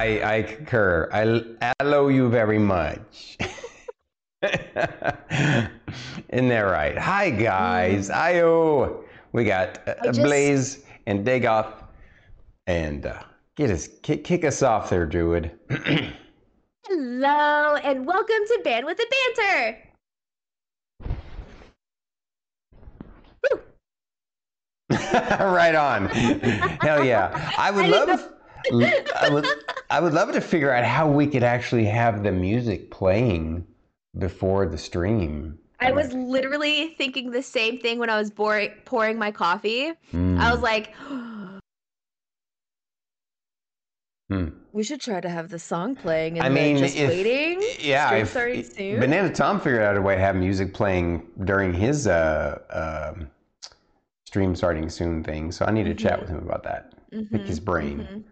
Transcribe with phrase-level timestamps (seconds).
[0.00, 1.10] I I concur.
[1.12, 3.36] I allow you very much.
[4.42, 5.68] Isn't
[6.48, 6.96] that right?
[6.96, 8.08] Hi guys.
[8.08, 9.04] Io.
[9.32, 11.84] We got uh, just- Blaze and Dagoth,
[12.66, 13.22] and uh,
[13.56, 15.50] get us kick, kick us off there, Druid.
[16.88, 19.78] Hello, and welcome to Bandwidth and Banter.
[25.44, 26.06] right on.
[26.08, 27.52] Hell yeah.
[27.58, 28.32] I would I love
[28.72, 29.46] I would
[29.90, 33.66] I would love to figure out how we could actually have the music playing
[34.18, 35.58] before the stream.
[35.82, 39.92] I was literally thinking the same thing when I was bor- pouring my coffee.
[40.12, 40.94] Mm, I was like,
[44.28, 44.48] hmm.
[44.72, 47.62] we should try to have the song playing and I then mean, just if- waiting.
[47.80, 49.00] Yeah, Stream if, starting soon.
[49.00, 52.58] Banana Tom figured out a way to have music playing during his uh,
[53.16, 53.30] um
[54.26, 55.50] stream starting soon thing.
[55.50, 56.20] So I need to chat Mhm.
[56.20, 56.92] with him about that.
[57.12, 57.98] Mhm, Pick his brain.
[58.08, 58.22] mhm.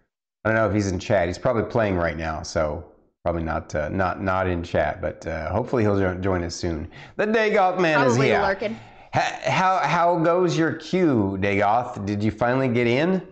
[0.49, 1.29] I don't know if he's in chat.
[1.29, 2.85] He's probably playing right now, so
[3.25, 5.01] probably not uh, not not in chat.
[5.01, 6.89] But uh, hopefully he'll jo- join us soon.
[7.17, 8.41] The Dagoth man is here.
[8.41, 8.79] lurking.
[9.15, 12.05] Ha- how how goes your queue, Dagoth?
[12.07, 13.27] Did you finally get in?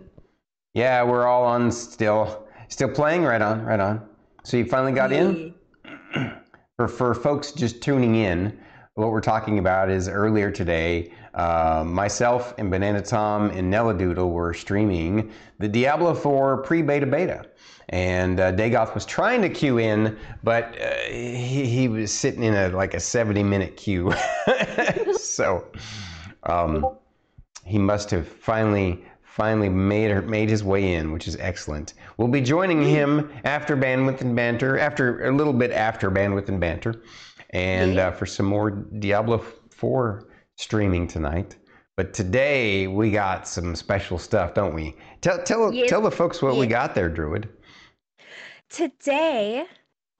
[0.73, 3.23] Yeah, we're all on still still playing.
[3.23, 4.07] Right on, right on.
[4.43, 5.53] So you finally got in.
[6.77, 8.55] For for folks just tuning in,
[8.97, 14.31] what we're talking about is earlier today, uh, myself and Banana Tom and Nella Doodle
[14.31, 17.45] were streaming the Diablo 4 pre-beta beta.
[17.89, 22.55] And uh, Dagoth was trying to queue in, but uh, he, he was sitting in
[22.55, 24.11] a like a 70 minute queue.
[25.13, 25.67] so
[26.43, 26.97] um,
[27.65, 31.93] he must have finally finally made her, made his way in, which is excellent.
[32.17, 36.59] We'll be joining him after bandwidth and banter, after a little bit after bandwidth and
[36.59, 37.03] banter,
[37.51, 39.37] and uh, for some more Diablo
[39.69, 40.27] 4
[40.57, 41.55] streaming tonight.
[41.95, 44.95] But today we got some special stuff, don't we?
[45.21, 45.89] Tell tell Yes.
[45.89, 47.49] tell the folks what we got there, Druid.
[48.69, 49.65] Today,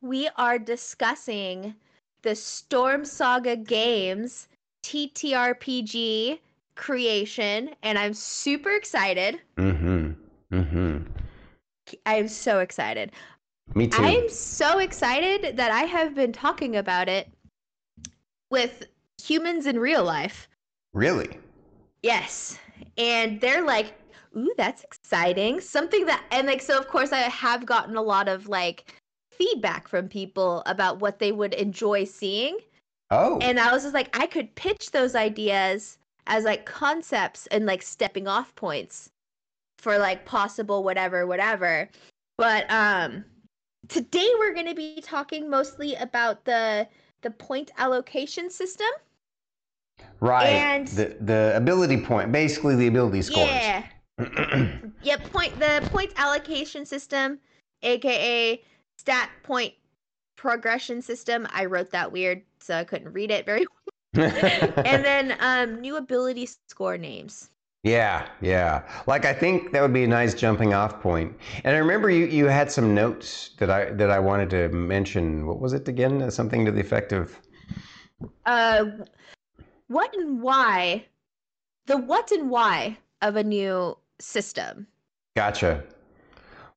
[0.01, 1.75] we are discussing
[2.23, 4.47] the Storm Saga Games
[4.83, 6.39] TTRPG
[6.75, 9.41] creation, and I'm super excited.
[9.57, 10.13] Mm-hmm.
[10.55, 11.11] Mm-hmm.
[12.05, 13.11] I'm so excited.
[13.75, 14.01] Me too.
[14.01, 17.29] I'm so excited that I have been talking about it
[18.49, 18.87] with
[19.21, 20.47] humans in real life.
[20.93, 21.37] Really?
[22.01, 22.57] Yes.
[22.97, 23.93] And they're like,
[24.35, 25.59] ooh, that's exciting.
[25.59, 28.93] Something that, and like, so of course, I have gotten a lot of like
[29.31, 32.57] feedback from people about what they would enjoy seeing.
[33.11, 33.37] Oh.
[33.41, 37.81] And I was just like, I could pitch those ideas as like concepts and like
[37.81, 39.09] stepping off points
[39.77, 41.89] for like possible whatever, whatever.
[42.37, 43.23] But, um,
[43.87, 46.87] today we're going to be talking mostly about the
[47.21, 48.87] the point allocation system
[50.19, 50.45] right.
[50.45, 53.47] and- the the ability point, basically the ability scores.
[53.47, 53.83] yeah
[55.03, 57.39] Yep, point the point allocation system,
[57.83, 58.61] aka
[58.97, 59.73] stat point
[60.35, 61.47] progression system.
[61.51, 63.65] I wrote that weird, so I couldn't read it very.
[64.15, 64.23] well.
[64.85, 67.51] and then um, new ability score names.
[67.83, 68.83] Yeah, yeah.
[69.07, 71.37] Like I think that would be a nice jumping off point.
[71.63, 75.45] And I remember you, you had some notes that I that I wanted to mention.
[75.45, 76.29] What was it again?
[76.31, 77.39] Something to the effect of
[78.45, 78.85] Uh,
[79.87, 81.05] what and why?
[81.85, 84.87] The what and why of a new system
[85.37, 85.83] Gotcha.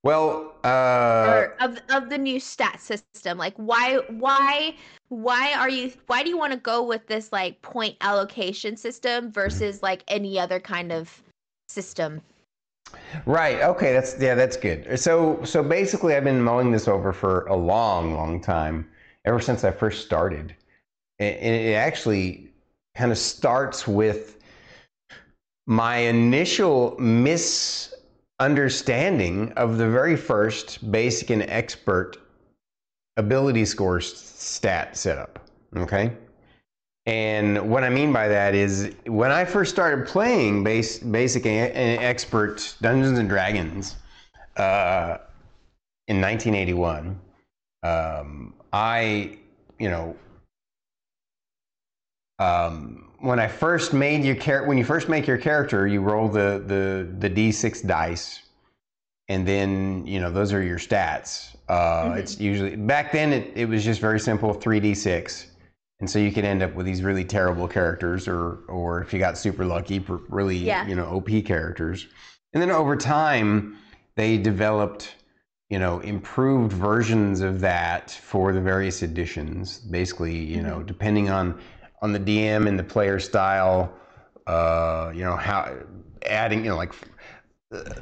[0.02, 3.36] Well, uh, of of the new stat system.
[3.36, 4.74] Like why why
[5.08, 9.30] why are you why do you want to go with this like point allocation system
[9.30, 11.22] versus like any other kind of
[11.68, 12.22] system?
[13.26, 13.60] right.
[13.60, 14.98] Okay, that's yeah, that's good.
[14.98, 18.88] So so basically, I've been mulling this over for a long, long time,
[19.26, 20.54] ever since I first started,
[21.18, 22.50] and, it actually
[22.96, 24.38] kind of starts with
[25.66, 26.96] my initial
[28.40, 32.16] misunderstanding of the very first basic and expert
[33.18, 35.38] ability score stat setup.
[35.76, 36.12] Okay.
[37.04, 42.02] And what I mean by that is when I first started playing base, basic and
[42.02, 43.96] expert Dungeons and Dragons
[44.56, 45.18] uh,
[46.08, 47.18] in 1981,
[47.82, 49.36] um, I,
[49.78, 50.16] you know,
[52.38, 56.28] um, when I first made your char- when you first make your character, you roll
[56.28, 58.42] the the the d6 dice,
[59.28, 61.54] and then you know those are your stats.
[61.68, 62.16] Uh, Mhm.
[62.18, 65.46] It's usually back then it, it was just very simple three d6,
[66.00, 69.18] and so you could end up with these really terrible characters, or or if you
[69.18, 70.86] got super lucky, really Yeah.
[70.86, 72.06] you know OP characters.
[72.52, 73.76] And then over time,
[74.16, 75.14] they developed
[75.68, 79.78] you know improved versions of that for the various editions.
[79.78, 81.60] Basically, you know depending on
[82.02, 83.92] on the DM and the player style,
[84.46, 85.72] uh, you know how
[86.26, 86.94] adding you know like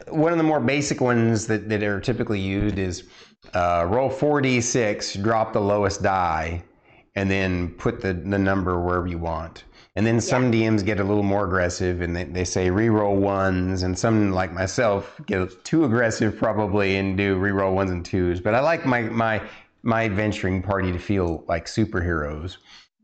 [0.08, 3.04] one of the more basic ones that, that are typically used is
[3.54, 6.62] uh, roll 4d6, drop the lowest die,
[7.14, 9.64] and then put the, the number wherever you want.
[9.96, 10.70] And then some yeah.
[10.70, 14.52] DMs get a little more aggressive and they, they say reroll ones, and some like
[14.52, 18.40] myself get too aggressive probably and do reroll ones and twos.
[18.40, 19.42] But I like my my
[19.82, 22.58] my adventuring party to feel like superheroes.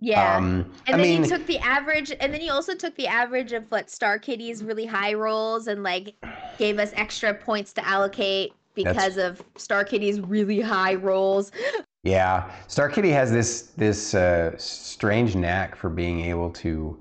[0.05, 0.37] Yeah.
[0.37, 3.07] Um, and I then mean, you took the average, and then you also took the
[3.07, 6.15] average of what Star Kitty's really high rolls and like
[6.59, 11.53] gave us extra points to allocate because of Star Kitty's really high rolls.
[12.07, 16.99] Yeah, Star Kitty has this this uh, strange knack for being able to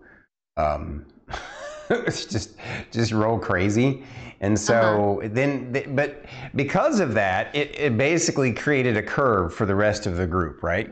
[0.55, 1.05] um,
[2.07, 2.55] just
[2.89, 4.01] just roll crazy,
[4.39, 5.29] and so uh-huh.
[5.33, 6.23] then, but
[6.55, 10.63] because of that, it, it basically created a curve for the rest of the group,
[10.63, 10.89] right?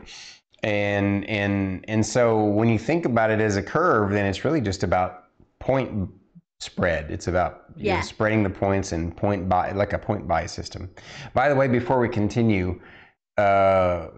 [0.62, 4.60] And and and so when you think about it as a curve then it's really
[4.60, 5.24] just about
[5.58, 6.08] point
[6.60, 7.10] spread.
[7.10, 7.96] It's about yeah.
[7.96, 10.88] know, spreading the points and point by like a point buy system.
[11.34, 12.80] By the way before we continue
[13.36, 14.08] uh,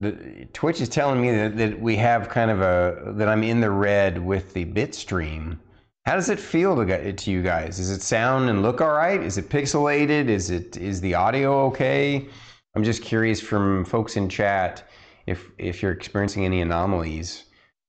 [0.00, 3.60] the, twitch is telling me that, that we have kind of a that i'm in
[3.60, 5.60] the red with the bit stream
[6.06, 7.76] how does it feel to, get it to you guys?
[7.76, 9.22] Does it sound and look all right?
[9.22, 10.28] Is it pixelated?
[10.28, 12.26] Is it is the audio okay?
[12.74, 14.88] I'm just curious from folks in chat
[15.26, 17.44] if if you're experiencing any anomalies,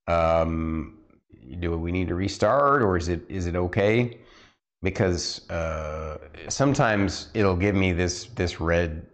[0.08, 0.98] um,
[1.60, 4.18] do we need to restart or is it is it okay?
[4.82, 6.18] Because uh,
[6.50, 9.06] sometimes it'll give me this this red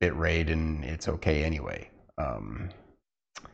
[0.00, 1.88] bit rate and it's okay anyway.
[2.18, 2.70] Um,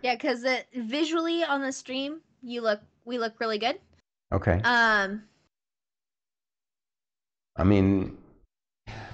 [0.02, 0.44] yeah, because
[0.74, 3.78] visually on the stream, you look we look really good.
[4.32, 4.60] Okay.
[4.64, 5.22] Um.
[7.56, 8.16] I mean,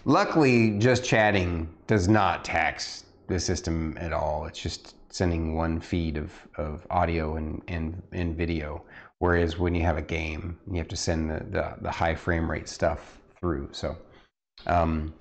[0.04, 4.46] luckily, just chatting does not tax the system at all.
[4.46, 8.82] It's just sending one feed of, of audio and, and, and video.
[9.18, 12.50] Whereas when you have a game, you have to send the, the, the high frame
[12.50, 13.68] rate stuff through.
[13.72, 13.96] So,
[14.66, 15.12] um,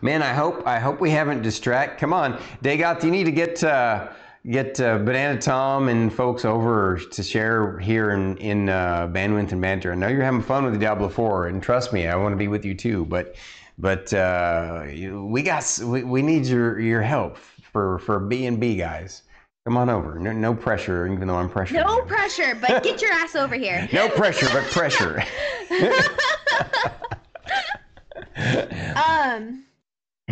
[0.00, 2.00] man, I hope I hope we haven't distract.
[2.00, 4.08] Come on, Dagoth, you need to get uh,
[4.48, 9.60] get uh, Banana Tom and folks over to share here in in uh, bandwidth and
[9.60, 9.92] banter.
[9.92, 12.36] I know you're having fun with the Diablo 4, and trust me, I want to
[12.36, 13.04] be with you too.
[13.06, 13.34] But
[13.78, 17.38] but uh, we got we, we need your your help
[17.72, 19.22] for for B and B guys.
[19.66, 20.18] Come on over.
[20.18, 21.78] No, no pressure, even though I'm pressured.
[21.78, 23.88] No pressure, but get your ass over here.
[23.92, 25.24] no pressure, but pressure.
[28.96, 29.64] um.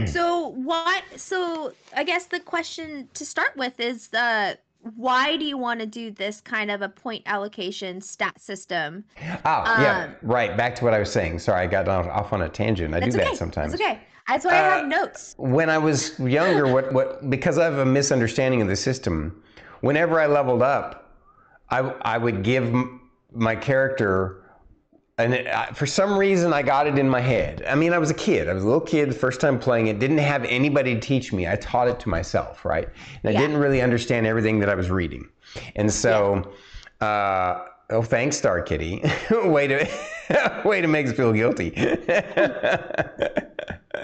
[0.06, 1.02] So what?
[1.16, 4.54] So I guess the question to start with is the uh,
[4.96, 9.04] why do you want to do this kind of a point allocation stat system?
[9.44, 10.56] Oh, um, yeah, right.
[10.56, 11.38] Back to what I was saying.
[11.38, 12.94] Sorry, I got off on a tangent.
[12.94, 13.18] I do okay.
[13.18, 13.74] that sometimes.
[13.74, 14.00] It's okay.
[14.28, 15.34] That's why uh, I have uh, notes.
[15.38, 19.42] When I was younger, what, what because I have a misunderstanding of the system,
[19.80, 21.16] whenever I leveled up,
[21.70, 22.74] I, I would give
[23.32, 24.41] my character
[25.18, 27.64] and it, uh, for some reason I got it in my head.
[27.68, 28.48] I mean, I was a kid.
[28.48, 29.98] I was a little kid the first time playing it.
[29.98, 31.46] Didn't have anybody to teach me.
[31.46, 32.88] I taught it to myself, right?
[33.22, 35.28] And I didn't really understand everything that I was reading.
[35.76, 36.50] And so,
[37.00, 37.06] yeah.
[37.06, 39.02] uh, oh, thanks, Star Kitty.
[39.30, 39.86] way to
[40.64, 41.74] way to make us feel guilty.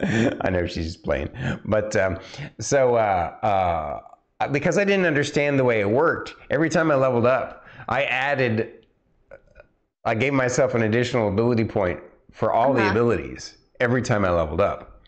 [0.01, 1.31] I know she's just playing,
[1.65, 2.19] but um,
[2.61, 4.01] so uh,
[4.41, 8.05] uh, because I didn't understand the way it worked, every time I leveled up, I
[8.05, 8.78] added,
[10.09, 12.01] I gave myself an additional ability point
[12.33, 12.85] for all uh-huh.
[12.85, 15.03] the abilities every time I leveled up,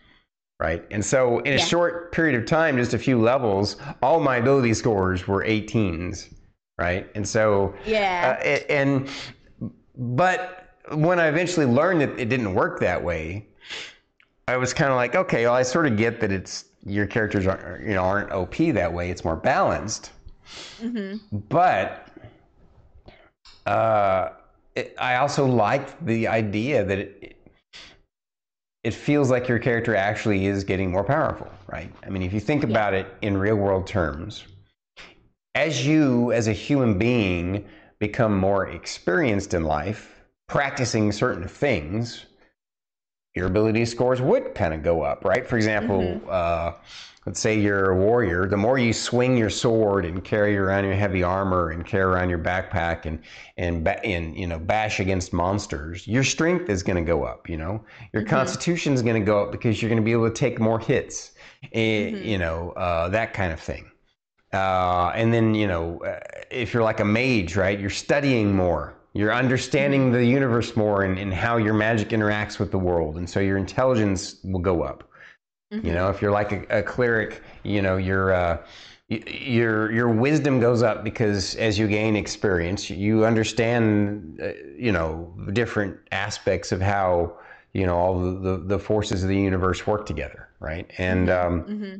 [0.59, 0.83] right?
[0.91, 4.75] And so in a short period of time, just a few levels, all my ability
[4.75, 6.31] scores were 18s,
[6.77, 7.09] right?
[7.15, 9.09] And so yeah, uh, and
[9.97, 13.47] but when I eventually learned that it didn't work that way,
[14.47, 17.47] I was kind of like, okay, well, I sort of get that it's your characters
[17.47, 19.09] aren't you know aren't OP that way.
[19.09, 20.11] It's more balanced.
[20.79, 21.37] Mm-hmm.
[21.49, 22.07] But
[23.65, 24.29] uh,
[24.75, 27.37] it, I also like the idea that it,
[28.83, 31.91] it feels like your character actually is getting more powerful, right?
[32.05, 34.45] I mean, if you think about it in real world terms,
[35.55, 37.65] as you as a human being
[37.99, 42.25] become more experienced in life, practicing certain things,
[43.35, 45.47] your ability scores would kind of go up, right?
[45.47, 46.27] For example, mm-hmm.
[46.29, 46.73] uh,
[47.25, 48.47] let's say you're a warrior.
[48.47, 52.29] The more you swing your sword and carry around your heavy armor and carry around
[52.29, 53.19] your backpack and
[53.57, 57.49] and and you know bash against monsters, your strength is going to go up.
[57.49, 58.29] You know, your mm-hmm.
[58.29, 60.79] constitution is going to go up because you're going to be able to take more
[60.79, 61.31] hits.
[61.73, 62.25] And, mm-hmm.
[62.25, 63.91] You know uh, that kind of thing.
[64.53, 67.79] Uh, and then you know uh, if you're like a mage, right?
[67.79, 70.13] You're studying more you're understanding mm-hmm.
[70.13, 73.17] the universe more and, and how your magic interacts with the world.
[73.17, 75.10] And so your intelligence will go up.
[75.71, 75.87] Mm-hmm.
[75.87, 78.57] You know, if you're like a, a cleric, you know, your, uh,
[79.07, 85.33] your, your wisdom goes up because as you gain experience, you understand, uh, you know,
[85.53, 87.37] different aspects of how
[87.73, 90.91] you know all the, the, forces of the universe work together, right?
[90.97, 91.95] And um, hmm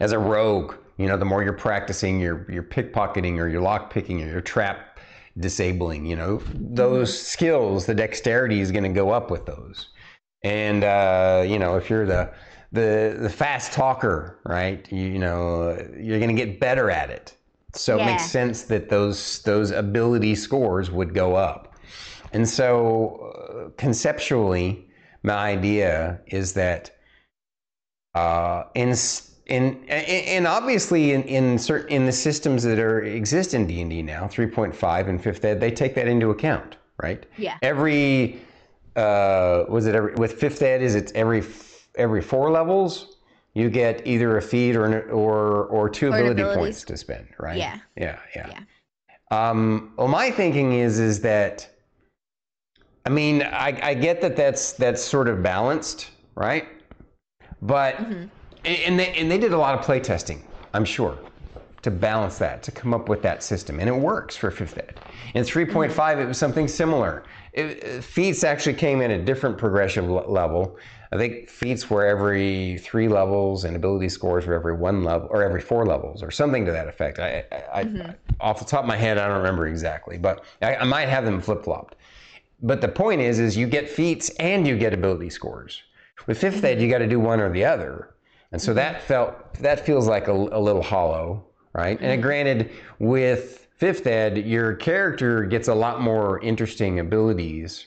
[0.00, 3.90] as a rogue, you know, the more you're practicing your your pickpocketing or your lock
[3.90, 4.98] picking or your trap
[5.38, 9.88] disabling, you know, those skills, the dexterity is going to go up with those.
[10.42, 12.32] And uh, you know, if you're the
[12.72, 14.86] the the fast talker, right?
[14.92, 17.34] You, you know, you're going to get better at it.
[17.74, 21.74] So it makes sense that those those ability scores would go up.
[22.32, 24.86] And so uh, conceptually,
[25.22, 26.90] my idea is that
[28.14, 28.94] uh, in
[29.46, 33.90] in and obviously in in certain in the systems that are exist in D and
[33.90, 37.24] D now, 3.5 and fifth ed, they take that into account, right?
[37.36, 37.56] Yeah.
[37.62, 38.40] Every
[38.96, 40.82] uh, was it every with fifth ed?
[40.82, 41.42] Is it every
[41.98, 43.16] every four levels?
[43.54, 47.28] You get either a feat or an, or or two Or ability points to spend,
[47.38, 47.56] right?
[47.58, 47.78] Yeah.
[47.96, 48.50] yeah, yeah.
[48.50, 49.50] Yeah.
[49.50, 51.68] Um, well, my thinking is is that,
[53.04, 56.68] I mean, I, I get that that's that's sort of balanced, right?
[57.62, 58.30] But Mhm.
[58.64, 60.42] and they and they did a lot of play testing,
[60.74, 61.18] I'm sure,
[61.82, 65.00] to balance that, to come up with that system, and it works for fifth ed.
[65.34, 67.24] In 3.5, it was something similar.
[67.52, 70.76] It, feats actually came in a different progression level.
[71.10, 75.42] I think feats were every three levels, and ability scores were every one level or
[75.42, 77.18] every four levels, or something to that effect.
[77.18, 78.10] I, I, I mm-hmm.
[78.40, 81.24] off the top of my head, I don't remember exactly, but I, I might have
[81.24, 81.96] them flip flopped.
[82.60, 85.82] But the point is, is you get feats and you get ability scores.
[86.26, 86.66] With fifth mm-hmm.
[86.66, 88.14] ed, you got to do one or the other,
[88.52, 88.76] and so mm-hmm.
[88.76, 91.98] that felt that feels like a, a little hollow, right?
[92.00, 97.86] And granted, with fifth ed, your character gets a lot more interesting abilities.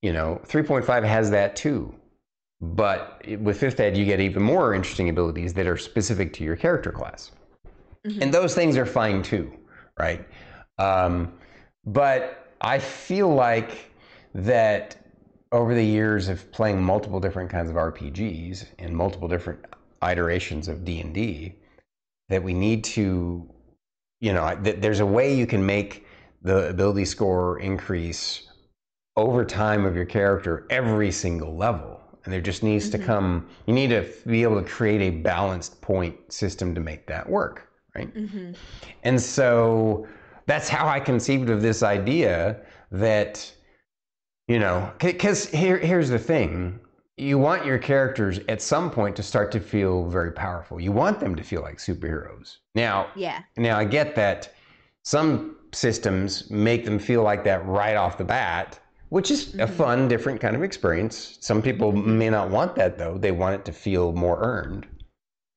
[0.00, 1.94] You know, 3.5 has that too,
[2.62, 6.56] but with fifth ed, you get even more interesting abilities that are specific to your
[6.56, 7.32] character class
[8.04, 9.52] and those things are fine too,
[9.98, 10.26] right?
[10.78, 11.32] Um,
[11.84, 13.90] but I feel like
[14.34, 14.96] that
[15.52, 19.64] over the years of playing multiple different kinds of RPGs and multiple different
[20.02, 21.54] iterations of D and D,
[22.28, 23.48] that we need to,
[24.20, 26.06] you know, that there's a way you can make
[26.42, 28.48] the ability score increase
[29.16, 32.01] over time of your character every single level.
[32.24, 35.80] And there just needs to come, you need to be able to create a balanced
[35.80, 38.08] point system to make that work, right?
[38.12, 38.52] hmm
[39.02, 40.06] And so
[40.46, 42.60] that's how I conceived of this idea
[42.92, 43.52] that,
[44.46, 46.78] you know, because here, here's the thing
[47.18, 50.80] you want your characters at some point to start to feel very powerful.
[50.80, 52.56] You want them to feel like superheroes.
[52.74, 53.40] Now, Yeah.
[53.56, 54.52] now I get that
[55.02, 58.78] some systems make them feel like that right off the bat,
[59.12, 61.36] which is a fun, different kind of experience.
[61.42, 63.18] Some people may not want that though.
[63.18, 64.86] They want it to feel more earned.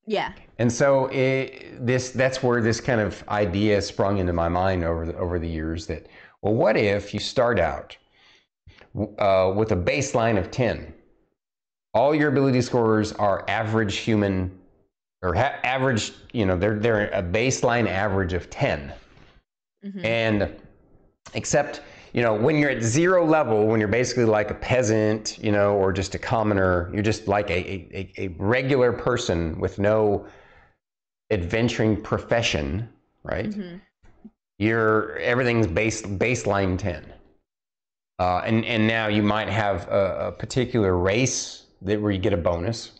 [0.04, 0.34] Yeah.
[0.58, 5.06] And so it, this that's where this kind of idea sprung into my mind over
[5.06, 6.06] the, over the years that
[6.42, 7.96] well what if you start out
[9.18, 10.92] uh, with a baseline of 10
[11.94, 14.50] all your ability scores are average human
[15.22, 18.92] or ha- average you know they're they're a baseline average of 10
[19.82, 20.54] hmm and
[21.34, 21.80] except
[22.16, 25.76] you know when you're at zero level when you're basically like a peasant you know
[25.76, 27.60] or just a commoner you're just like a,
[28.00, 30.26] a, a- regular person with no
[31.30, 32.88] adventuring profession
[33.22, 33.76] right hmm
[34.58, 37.12] you're everything's base baseline 10
[38.18, 42.32] uh, and and now you might have a, a particular race that where you get
[42.32, 42.92] a bonus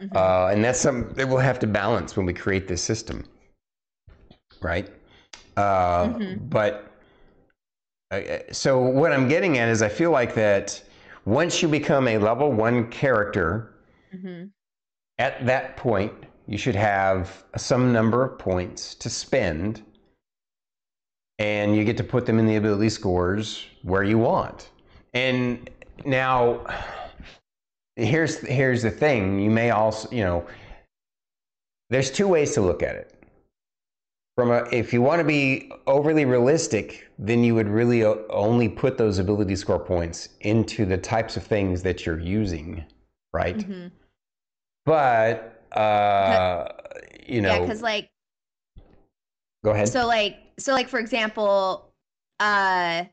[0.00, 0.16] Mhm.
[0.16, 3.24] uh, and that's some that we'll have to balance when we create this system,
[4.62, 4.88] right?
[5.56, 6.50] Uh, Mhm.
[6.50, 6.93] But
[8.52, 10.82] so what I'm getting at is I feel like that
[11.24, 13.74] once you become a level one character,
[14.12, 14.44] hmm
[15.18, 16.12] at that point
[16.48, 19.82] you should have some number of points to spend,
[21.38, 24.70] and you get to put them in the ability scores where you want.
[25.14, 25.70] And
[26.04, 26.66] now
[27.96, 29.40] here's here's the thing.
[29.40, 30.46] You may also you know
[31.90, 33.13] there's two ways to look at it
[34.36, 38.98] from a if you want to be overly realistic then you would really only put
[38.98, 42.84] those ability score points into the types of things that you're using
[43.32, 43.86] right hmm
[44.84, 46.68] but uh
[47.26, 48.08] you know Yeah, because like
[49.64, 51.90] go ahead so like so like for example,
[52.40, 53.04] uh,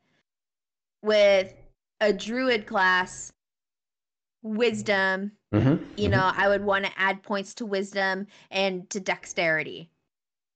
[1.02, 1.54] with
[2.00, 3.32] a druid class,
[4.44, 5.32] wisdom.
[5.54, 6.12] Mhm, You mhm.
[6.12, 9.90] know, I would want to add points to wisdom and to dexterity,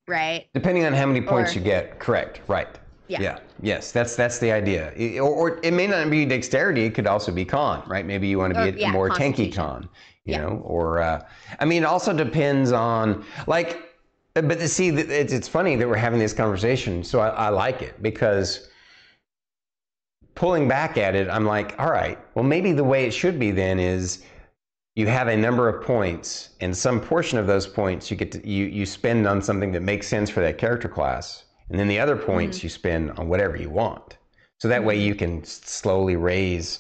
[0.08, 0.48] right?
[0.54, 2.00] depending on how many points Or- you get.
[2.00, 2.42] Correct.
[2.48, 2.68] Right.
[3.08, 3.22] Yeah.
[3.22, 3.40] yeah.
[3.62, 3.92] Yes.
[3.92, 4.92] That's that's the idea.
[4.98, 6.86] I- or, or it may not be dexterity.
[6.86, 8.06] It could also be con right?
[8.06, 9.90] Maybe you want to Or, be a yeah, more tanky con
[10.26, 10.42] you Yeah.
[10.42, 10.62] know?
[10.66, 11.24] Or uh,
[11.60, 13.80] i mean it also depends on like
[14.34, 17.82] but to see it's, it's funny that we're having this conversation so I, I like
[17.84, 18.70] it because
[20.34, 23.52] pulling back at it, I'm like, all right, well, maybe the way it should be
[23.52, 24.24] then is
[24.96, 28.48] you have a number of points, and some portion of those points you get to,
[28.48, 32.00] you you spend on something that makes sense for that character class, and then the
[32.00, 32.26] other mm-hmm.
[32.26, 34.18] points you spend on whatever you want.
[34.60, 35.08] So that way mm-hmm.
[35.08, 36.80] you can slowly raise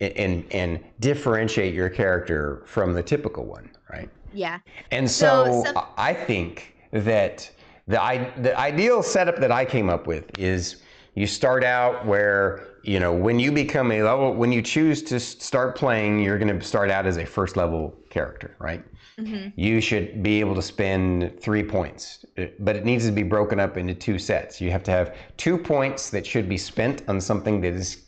[0.00, 4.08] and, and and differentiate your character from the typical one, right?
[4.32, 4.58] Yeah.
[4.90, 7.50] And so, So some- I think that
[7.86, 10.82] the I, the ideal setup that I came up with is
[11.14, 15.20] you start out where you know when you become a level when you choose to
[15.20, 18.84] start playing you're going to start out as a first level character right?
[19.18, 22.24] Hmm you should be able to spend three points.
[22.38, 24.60] Uh, but it needs to be broken up into two sets.
[24.60, 28.04] You have to have two points that should be spent on something that is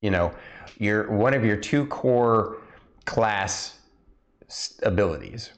[0.00, 0.32] you know
[0.78, 2.58] your one of your two core
[3.04, 3.78] class
[4.82, 5.50] abilities.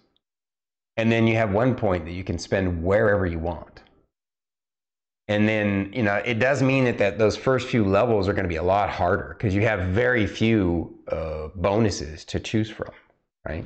[0.96, 3.79] And then you have one point that you can spend wherever you want
[5.30, 8.44] and then you know it does mean that, that those first few levels are going
[8.44, 12.90] to be a lot harder because you have very few uh, bonuses to choose from
[13.48, 13.64] right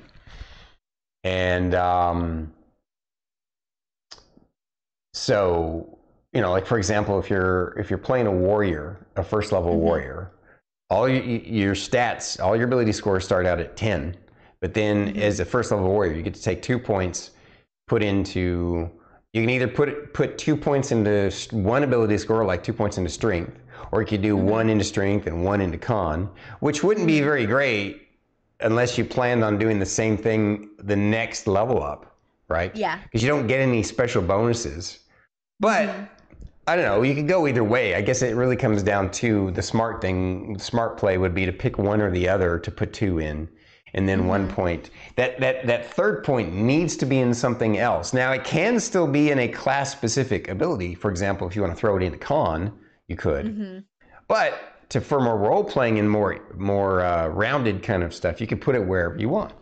[1.24, 2.52] and um,
[5.14, 5.98] so
[6.34, 9.72] you know like for example if you're if you're playing a warrior a first level
[9.72, 9.78] Mhm.
[9.78, 10.30] warrior
[10.90, 14.14] all your, your stats all your ability scores start out at 10
[14.60, 15.18] but then Mhm.
[15.18, 17.30] as a first level warrior you get to take two points
[17.86, 18.90] put into
[19.34, 23.10] you can either put put two points into one ability score like two points into
[23.10, 23.58] strength
[23.92, 24.42] or you could do Mhm.
[24.44, 28.08] one into strength and one into con which wouldn't be very great
[28.60, 32.16] unless you planned on doing the same thing the next level up
[32.48, 32.98] right Yeah.
[33.02, 35.00] because you don't get any special bonuses
[35.60, 36.08] but Mhm.
[36.66, 37.02] I don't know.
[37.02, 37.94] You could go either way.
[37.94, 40.54] I guess it really comes down to the smart thing.
[40.54, 43.48] The smart play would be to pick one or the other to put two in,
[43.94, 44.52] and then one Mhm.
[44.52, 44.90] point.
[45.16, 48.12] That that that third point needs to be in something else.
[48.12, 50.94] Now it can still be in a class specific ability.
[50.94, 52.72] For example, if you want to throw it into con,
[53.08, 53.46] you could.
[53.46, 53.84] Mhm.
[54.28, 54.54] But
[54.90, 58.58] to for more role playing and more more uh, rounded kind of stuff, you can
[58.58, 59.52] put it wherever you want,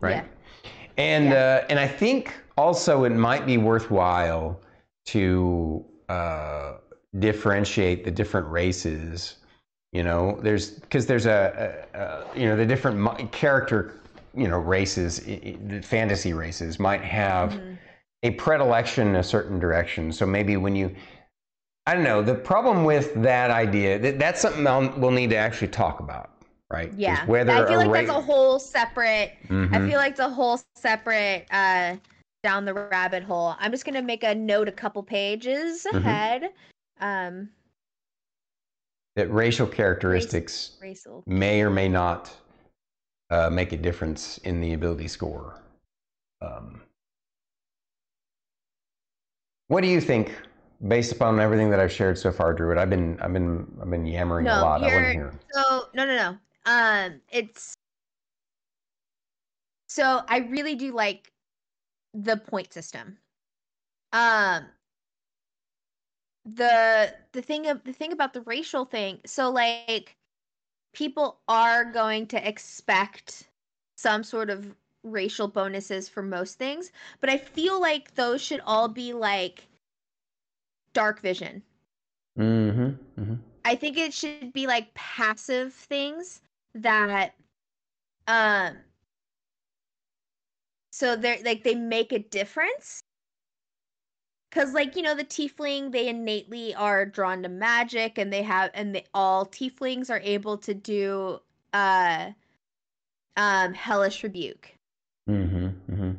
[0.00, 0.24] right?
[0.24, 0.70] Yeah.
[0.98, 4.60] And uh, and I think also it might be worthwhile
[5.06, 6.72] to uh,
[7.18, 9.36] differentiate the different races.
[9.96, 11.40] You know, there's because there's a,
[11.94, 12.98] a, a you know the different
[13.32, 13.78] character
[14.34, 17.78] you know races, i- i- the fantasy races might have Mhm.
[18.22, 20.12] a predilection in a certain direction.
[20.12, 20.94] So maybe when you,
[21.86, 25.36] I don't know, the problem with that idea that that's something I'll, we'll need to
[25.36, 26.28] actually talk about,
[26.70, 26.90] right?
[26.90, 27.24] Is Yeah.
[27.26, 29.88] Whether I feel like ra- that's a whole separate I Mhm.
[29.88, 31.96] feel like it's a whole separate uh
[32.42, 33.54] down the rabbit hole.
[33.58, 35.96] I'm just gonna make a note a couple pages Mhm.
[36.04, 36.50] ahead.
[37.00, 37.48] Um
[39.16, 41.24] that racial characteristics racial.
[41.26, 42.30] may or may not
[43.30, 45.60] uh, make a difference in the ability score.
[46.42, 46.82] Um,
[49.68, 50.36] what do you think,
[50.86, 52.78] based upon everything that I've shared so far, Druid?
[52.78, 54.84] I've been, I've been, I've been yammering a lot.
[54.84, 55.32] I want to hear.
[55.52, 56.36] So no no no.
[56.66, 57.74] Um it's
[59.88, 61.32] so I really do like
[62.12, 63.16] the point system.
[64.12, 64.66] Um
[66.54, 70.16] the the thing of the thing about the racial thing, so like
[70.94, 73.48] people are going to expect
[73.96, 78.88] some sort of racial bonuses for most things, but I feel like those should all
[78.88, 79.66] be like
[80.92, 81.62] dark vision.
[82.38, 83.20] Mm-hmm.
[83.20, 83.34] mm-hmm.
[83.64, 86.40] I think it should be like passive things
[86.74, 87.34] that
[88.28, 88.76] um
[90.92, 93.00] so they're like they make a difference.
[94.56, 98.70] Cause like, you know, the tiefling, they innately are drawn to magic and they have
[98.74, 101.40] and they all tieflings are able to do
[101.74, 102.30] uh
[103.36, 104.72] um hellish rebuke.
[105.28, 105.66] Mm-hmm.
[105.92, 106.10] Mm-hmm.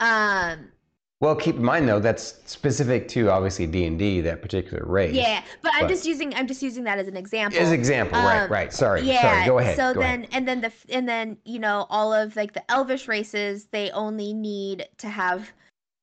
[0.00, 0.72] Um
[1.20, 5.22] Well, keep in mind though that's specific to obviously D and D, that particular race.
[5.22, 7.60] yeah, but I'm just using I'm just using that as an example.
[7.60, 8.44] As example, right?
[8.44, 8.72] Um, Right.
[8.72, 9.02] Sorry.
[9.02, 9.44] yeah Sorry.
[9.44, 9.76] Go ahead.
[9.76, 10.28] so go then ahead.
[10.32, 14.32] and then the and then you know all of like the elvish races they only
[14.32, 15.52] need to have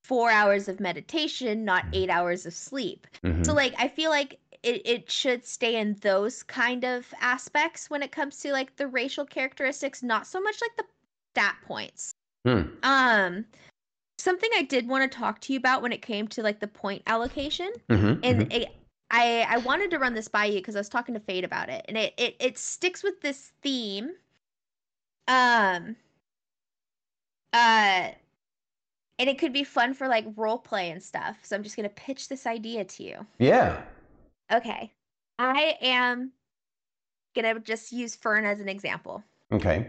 [0.09, 1.95] four hours of meditation not Mm-hmm.
[1.99, 3.45] eight hours of sleep Mhm.
[3.45, 8.03] so like i feel like it, it should stay in those kind of aspects when
[8.03, 10.85] it comes to like the racial characteristics not so much like the
[11.33, 12.11] stat points
[12.45, 12.63] Hmm.
[12.83, 13.45] um
[14.17, 16.67] something i did want to talk to you about when it came to like the
[16.67, 18.53] point allocation Mhm, and mhm.
[18.53, 18.69] it,
[19.11, 21.69] I I wanted to run this by you because I was talking to Fade about
[21.69, 24.11] it, and it, it it sticks with this theme.
[25.27, 25.95] Um.
[27.53, 28.09] Uh.
[29.19, 31.37] And it could be fun for like role play and stuff.
[31.43, 33.25] So I'm just gonna pitch this idea to you.
[33.37, 33.81] yeah.
[34.51, 34.91] Okay.
[35.37, 36.31] I am
[37.35, 39.23] gonna just use Fern as an example.
[39.51, 39.87] Okay.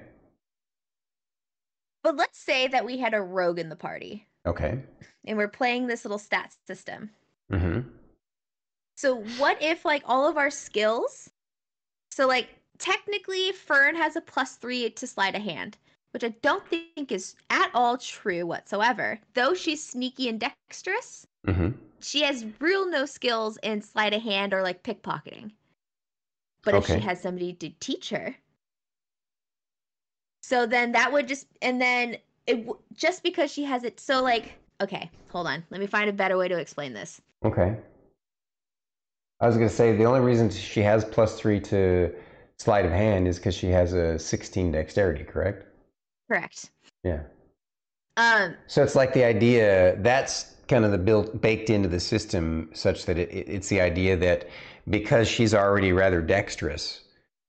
[2.02, 4.82] But let's say that we had a rogue in the party, Okay.
[5.26, 7.10] and we're playing this little stat system.
[7.52, 7.88] Mm-hmm.
[8.96, 11.30] So what if like all of our skills
[12.10, 15.78] so like technically Fern has a plus three to sleight of hand,
[16.12, 19.18] which I don't think is at all true whatsoever.
[19.35, 21.70] Though she's sneaky and dexterous, hmm
[22.03, 25.51] she has real no skills in sleight of hand or like pickpocketing.
[26.62, 28.35] But if she has somebody to teach her,
[30.42, 34.01] so then that would just and then it just because she has it.
[34.01, 37.20] So like, okay, hold on, let me find a better way to explain this.
[37.44, 37.77] Okay.
[39.40, 42.14] I was gonna say the only reason she has plus three to
[42.59, 45.64] sleight of hand is because she has a 16 dexterity, correct?
[46.30, 46.70] Correct.
[47.02, 47.22] Yeah.
[48.16, 48.54] Um.
[48.66, 53.06] So it's like the idea that's kind of the built baked into the system, such
[53.06, 54.48] that it, it- it's the idea that
[54.88, 57.02] because she's already rather dexterous,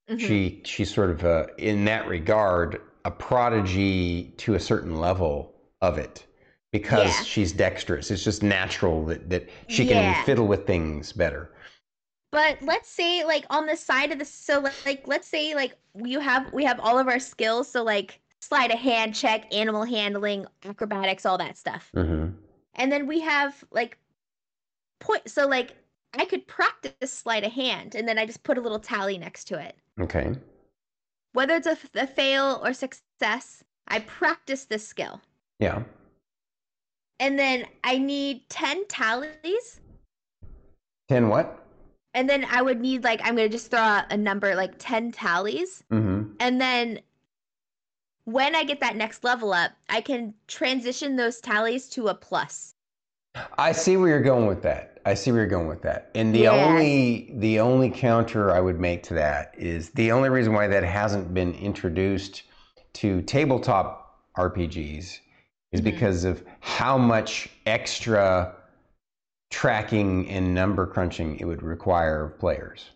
[0.10, 0.20] mhm.
[0.20, 5.98] she she's sort of a, in that regard a prodigy to a certain level of
[5.98, 6.26] it
[6.72, 7.24] because Yeah.
[7.24, 8.10] she's dexterous.
[8.12, 10.14] It's just natural that that she Yeah.
[10.16, 11.52] can fiddle with things better.
[12.32, 15.76] But let's say like on the side of the so like, like let's say like
[16.04, 19.84] you have we have all of our skills so like sleight of hand check, animal
[19.84, 21.90] handling, acrobatics, all that stuff.
[21.94, 22.30] hmm
[22.76, 23.98] And then we have like
[25.00, 25.76] point so like
[26.14, 29.46] I could practice sleight of hand and then I just put a little tally next
[29.46, 29.76] to it.
[30.00, 30.34] Okay.
[31.34, 35.22] Whether it's a fail or success, I practice this skill.
[35.60, 35.84] Yeah.
[37.20, 39.80] And then I need 10 tallies
[41.08, 41.58] Ten what?
[42.14, 44.74] and then I would need like I'm going to just throw out a number like
[44.80, 46.34] 10 tallies Mm-hmm.
[46.40, 47.00] And then
[48.26, 52.74] when I get that next level up, I can transition those tallies to a plus.
[53.58, 55.00] I see where you're going with that.
[55.06, 56.12] I see where you're going with that.
[56.14, 56.68] And the Yes.
[56.70, 60.84] only the only counter I would make to that is the only reason why that
[60.84, 62.44] hasn't been introduced
[62.94, 65.20] to tabletop RPGs
[65.72, 65.84] is Mhm.
[65.84, 68.54] because of how much extra
[69.50, 72.92] tracking and number crunching it would require of players.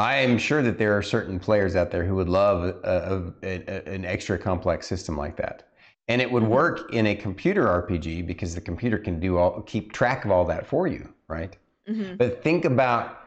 [0.00, 3.46] I am sure that there are certain players out there who would love a, a,
[3.46, 5.68] a, an extra complex system like that.
[6.08, 6.48] And it would Mhm.
[6.48, 10.46] work in a computer RPG because the computer can do all keep track of all
[10.46, 11.54] that for you, right?
[11.86, 13.18] hmm But think about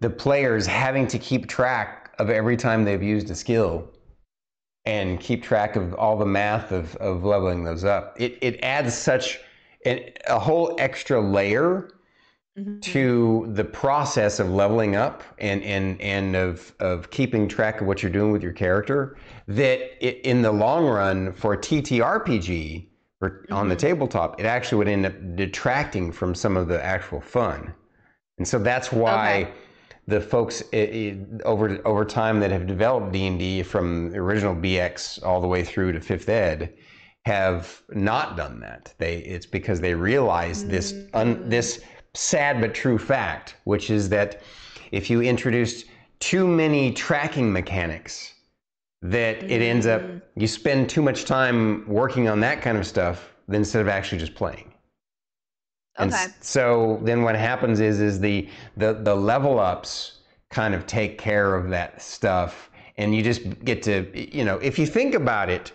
[0.00, 3.88] the players having to keep track of every time they've used a skill
[4.84, 8.20] and keep track of all the math of, of leveling those up.
[8.20, 9.38] It, it adds such
[9.86, 11.90] an, a whole extra layer
[12.56, 17.86] hmm to the process of leveling up and and and of of keeping track of
[17.86, 19.16] what you're doing with your character
[19.48, 22.88] that it, in the long run for a TTRPG
[23.22, 23.78] or on the Mhm.
[23.78, 27.72] tabletop it actually would end up detracting from some of the actual fun
[28.38, 29.50] and so that's why Okay.
[30.08, 35.22] the folks i i over over time that have developed D&D from the original BX
[35.24, 36.74] all the way through to 5th ed
[37.24, 41.50] have not done that they it's because they realize this un, Mm.
[41.50, 41.80] this
[42.14, 44.42] sad but true fact, which is that
[44.90, 45.84] if you introduce
[46.20, 48.34] too many tracking mechanics,
[49.02, 50.22] that it ends up Mm.
[50.36, 54.34] you spend too much time working on that kind of stuff instead of actually just
[54.34, 54.72] playing.
[55.98, 56.26] And Okay.
[56.40, 60.20] so then what happens is is the the the level ups
[60.50, 64.78] kind of take care of that stuff and you just get to you know if
[64.78, 65.72] you think about it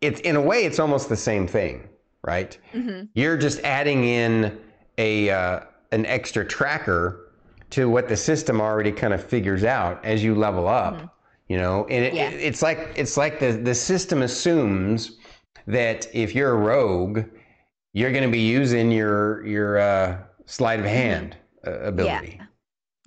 [0.00, 1.88] it's in a way it's almost the same thing
[2.22, 4.58] right hmm you're just adding in
[4.98, 5.60] a uh,
[5.92, 7.32] an extra tracker
[7.70, 11.12] to what the system already kind of figures out as you level up.
[11.48, 12.30] You know, and it, Yeah.
[12.30, 15.12] it's like it's like the the system assumes
[15.68, 17.20] that if you're a rogue,
[17.92, 22.38] you're going to be using your your uh, sleight of hand uh, ability.
[22.40, 22.46] Yeah.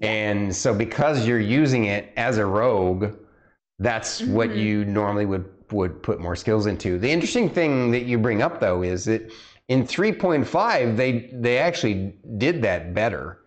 [0.02, 3.14] And so because you're using it as a rogue,
[3.80, 4.58] that's what Mhm.
[4.58, 6.98] you normally would would put more skills into.
[6.98, 9.30] The interesting thing that you bring up though is that
[9.70, 13.40] in 3.5 they they actually did that better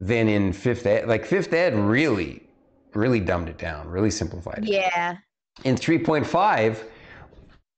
[0.00, 1.06] than in 5th ed.
[1.08, 2.42] Like 5th ed really
[2.94, 4.70] really dumbed it down, really simplified it.
[4.72, 5.16] Yeah.
[5.64, 6.84] In 3.5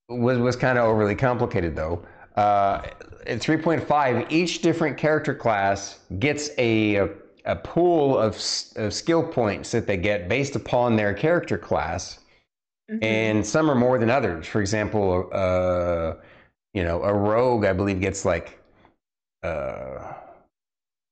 [0.09, 2.03] was was kind of overly complicated though.
[2.35, 2.81] Uh,
[3.27, 7.09] in 3.5, each different character class gets a a,
[7.45, 8.35] a pool of,
[8.77, 12.19] of skill points that they get based upon their character class,
[12.91, 13.03] Mhm.
[13.03, 14.47] and some are more than others.
[14.47, 16.15] For example, uh,
[16.73, 18.59] you know, a rogue I believe gets like
[19.43, 20.13] uh,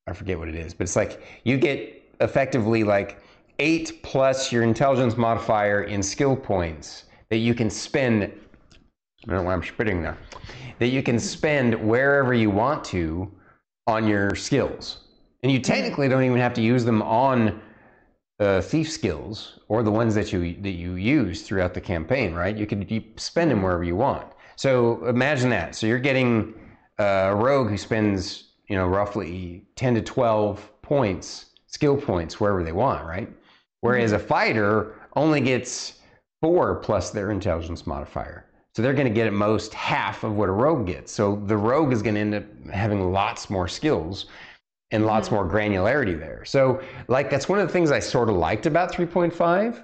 [0.08, 3.22] I forget what it is, but it's like you get effectively like
[3.60, 8.24] eight plus your intelligence modifier in skill points that you can spend.
[8.24, 8.28] I
[9.28, 10.18] don't know why I'm spitting there.
[10.80, 13.32] That you can spend wherever you want to
[13.86, 15.02] on your skills,
[15.44, 17.62] and you technically don't even have to use them on
[18.40, 22.34] uh, thief skills or the ones that you that you use throughout the campaign.
[22.34, 22.58] Right?
[22.58, 24.31] You can you spend them wherever you want.
[24.62, 25.74] So imagine that.
[25.74, 26.54] So you're getting
[27.00, 32.64] uh, a rogue who spends you know roughly 10 to 12 points skill points wherever
[32.64, 33.28] they want right
[33.80, 36.02] whereas a fighter only gets
[36.42, 38.46] four plus their intelligence modifier.
[38.76, 41.12] So they're going to get at most half of what a rogue gets.
[41.12, 44.28] So the rogue is going to end up having lots more skills
[44.92, 46.46] and lots more granularity there.
[46.46, 49.84] So like that's one of the things I sort of liked about 3.5,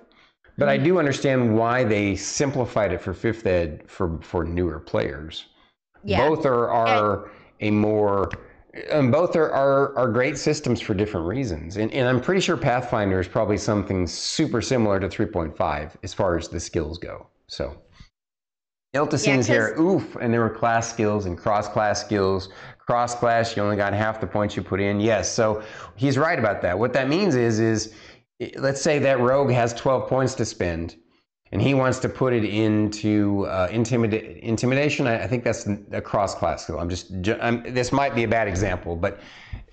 [0.58, 5.46] but I do understand why they simplified it for fifth ed for for newer players.
[6.04, 6.28] Yeah.
[6.28, 8.30] Both are are a more
[8.91, 11.78] um, both are, are are great systems for different reasons.
[11.78, 16.38] And and I'm pretty sure Pathfinder is probably something super similar to 3.5 as far
[16.38, 17.28] as the skills go.
[17.48, 17.78] So
[18.96, 22.50] Ilta here, oof, and there were class skills and cross class skills.
[22.80, 25.00] Cross class, you only got half the points you put in.
[25.00, 25.62] Yes, so
[25.98, 26.80] he's right about that.
[26.80, 27.93] What that means is, is
[28.58, 30.95] let's say that rogue has 12 points to spend,
[31.52, 35.08] and he wants to put it into uh, intimida- intimidation.
[35.08, 36.80] I, I, think that's a cross class skill.
[36.80, 39.19] I'm just, I'm, this might be a bad example, but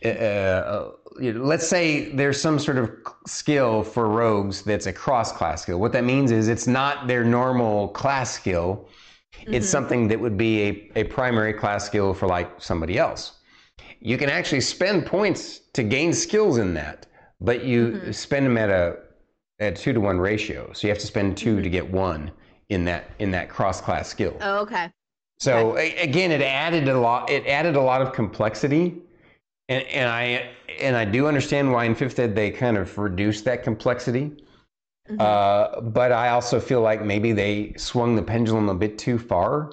[0.05, 2.91] uh, uh, let's say there's some sort of
[3.27, 5.81] skill for rogues that's a cross class skill.
[5.81, 8.89] What that means is it's not their normal class skill
[9.41, 9.55] Mm-hmm.
[9.55, 13.33] It's something that would be a, a primary class skill for like somebody else.
[14.01, 17.07] You can actually spend points to gain skills in that,
[17.45, 18.13] but you mm-hmm.
[18.13, 18.99] spend them at a
[19.61, 20.73] at two to one ratio.
[20.73, 21.63] So you have to spend 2 mm-hmm.
[21.63, 22.31] to get one
[22.69, 24.37] in that in that cross class skill.
[24.41, 24.91] Oh, okay.
[25.39, 25.97] So okay.
[25.97, 27.31] again, it added a lot.
[27.31, 28.97] It added a lot of complexity,
[29.69, 33.45] and, and I and I do understand why in fifth ed they kind of reduced
[33.45, 34.45] that complexity
[35.09, 35.21] Mm-hmm.
[35.21, 39.71] Uh, but I also feel like maybe they swung the pendulum a bit too far.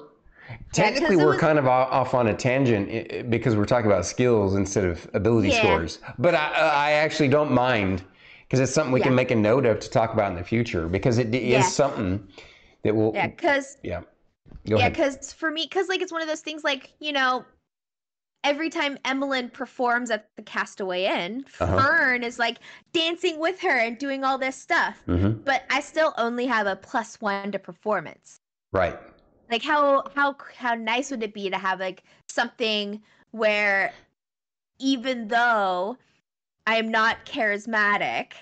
[0.72, 1.40] Technically, we're was...
[1.40, 5.62] kind of off on a tangent because we're talking about skills instead of ability yeah.
[5.62, 5.98] scores.
[6.18, 8.02] But I, I actually don't mind
[8.42, 9.06] because it's something we yeah.
[9.06, 11.62] can make a note of to talk about in the future because it is yeah.
[11.62, 12.26] something
[12.82, 13.12] that will.
[13.14, 13.78] Yeah, because.
[13.82, 14.02] Yeah.
[14.68, 17.44] Go yeah, because for me, because like it's one of those things like, you know,
[18.44, 21.76] every time Emmeline performs at the Castaway Inn, uh-huh.
[21.76, 22.58] Fern is like
[22.92, 25.02] dancing with her and doing all this stuff.
[25.08, 25.42] Mm-hmm.
[25.42, 28.38] But I still only have a plus one to performance.
[28.72, 28.98] Right.
[29.52, 33.92] Like how how how nice would it be to have like something where
[34.78, 35.98] even though
[36.66, 38.32] I am not charismatic,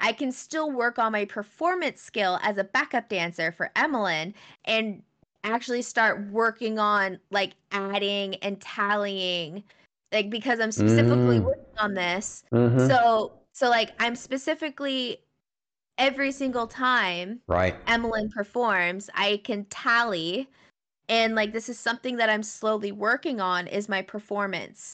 [0.00, 4.34] I can still work on my performance skill as a backup dancer for Emmeline
[4.64, 5.00] and
[5.44, 9.62] actually start working on like adding and tallying
[10.12, 11.44] like because i'm specifically mm.
[11.44, 12.88] working on this mm-hmm.
[12.88, 15.18] so so like i'm specifically
[15.98, 17.74] every single time right.
[17.86, 20.48] Emmeline performs i can tally.
[21.08, 24.92] And like this is something that i'm slowly working on is my performance.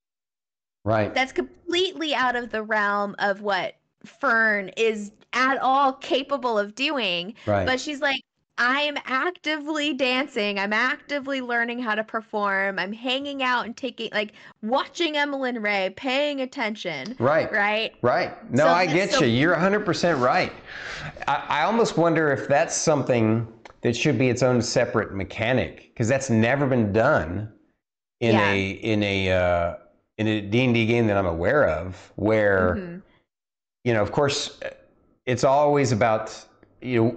[0.85, 1.15] Right.
[1.15, 7.35] That's completely out of the realm of what fern is at all capable of doing.
[7.47, 7.67] Right.
[7.67, 8.21] but she's like
[8.59, 10.59] I'm actively dancing.
[10.59, 12.79] I'm actively learning how to perform.
[12.79, 17.17] I'm hanging out and taking like watching Emmeline Ray, paying attention.
[17.19, 17.51] Right.
[17.51, 17.95] Right.
[18.03, 18.53] Right.
[18.53, 19.29] No, so, I get so- you.
[19.29, 20.53] You're 100% right.
[21.27, 23.49] I, I almost wonder if that's something
[23.81, 27.53] that should be its own separate mechanic because that's never been done
[28.21, 28.53] in yeah.
[28.53, 29.75] a in a uh,
[30.19, 32.99] in a D&D game that I'm aware of where mm-hmm.
[33.85, 34.61] you know, of course
[35.27, 36.45] it's always about
[36.83, 37.17] you know,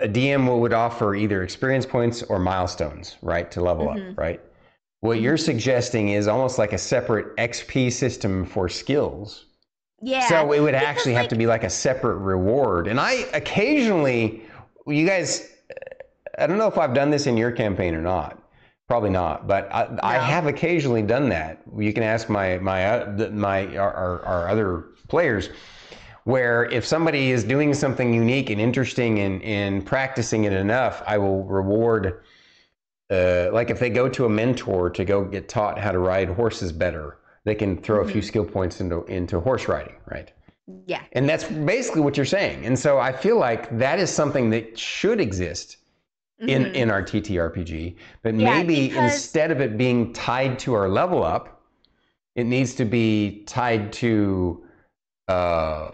[0.00, 4.10] a DM would offer either experience points or milestones, right, to level mm-hmm.
[4.10, 4.40] up, right?
[5.00, 9.46] What you're suggesting is almost like a separate XP system for skills.
[10.02, 10.26] Yeah.
[10.28, 12.86] So it would actually like, have to be like a separate reward.
[12.86, 14.42] And I occasionally,
[14.86, 15.48] you guys,
[16.38, 18.42] I don't know if I've done this in your campaign or not.
[18.88, 19.98] Probably not, but I, no.
[20.02, 21.60] I have occasionally done that.
[21.76, 25.50] You can ask my my uh, my our, our, our other players
[26.26, 31.18] where if somebody is doing something unique and interesting and, and practicing it enough, I
[31.18, 32.20] will reward.
[33.08, 36.28] Uh, like if they go to a mentor to go get taught how to ride
[36.28, 38.08] horses better, they can throw mm-hmm.
[38.08, 38.26] a few mm-hmm.
[38.26, 40.32] skill points into into horse riding, right?
[40.84, 41.02] Yeah.
[41.12, 42.66] And that's basically what you're saying.
[42.66, 45.76] And so I feel like that is something that should exist
[46.42, 46.48] mm-hmm.
[46.48, 49.12] in in our TTRPG, but yeah, maybe because...
[49.12, 51.62] instead of it being tied to our level up,
[52.34, 54.64] it needs to be tied to
[55.28, 55.92] uh,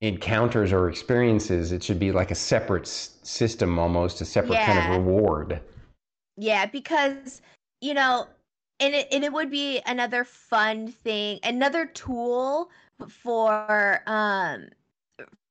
[0.00, 4.66] encounters or experiences, it should be like a separate s- system almost, a separate yeah.
[4.66, 5.60] kind of reward.
[6.36, 7.42] Yeah, because,
[7.80, 8.26] you know,
[8.80, 12.70] and it, and it would be another fun thing, another tool
[13.08, 14.68] for um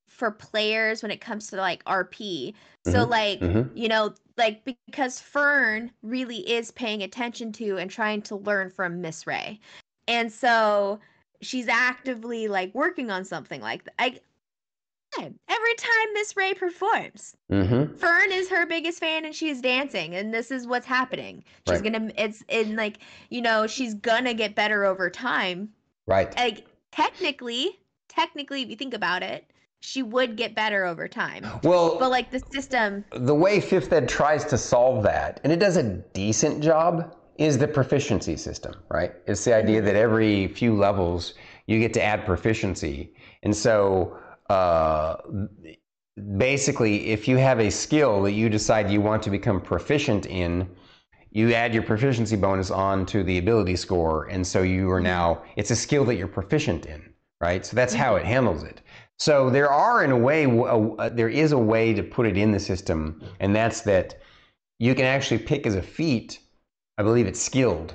[0.08, 2.54] for players when it comes to like RP.
[2.86, 3.12] So mm-hmm.
[3.12, 3.78] like, mm-hmm.
[3.78, 9.00] you know, like because Fern really is paying attention to and trying to learn from
[9.00, 9.60] Miss Ray.
[10.08, 11.00] And so
[11.42, 13.94] she's actively like working on something like that.
[14.00, 14.20] I
[15.18, 15.40] time.
[15.48, 17.96] Every time Miss Ray performs, mm-hmm.
[17.96, 21.44] Fern is her biggest fan, and she's dancing, and this is what's happening.
[21.68, 21.92] She's right.
[21.92, 22.12] gonna.
[22.18, 23.00] It's in like
[23.30, 25.70] you know she's gonna get better over time.
[26.06, 26.36] Right.
[26.38, 29.46] Like technically, technically, if you think about it,
[29.80, 31.46] she would get better over time.
[31.64, 35.60] Well, But like the system, the way fifth ed tries to solve that, and it
[35.60, 39.14] does a decent job, is the proficiency system, right?
[39.28, 41.34] It's the idea that every few levels
[41.68, 43.14] you get to add proficiency.
[43.44, 44.18] And so
[44.50, 45.18] uh,
[46.38, 50.70] basically, if you have a skill that you decide you want to become proficient in,
[51.32, 54.26] you add your proficiency bonus on to the ability score.
[54.26, 57.66] And so you are now, it's a skill that you're proficient in, right?
[57.66, 58.82] So that's how it handles it.
[59.20, 62.38] So there are, in a way, a- a- there is a way to put it
[62.38, 64.20] in the system, and that's that
[64.80, 66.40] you can actually pick as a feat.
[66.98, 67.94] I believe it's skilled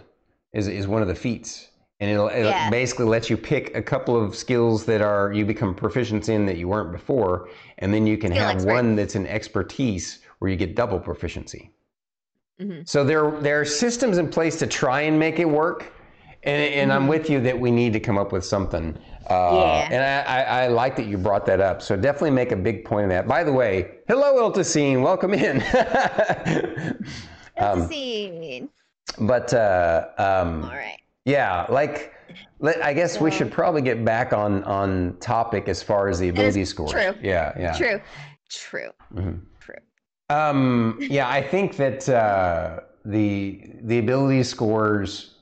[0.53, 1.69] is is one of the feats,
[2.03, 2.69] and it'll, it'll Yeah.
[2.69, 6.57] basically let you pick a couple of skills that are you become proficient in that
[6.57, 8.73] you weren't before, and then you can Skill have expert.
[8.73, 11.71] one that's an expertise where you get double proficiency.
[12.61, 12.89] Mhm.
[12.89, 15.93] So there there are systems in place to try and make it work,
[16.43, 18.99] and, and I'm with you that we need to come up with something.
[19.31, 19.89] Uh, Yeah.
[19.93, 21.81] And I, I, I like that you brought that up.
[21.83, 23.29] So definitely make a big point of that.
[23.29, 25.63] By the way, hello Iltacine, welcome in.
[27.59, 28.69] Um, scene.
[29.21, 30.99] but uh, um, All right.
[31.25, 32.13] Yeah, like
[32.83, 36.65] I guess we should probably get back on on topic as far as the ability
[36.65, 36.89] score.
[36.89, 37.15] true.
[37.23, 37.73] Yeah, yeah.
[37.77, 38.01] True.
[38.51, 38.91] True.
[39.15, 39.41] Mhm.
[39.61, 39.75] True.
[40.31, 45.35] Um, yeah, I think that uh, the the ability scores.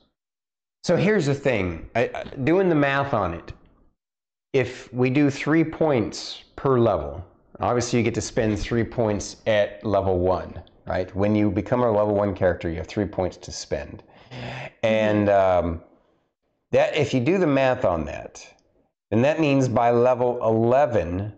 [0.83, 3.53] So here's the thing: I, I- doing the math on it.
[4.53, 7.23] If we do three points per level,
[7.61, 11.13] obviously you get to spend three points at level one, right?
[11.15, 14.03] When you become a level one character, you have three points to spend,
[14.83, 15.81] and um,
[16.71, 18.45] that if you do the math on that,
[19.11, 21.33] then that means by level eleven,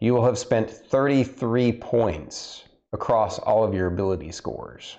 [0.00, 4.96] you will have spent 33 points across all of your ability scores,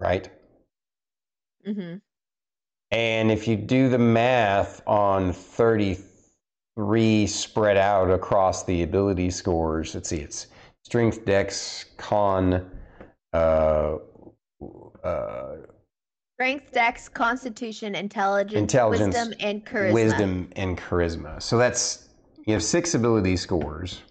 [0.00, 0.30] right?
[1.64, 1.96] hmm
[2.90, 10.08] And if you do the math on 33 spread out across the ability scores, let's
[10.08, 10.48] see, it's
[10.84, 12.70] strength, dex, con,
[13.32, 13.96] uh,
[15.04, 15.56] uh,
[16.36, 19.92] Strength, dex, constitution, intelligence, Intelligence, wisdom, and charisma.
[19.94, 21.40] wisdom, and charisma.
[21.40, 22.08] So that's,
[22.44, 24.02] you have six ability scores.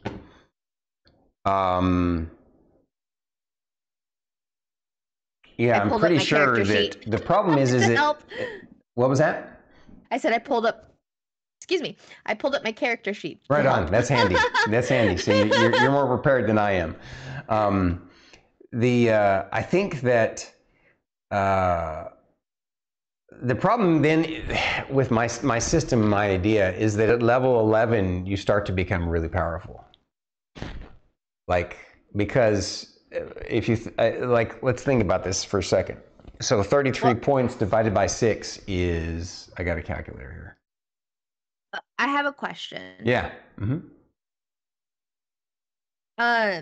[1.45, 2.31] Um,
[5.57, 7.11] yeah, I I'm pretty sure that sheet.
[7.11, 8.23] the problem is, is that, help.
[8.95, 9.61] what was that?
[10.09, 10.91] I said I pulled up.
[11.59, 11.95] Excuse me.
[12.25, 13.39] I pulled up my character sheet.
[13.49, 13.85] Right on.
[13.91, 14.35] That's handy.
[14.67, 15.17] That's handy.
[15.17, 16.95] So you- you're, you're more prepared than I am.
[17.49, 18.09] Um,
[18.71, 20.51] the uh, I think that
[21.31, 22.05] uh,
[23.41, 24.43] the problem then
[24.89, 29.07] with my my system, my idea is that at level 11 you start to become
[29.07, 29.85] really powerful.
[31.47, 31.77] Like
[32.15, 32.99] because
[33.47, 35.99] if you th- uh, like, let's think about this for a second.
[36.41, 41.81] So 33 Well- points divided by six is I got a calculator here.
[41.99, 42.81] I have a question.
[43.03, 43.31] Yeah.
[43.57, 43.79] hmm
[46.17, 46.61] Uh,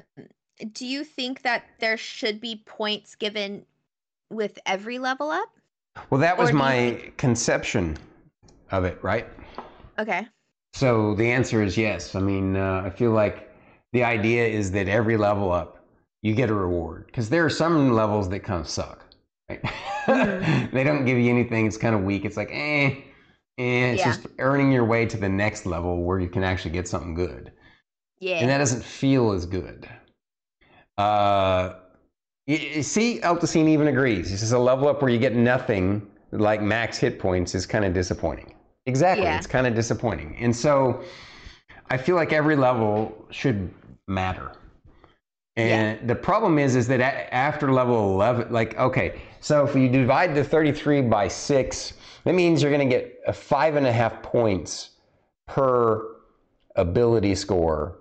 [0.72, 3.66] do you think that there should be points given
[4.32, 5.50] with every level up?
[6.10, 7.98] Well, that was Or do you my conception
[8.72, 9.28] of it, right?
[10.00, 10.28] Okay.
[10.74, 12.16] So the answer is yes.
[12.16, 13.52] I mean, uh, I feel like
[13.94, 15.86] the idea is that every level up,
[16.24, 19.06] you get a reward because there are some levels that kind of suck.
[19.50, 19.62] Right?
[20.08, 20.72] Mhm.
[20.72, 21.68] they don't give you anything.
[21.68, 22.26] It's kind of weak.
[22.26, 22.96] It's like, eh,
[23.60, 23.92] eh.
[23.92, 24.06] It's Yeah.
[24.06, 27.52] just earning your way to the next level where you can actually get something good.
[28.20, 28.38] Yeah.
[28.40, 29.86] and that doesn't feel as good.
[30.98, 31.74] Uh,
[32.48, 34.30] you, you see, Altacine even agrees.
[34.30, 37.86] He says a level up where you get nothing, like max hit points, is kind
[37.86, 38.54] of disappointing.
[38.86, 39.38] Exactly, Yeah.
[39.38, 40.36] it's kind of disappointing.
[40.40, 41.04] And so,
[41.90, 43.72] I feel like every level should
[44.08, 44.52] matter.
[45.56, 49.88] And the problem is, is that a- after level 11, like, okay, so if you
[49.88, 51.94] divide the 33 by six,
[52.24, 54.92] that means you're going to get a five and a half points
[55.48, 56.08] per
[56.76, 58.00] ability score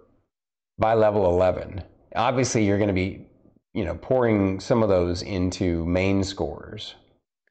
[0.78, 1.82] by level 11.
[2.16, 3.26] Obviously, you're going to be,
[3.74, 6.94] you know, pouring some of those into main scores.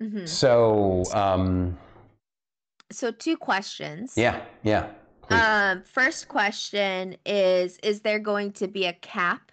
[0.01, 0.28] Mhm.
[0.28, 1.78] So, um,
[2.91, 4.17] So two questions.
[4.17, 4.91] yeah, yeah.
[5.30, 9.51] Um, first question is: Is there going to be a cap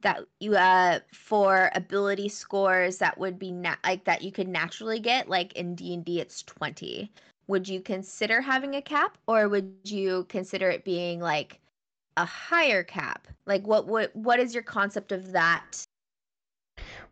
[0.00, 5.00] that you uh for ability scores that would be na- like that you could naturally
[5.00, 5.28] get?
[5.28, 7.12] Like in D and D, it's twenty.
[7.46, 11.60] Would you consider having a cap, or would you consider it being like
[12.16, 13.28] a higher cap?
[13.46, 15.84] Like, what what what is your concept of that?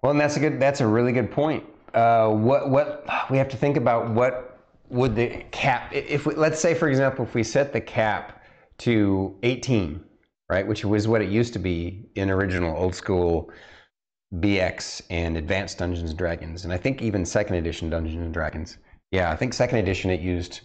[0.03, 0.61] Well, and that's a good.
[0.61, 1.65] That's a really good point.
[1.95, 4.53] Uh, what what we have to think about what
[4.93, 8.43] would the cap if we, let's say for example if we set the cap
[8.77, 10.05] to 18
[10.51, 13.51] right which was what it used to be in original old school
[14.37, 18.77] bx and advanced dungeons and dragons and i think even second edition dungeons and dragons
[19.13, 20.61] yeah i think second edition it used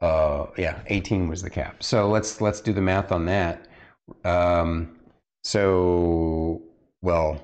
[0.00, 1.82] uh, yeah, 18 was the cap.
[1.82, 3.66] So let's let's do the math on that.
[4.24, 4.96] Um,
[5.44, 6.62] so
[7.02, 7.42] well,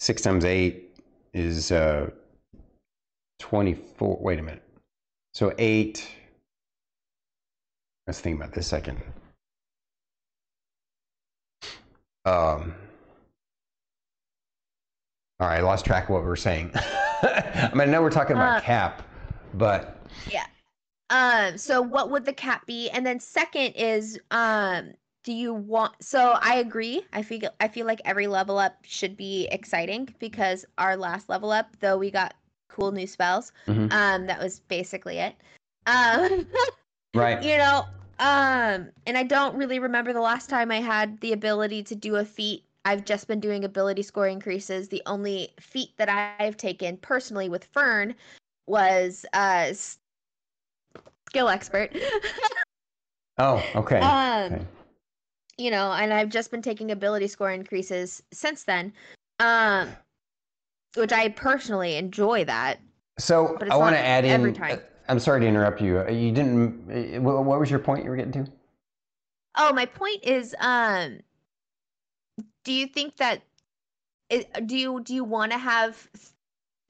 [0.00, 0.96] six times eight
[1.32, 2.10] is uh,
[3.38, 4.18] 24.
[4.20, 4.62] Wait a minute.
[5.34, 6.06] So eight.
[8.06, 9.00] Let's think about this second.
[12.24, 12.74] Um,
[15.40, 16.70] all right, I lost track of what we were saying.
[16.74, 19.02] I mean, I know we're talking about Uh, cap,
[19.54, 20.00] but
[21.10, 22.88] Um, so what would the cap be?
[22.90, 24.94] And then second is um
[25.24, 27.02] do you want so I agree.
[27.12, 31.50] I feel I feel like every level up should be exciting because our last level
[31.50, 32.34] up, though we got
[32.68, 33.90] cool new spells, Mhm.
[33.90, 35.34] um, that was basically it.
[35.86, 36.46] Um
[37.14, 37.42] right.
[37.42, 37.84] you know,
[38.18, 42.16] um, and I don't really remember the last time I had the ability to do
[42.16, 42.64] a feat.
[42.84, 44.88] I've just been doing ability score increases.
[44.88, 48.14] The only feat that I've taken personally with Fern
[48.66, 49.72] was uh
[51.26, 51.90] skill expert.
[53.38, 54.00] Oh, okay.
[54.00, 54.64] um, okay.
[55.58, 58.92] you know, and I've just been taking ability score increases since then.
[59.40, 59.90] Um,
[60.96, 62.80] which I personally enjoy that.
[63.18, 64.54] So I want to add in.
[64.54, 64.80] time.
[65.08, 66.00] I'm sorry to interrupt you.
[66.00, 67.16] Uh, You didn't.
[67.16, 68.50] uh, What what was your point you were getting to?
[69.56, 71.20] Oh, my point is, um,
[72.64, 73.42] do you think that
[74.64, 76.08] do you do you want to have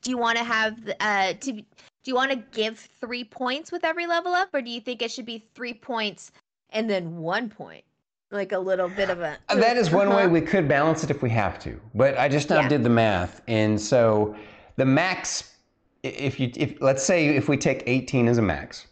[0.03, 1.67] do you want to have uh to be-
[2.07, 5.03] do you want to give three points with every level up, or do you think
[5.03, 6.31] it should be three points
[6.71, 7.83] and then one point,
[8.31, 9.37] like a little bit of a?
[9.49, 11.81] Uh, That is one way we could balance it if we have to.
[11.97, 12.69] But I just now Yeah.
[12.69, 14.37] did the math, and so
[14.77, 15.57] the max,
[16.05, 18.87] if you if let's say if we take 18 as a max,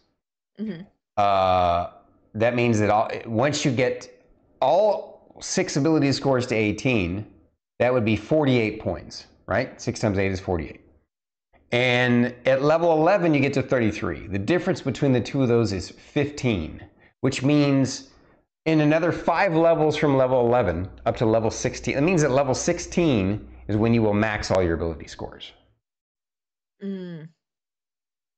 [0.59, 0.85] Mhm.
[1.15, 1.91] uh,
[2.33, 4.09] that means that all, once you get
[4.61, 7.25] all six ability scores to 18,
[7.79, 9.79] that would be 48 points, right?
[9.79, 10.81] Six times eight is 48.
[11.75, 14.27] And at level 11, you get to 33.
[14.27, 16.81] The difference between the two of those is 15,
[17.19, 18.11] which means
[18.65, 22.53] in another five levels from level 11 up to level 16, that means that level
[22.53, 25.51] 16 is when you will max all your ability scores.
[26.81, 27.27] Mm.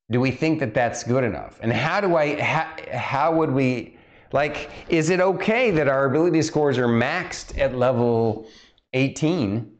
[0.09, 1.59] Do we think that that's good enough?
[1.61, 3.97] And how do I, how, how would we,
[4.31, 8.47] like, is it okay that our ability scores are maxed at level
[8.93, 9.76] 18?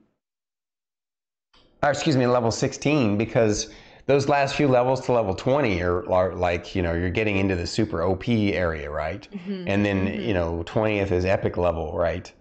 [1.84, 3.70] Or excuse me, level 16, because
[4.08, 7.56] those last few levels to level 20 are, are like, you know, you're getting into
[7.56, 9.28] the super OP area, right?
[9.32, 9.64] Mhm.
[9.68, 10.26] And then, Mhm.
[10.28, 12.32] you know, 20th is epic level, right?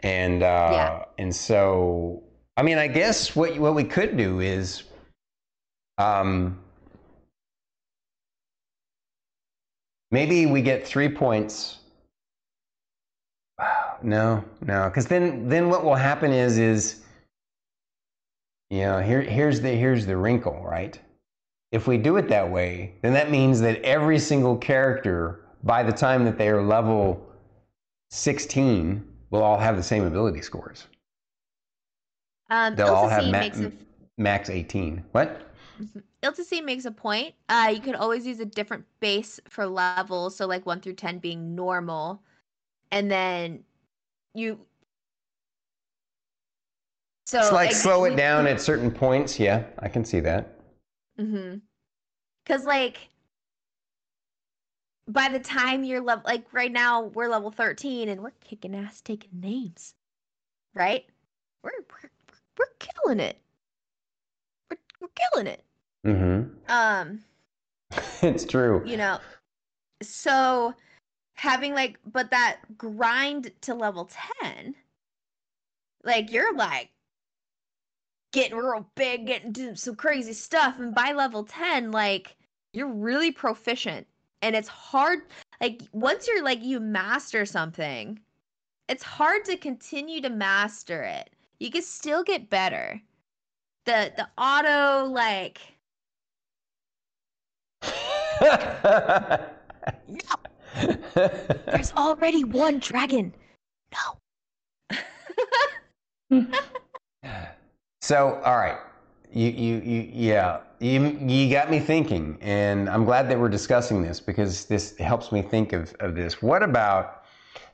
[0.00, 1.04] And, uh, Yeah.
[1.18, 2.22] and so,
[2.56, 4.84] I mean, I guess what, what we could do is,
[5.96, 6.58] um,
[10.12, 11.78] maybe we get three points.
[14.00, 17.00] No, no, because then then what will happen is is
[18.70, 20.98] you know here here's the here's the wrinkle, right?
[21.72, 25.92] If we do it that way, then that means that every single character by the
[25.92, 27.26] time that they are level
[28.10, 30.86] 16 will all have the same ability scores.
[32.48, 33.72] Um, They'll all have ma- makes a
[34.16, 35.04] max 18.
[35.12, 35.42] What?
[36.22, 37.34] Ilse makes a point.
[37.48, 41.18] Uh, you could always use a different base for levels, so like one through ten
[41.18, 42.22] being normal,
[42.90, 43.62] and then
[44.34, 44.58] you.
[47.28, 49.38] So it's like slow it down at certain points.
[49.38, 50.54] Yeah, I can see that.
[51.20, 51.58] Mm-hmm.
[52.46, 53.06] Cause like
[55.08, 59.02] by the time you're level like right now we're level 13 and we're kicking ass
[59.02, 59.92] taking names.
[60.72, 61.04] Right?
[61.62, 61.72] We're
[62.02, 62.10] we're,
[62.58, 63.36] we're killing it.
[64.70, 65.64] We're, we're killing it.
[66.06, 66.72] Mm-hmm.
[66.72, 67.20] Um,
[68.22, 68.82] it's true.
[68.86, 69.18] you know.
[70.00, 70.72] So
[71.34, 74.08] having like but that grind to level
[74.40, 74.74] 10
[76.04, 76.88] like you're like
[78.38, 82.36] getting real big, getting doing some crazy stuff, and by level 10, like
[82.72, 84.06] you're really proficient.
[84.42, 85.22] And it's hard
[85.60, 88.20] like once you're like you master something,
[88.88, 91.30] it's hard to continue to master it.
[91.58, 93.02] You can still get better.
[93.86, 95.60] The the auto like
[100.08, 100.36] no,
[101.66, 103.34] there's already one dragon.
[103.92, 104.98] No.
[108.08, 108.78] so, all right.
[109.34, 114.00] You, you, you, yeah, you, you got me thinking, and I'm glad that we're discussing
[114.00, 116.40] this because this helps me think of, of this.
[116.40, 117.24] What about,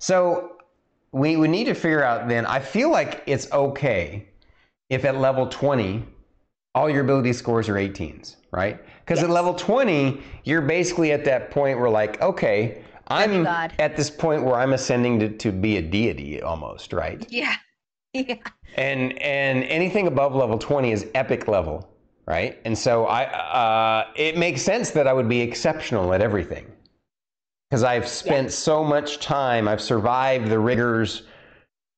[0.01, 0.57] so
[1.12, 4.26] we, we need to figure out then, I feel like it's okay
[4.91, 6.05] if at level 20,
[6.74, 8.85] all your ability scores are 18s, right?
[9.07, 14.11] Because at level 20, you're basically at that point where, like, okay, I'm at this
[14.11, 17.24] point where I'm ascending to, to be a deity almost, right?
[17.30, 17.55] Yeah.
[18.29, 18.37] Yeah.
[18.77, 21.89] and and anything above level 20 is epic level
[22.27, 26.67] right and so i uh, it makes sense that i would be exceptional at everything
[27.71, 29.67] because I've spent so much time.
[29.67, 31.25] I've survived the rigors.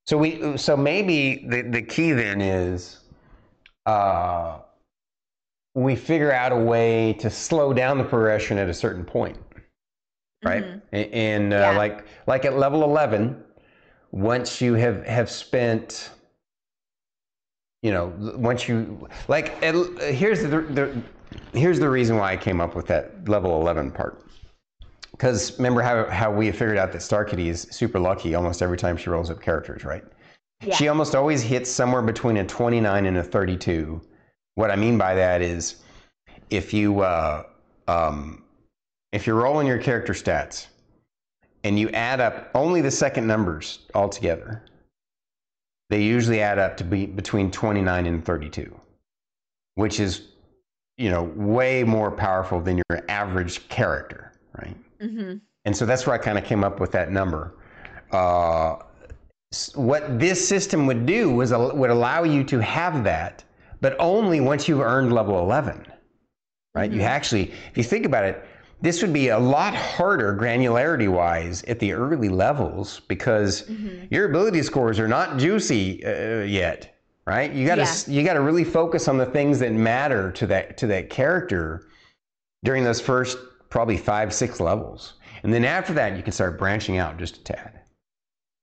[0.07, 3.01] So we so maybe the the key then is
[3.85, 4.59] uh,
[5.75, 9.37] we figure out a way to slow down the progression at a certain point,
[10.45, 10.65] right?
[10.65, 10.83] Mhm.
[10.95, 11.77] A- And uh, Yeah.
[11.77, 13.45] like like at level eleven,
[14.17, 16.11] once you have have spent,
[17.83, 21.03] you know, once you like here's the, the
[21.53, 24.23] here's the reason why I came up with that level eleven part.
[25.11, 28.77] Because remember how, how we figured out that Star Kitty is super lucky almost every
[28.77, 30.05] time she rolls up characters, right?
[30.63, 30.75] Yeah.
[30.75, 34.01] She almost always hits somewhere between a 29 and a 32.
[34.57, 35.77] What I mean by that is
[36.51, 37.45] if you uh,
[37.87, 38.45] um,
[39.13, 40.69] if you're rolling your character stats
[41.67, 44.63] and you add up only the second numbers altogether,
[45.91, 48.81] they usually add up to be between 29 and 32,
[49.75, 50.29] which is
[50.97, 54.77] you know way more powerful than your average character, right?
[55.01, 55.41] Mhm.
[55.65, 57.53] And so that's where I kind of came up with that number.
[58.13, 58.77] Uh,
[59.75, 63.43] what this system would do was would allow you to have that,
[63.81, 65.85] but only once you've earned level 11.
[66.77, 66.93] Right?
[66.93, 67.07] You Mhm.
[67.17, 68.45] actually, if you think about it,
[68.81, 74.07] this would be a lot harder granularity wise at the early levels because Mhm.
[74.11, 76.93] your ability scores are not juicy uh, yet.
[77.27, 77.51] Right?
[77.53, 78.17] You got to Yeah.
[78.19, 81.83] you got to really focus on the things that matter to that to that character
[82.65, 83.37] during those first
[83.69, 87.43] probably five six levels and then after that you can start branching out just a
[87.43, 87.76] tad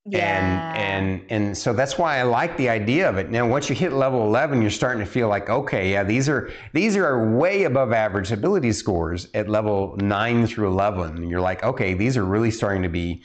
[0.06, 0.74] Yeah.
[0.76, 3.76] and and and so that's why i like the idea of it now once you
[3.76, 7.64] hit level 11 you're starting to feel like okay yeah these are these are way
[7.64, 12.26] above average ability scores at level 9 through 11 and you're like okay these are
[12.26, 13.22] really starting to be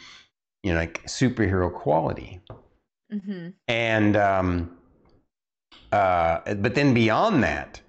[0.63, 2.41] you know like superhero quality
[3.13, 3.55] Mhm.
[3.67, 4.77] and um,
[5.93, 7.81] uh, but then beyond that,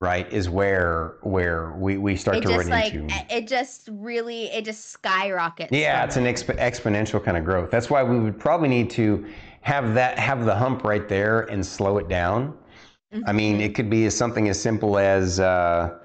[0.00, 3.14] right, is where where we, we start It to just run like into.
[3.30, 5.72] it just really it just skyrockets.
[5.72, 7.70] Yeah, it's an exp- exponential kind of growth.
[7.70, 9.26] That's why we would probably need to
[9.60, 12.56] have that have the hump right there and slow it down.
[13.26, 13.64] I mean, Mhm.
[13.64, 15.98] it could be as something as simple as uh,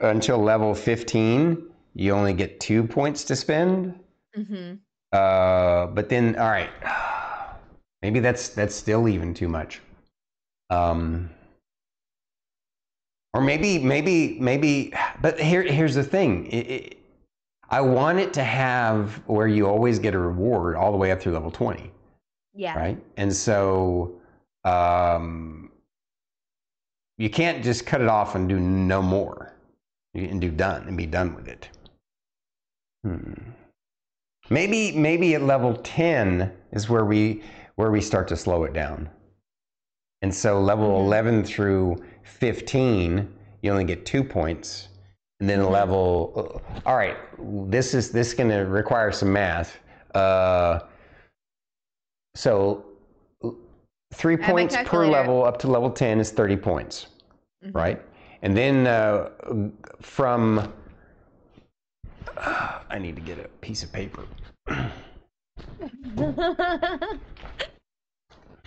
[0.00, 1.62] until level 15,
[1.94, 3.94] you only get two points to spend.
[4.36, 4.78] Mhm.
[5.12, 6.70] Uh, but then, all right,
[8.02, 9.82] maybe that's that's still even too much.
[10.70, 11.30] Um,
[13.34, 14.92] or maybe, maybe, maybe.
[15.20, 16.46] But here, here's the thing.
[16.46, 16.98] It, it,
[17.70, 21.20] I want it to have where you always get a reward all the way up
[21.20, 21.90] through level twenty,
[22.54, 22.74] Yeah.
[22.78, 22.98] right?
[23.18, 24.18] And so,
[24.64, 25.70] um,
[27.18, 29.52] you can't just cut it off and do no more,
[30.14, 31.68] and do done and be done with it.
[33.04, 33.32] Hmm.
[34.50, 37.42] Maybe maybe at level 10 is where we
[37.76, 39.10] where we start to slow it down.
[40.22, 41.04] And so level Mhm.
[41.04, 43.28] 11 through 15
[43.62, 44.88] you only get 2 points.
[45.40, 45.70] And then Mhm.
[45.70, 47.16] level all right,
[47.70, 49.78] this is this is going to require some math.
[50.14, 50.80] Uh,
[52.34, 52.84] so
[54.14, 57.06] 3 points per level up to level 10 is 30 points
[57.64, 57.74] Mhm.
[57.74, 58.02] right?
[58.42, 59.30] And then uh,
[60.00, 60.72] from,
[62.36, 64.24] I need to get a piece of paper.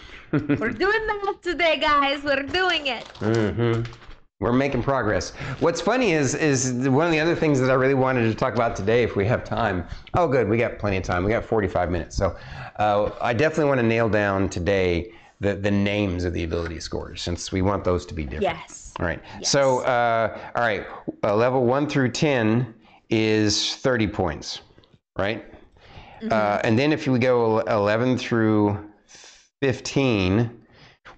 [0.32, 2.24] We're doing that today, guys.
[2.24, 3.06] We're doing it.
[3.20, 3.92] Mm-hmm.
[4.40, 5.32] We're making progress.
[5.60, 8.56] What's funny is is one of the other things that I really wanted to talk
[8.56, 9.86] about today, if we have time.
[10.16, 11.24] Oh, good, we got plenty of time.
[11.24, 12.36] We got 45 minutes, so
[12.78, 17.22] uh, I definitely want to nail down today the the names of the ability scores,
[17.22, 18.58] since we want those to be different.
[18.58, 18.94] Yes.
[19.00, 19.22] All right.
[19.44, 20.86] So, uh, all right,
[21.24, 22.74] uh, level one through 10
[23.10, 24.62] is 30 points,
[25.18, 25.46] right?
[26.30, 28.91] Uh, and then if you go 11 through
[29.62, 30.62] 15,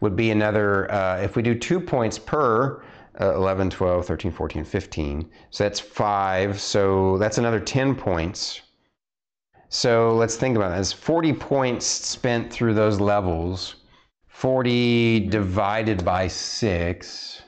[0.01, 2.83] would be another, uh, if we do two points per
[3.19, 6.59] uh, 11, 12, 13, 14, 15, so that's five.
[6.59, 8.61] So that's another 10 points.
[9.69, 13.75] So let's think about this 40 points spent through those levels,
[14.27, 17.41] 40 divided by six.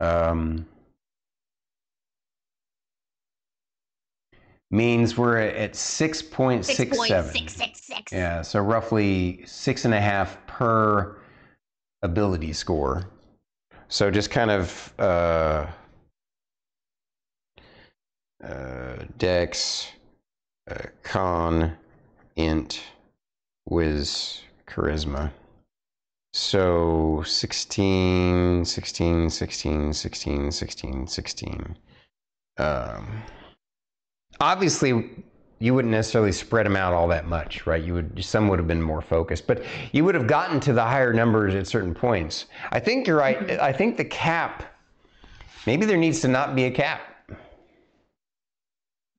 [0.00, 0.66] Um,
[4.70, 5.74] means we're at 6.67.
[5.74, 8.12] Six point six six six.
[8.12, 11.16] Yeah, so roughly six and a half per
[12.02, 13.04] ability score.
[13.88, 15.66] So just kind of uh,
[18.42, 19.90] uh, dex,
[20.70, 21.76] uh, con,
[22.36, 22.80] int,
[23.66, 25.32] whiz, charisma.
[26.32, 31.76] So 16, 16, 16, 16, 16, 16.
[32.58, 33.22] Um,
[34.40, 35.10] obviously,
[35.58, 37.84] you wouldn't necessarily spread them out all that much, right?
[37.84, 39.62] You would some would have been more focused, but
[39.92, 42.46] you would have gotten to the higher numbers at certain points.
[42.72, 43.60] I think you're right.
[43.60, 44.64] I think the cap.
[45.66, 47.02] Maybe there needs to not be a cap.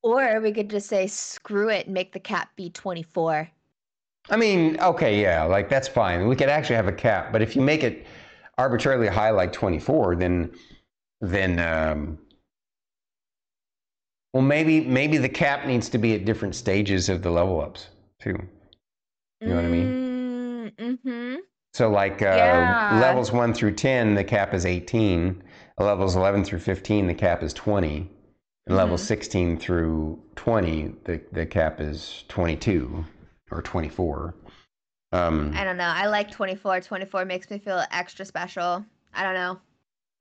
[0.03, 3.47] Or we could just say screw it and make the cap be 24.
[4.31, 6.27] I mean, okay, yeah, like that's fine.
[6.27, 8.07] We could actually have a cap, but if you make it
[8.57, 10.51] arbitrarily high, like 24, then
[11.21, 12.17] then um,
[14.33, 17.89] well, maybe maybe the cap needs to be at different stages of the level ups
[18.19, 18.37] too.
[19.41, 20.71] You know what I mean?
[20.77, 21.35] Mm-hmm.
[21.73, 22.99] So, like uh, Yeah.
[23.01, 25.41] levels one through 10, the cap is 18.
[25.79, 28.09] Levels 11 through 15, the cap is 20.
[28.67, 29.05] And levels Mhm.
[29.07, 33.03] 16 through 20, the, the cap is 22
[33.49, 34.35] or 24.
[35.11, 35.91] Um, I don't know.
[35.93, 36.81] I like 24.
[36.81, 38.85] 24 makes me feel extra special.
[39.13, 39.59] I don't know.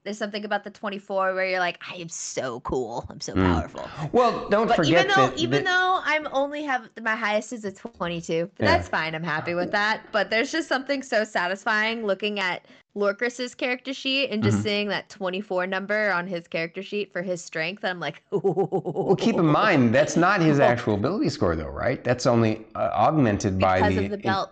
[0.02, 3.04] There's something about the 24 where you're like, I am so cool.
[3.10, 3.44] I'm so Mm.
[3.54, 3.86] powerful.
[4.12, 7.52] well, don't But forget even though that, even that- though I'm only have my highest
[7.52, 8.76] is a 22, but Yeah.
[8.76, 9.14] that's fine.
[9.14, 10.00] I'm happy with that.
[10.10, 12.64] But there's just something so satisfying looking at
[12.96, 14.62] Lorcris's character sheet and just Mhm.
[14.62, 17.84] seeing that 24 number on his character sheet for his strength.
[17.84, 22.02] I'm like, well, keep in mind, that's not his actual ability score, though, right?
[22.02, 24.46] That's only uh, augmented by because the, the en-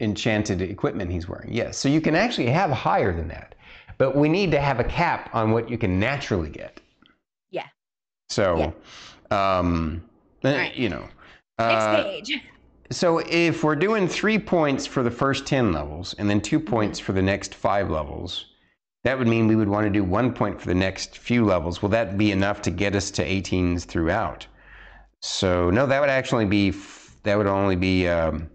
[0.00, 1.52] enchanted equipment he's wearing.
[1.52, 1.78] Yes.
[1.78, 3.54] So you can actually have higher than that.
[3.98, 6.80] But we need to have a cap on what you can naturally get.
[7.50, 7.66] Yeah.
[8.28, 8.72] So,
[9.30, 10.02] um,
[10.44, 10.74] eh, Alright.
[10.76, 11.06] you know.
[11.58, 12.32] Next uh, page.
[12.90, 16.44] So if we're doing three points for the first 10 levels and then Mm-hmm.
[16.44, 18.46] two points for the next five levels,
[19.04, 21.82] that would mean we would want to do one point for the next few levels.
[21.82, 24.46] Will that be enough to get us to 18s throughout?
[25.20, 28.48] So no, that would actually be, f- that would only be, um,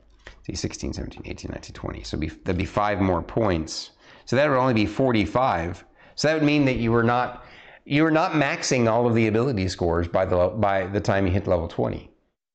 [0.47, 2.03] see, 16, 17, 18, 19, 20.
[2.03, 3.91] So be, that'd be five more points.
[4.25, 5.83] So that would only be 45.
[6.15, 7.45] So that would mean that you were not,
[7.85, 11.33] you were not maxing all of the ability scores by the, by the time you
[11.33, 12.09] hit level 20.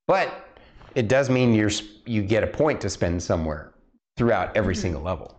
[0.07, 0.49] But
[0.95, 1.71] it does mean you're
[2.07, 3.75] you get a point to spend somewhere
[4.17, 4.83] throughout every mm-hmm.
[4.83, 5.35] single level.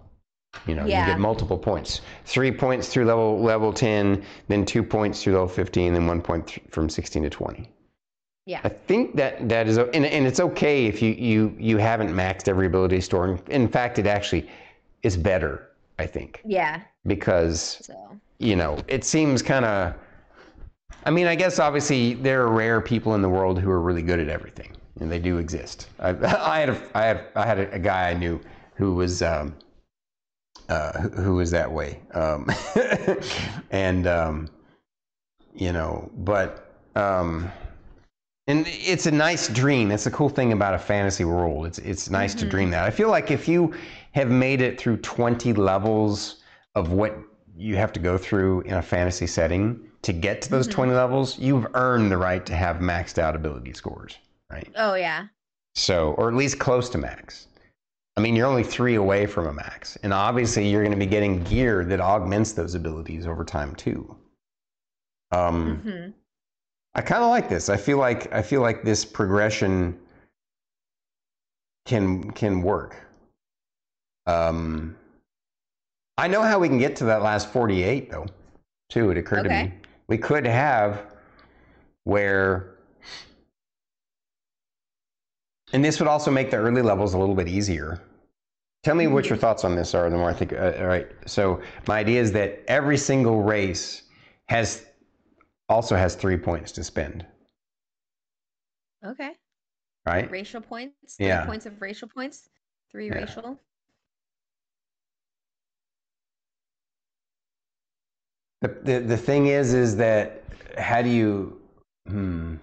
[0.66, 1.06] You know, Yeah.
[1.06, 2.02] you get multiple points.
[2.26, 6.48] Three points through level level 10, then two points through level 15, then one point
[6.48, 7.70] th- from 16 to 20.
[8.46, 8.62] Yeah.
[8.64, 12.48] I think that that is, and, and it's okay if you, you you haven't maxed
[12.48, 13.40] every ability score.
[13.50, 14.50] In fact, it actually
[15.04, 15.69] is better,
[16.00, 16.82] I think, Yeah.
[17.06, 19.94] because So you know, it seems kind of.
[21.06, 24.02] I mean, I guess obviously there are rare people in the world who are really
[24.02, 25.88] good at everything, and they do exist.
[26.00, 28.40] I, I had a, I had I had a, guy I knew
[28.76, 29.56] who was um,
[30.70, 32.50] uh, who, was that way, um,
[33.72, 34.50] and um,
[35.54, 37.52] you know, but um,
[38.48, 39.90] and it's a nice dream.
[39.90, 41.66] That's the cool thing about a fantasy world.
[41.66, 42.50] It's it's nice to Mhm.
[42.50, 42.84] dream that.
[42.84, 43.74] I feel like if you
[44.12, 46.44] have made it through twenty levels
[46.76, 47.18] of what
[47.58, 50.72] you have to go through in a fantasy setting to get to those Mhm.
[50.72, 54.18] 20 levels, you've earned the right to have maxed out ability scores,
[54.50, 54.70] right?
[54.78, 55.28] Oh yeah.
[55.76, 57.48] So, or at least close to max.
[58.16, 59.98] I mean, you're only three away from a max.
[60.04, 64.16] And obviously, you're going to be getting gear that augments those abilities over time, too.
[65.32, 66.12] Um, hmm
[66.96, 67.70] I kind of like this.
[67.70, 69.98] I feel like I feel like this progression
[71.86, 72.96] can can work.
[74.30, 74.96] Um,
[76.18, 78.28] I know how we can get to that last 48 though.
[78.90, 79.74] Too, it occurred to me.
[80.08, 81.06] We could have
[82.04, 82.76] where
[85.74, 88.02] and this would also make the early levels a little bit easier.
[88.84, 90.10] Tell me what your thoughts on this are.
[90.10, 91.08] The more I think, uh, all right.
[91.26, 94.04] So my idea is that every single race
[94.48, 94.86] has
[95.68, 97.26] also has three points to spend,
[99.06, 99.34] Okay.
[100.08, 100.32] right?
[100.32, 101.16] Racial points.
[101.18, 101.46] Three Yeah.
[101.46, 102.50] points of racial points.
[102.92, 103.16] Three Yeah.
[103.20, 103.60] racial.
[108.62, 110.44] The, the the thing is, is that
[110.78, 111.60] how do you?
[112.08, 112.56] Hmm.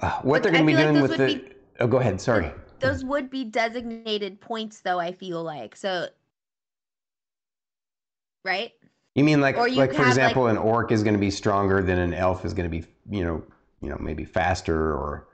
[0.00, 1.26] Uh, what they're going to be feel like doing with the?
[1.26, 2.20] be- oh, go ahead.
[2.20, 2.50] Sorry.
[2.80, 4.98] Those would be designated points, though.
[4.98, 6.08] I feel like so.
[8.44, 8.72] Right.
[9.14, 11.30] You mean like you like for have, like- example, an orc is going to be
[11.30, 13.42] stronger than an elf is going to be, you know,
[13.80, 15.28] you know, maybe faster or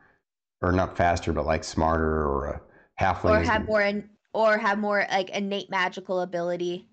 [0.62, 2.60] or not faster, but like smarter or a
[3.02, 3.30] halfling.
[3.30, 4.02] or have more
[4.32, 6.88] or have more like innate magical ability.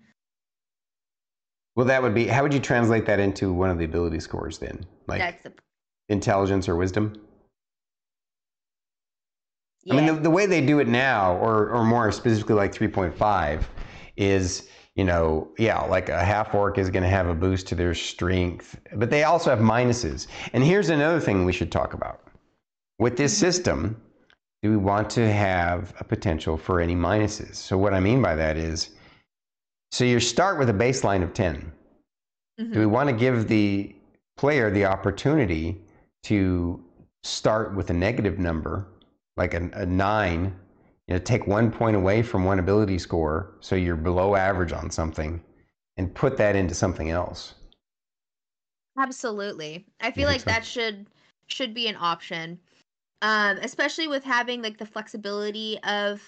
[1.74, 2.26] Well, that would be.
[2.26, 4.84] How would you translate that into one of the ability scores then?
[5.06, 5.52] Like That's the
[6.08, 7.14] intelligence or wisdom?
[9.84, 9.94] yeah.
[9.94, 12.88] I mean, the, the way they do it now, or or more specifically, like three
[12.88, 13.68] point five,
[14.16, 17.74] is you know, yeah, like a half orc is going to have a boost to
[17.74, 20.26] their strength, but they also have minuses.
[20.52, 22.20] And here's another thing we should talk about.
[22.98, 23.46] With this mm-hmm.
[23.46, 24.02] system,
[24.62, 27.54] do we want to have a potential for any minuses?
[27.54, 28.90] So what I mean by that is,
[29.92, 31.70] so you start with a baseline of ten.
[32.58, 32.72] Mhm.
[32.72, 33.94] Do we want to give the
[34.36, 35.80] player the opportunity
[36.24, 36.82] to
[37.22, 38.88] start with a negative number,
[39.36, 40.58] like a, a nine,
[41.06, 44.90] you know, take one point away from one ability score, so you're below average on
[44.90, 45.42] something,
[45.96, 47.54] and put that into something else?
[48.98, 49.84] Absolutely.
[50.00, 50.50] I feel like so?
[50.50, 51.06] that should
[51.46, 52.58] should be an option.
[53.20, 56.22] Um, especially with having like the flexibility of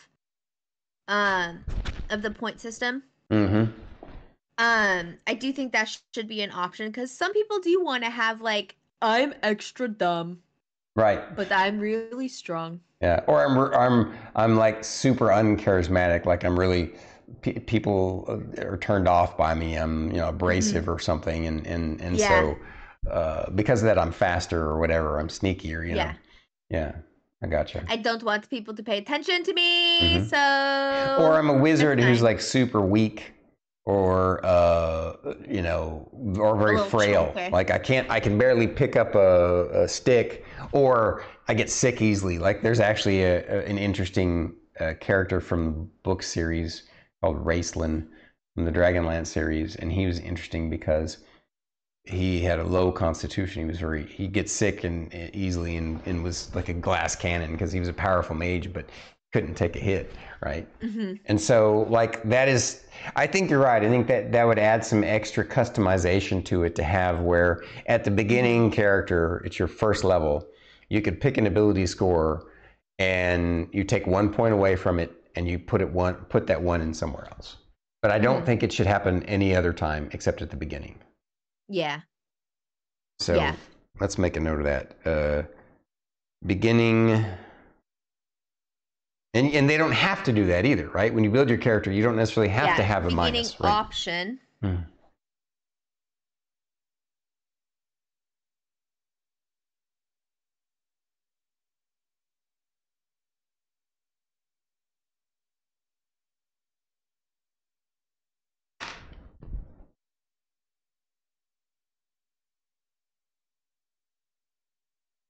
[1.08, 1.64] um
[2.10, 3.02] of the point system.
[3.30, 3.72] Mm-hmm.
[4.58, 8.04] Um, I do think that sh- should be an option because some people do want
[8.04, 10.42] to have like I'm extra dumb,
[10.96, 11.34] Right.
[11.34, 12.80] but I'm really strong.
[13.00, 13.20] Yeah.
[13.26, 16.24] Or I'm I'm I'm like super uncharismatic.
[16.24, 16.92] Like I'm really
[17.42, 18.24] pe- people
[18.58, 19.74] are turned off by me.
[19.76, 22.28] I'm you know abrasive or something, and and and Yeah.
[22.28, 22.58] so
[23.10, 25.18] uh, because of that, I'm faster or whatever.
[25.18, 25.86] I'm sneakier.
[25.86, 26.12] You know.
[26.70, 26.92] Yeah.
[27.44, 27.84] I gotcha.
[27.88, 30.28] I don't want people to pay attention to me, Mhm.
[30.30, 33.32] so or I'm a wizard who's like super weak
[33.86, 35.12] or uh
[35.46, 36.08] you know
[36.40, 41.22] or very frail like i can't i can barely pick up a, a stick or
[41.48, 45.70] i get sick easily like there's actually a, a- an interesting uh, character from the
[46.02, 46.84] book series
[47.20, 48.06] called Raistlin
[48.54, 51.18] from the dragonlance series and he was interesting because
[52.04, 56.00] he had a low constitution he was very he gets sick and, and easily and,
[56.06, 58.84] and was like a glass cannon because he was a powerful mage but
[59.32, 61.18] couldn't take a hit right Mhm.
[61.24, 62.84] and so, like, that is,
[63.16, 63.82] I think you're right.
[63.82, 68.04] I think that that would add some extra customization to it to have where at
[68.04, 70.46] the beginning character, it's your first level,
[70.90, 72.44] you could pick an ability score
[72.98, 76.60] and you take one point away from it and you put it one, put that
[76.62, 77.56] one in somewhere else.
[78.02, 78.46] But I don't Mhm.
[78.46, 80.96] think it should happen any other time except at the beginning.
[81.68, 82.00] Yeah.
[83.18, 83.54] So Yeah.
[84.00, 84.96] let's make a note of that.
[85.04, 85.42] Uh,
[86.44, 87.24] beginning.
[89.34, 91.12] And, and they don't have to do that either, right?
[91.12, 92.76] When you build your character, you don't necessarily have yeah.
[92.76, 93.70] to have a beginning minus, right?
[93.70, 94.38] option.
[94.62, 94.76] Hmm.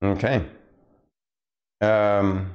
[0.05, 0.45] Okay.
[1.81, 2.55] Um,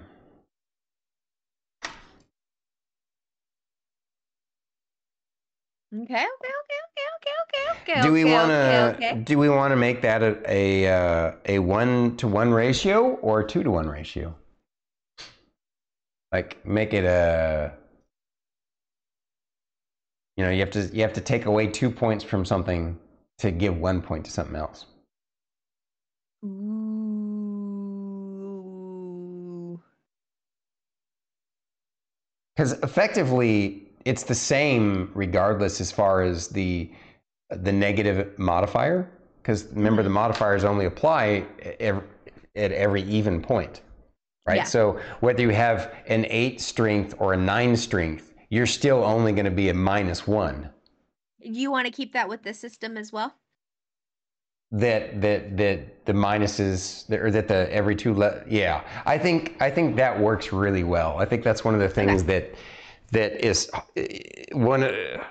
[5.91, 8.01] Okay, okay, okay, okay, okay, okay, okay.
[8.03, 9.21] do we okay, want to okay, okay.
[9.23, 13.39] do we want to make that a a, uh, a one to one ratio or
[13.39, 14.35] a two to one ratio?
[16.31, 17.73] Like make it a
[20.37, 22.95] you know you have to you have to take away two points from something
[23.39, 24.85] to give one point to something else.
[26.45, 27.08] Ooh.
[32.59, 36.91] Because effectively, it's the same regardless as far as the
[37.49, 39.09] the negative modifier.
[39.41, 40.15] Because remember, the mm-hmm.
[40.15, 41.45] modifiers only apply
[41.79, 42.03] ev-
[42.57, 43.79] at every even point,
[44.45, 44.57] right?
[44.57, 44.63] Yeah.
[44.65, 49.45] So whether you have an eight strength or a nine strength, you're still only going
[49.45, 50.69] to be a minus one.
[51.39, 53.35] You want to keep that with the system as well?
[54.71, 59.71] That that that the minuses or that the every two le- yeah I think I
[59.71, 61.17] think that works really well.
[61.17, 62.53] I think that's one of the things that
[63.11, 63.71] that is
[64.53, 64.83] one.
[64.83, 65.23] Uh,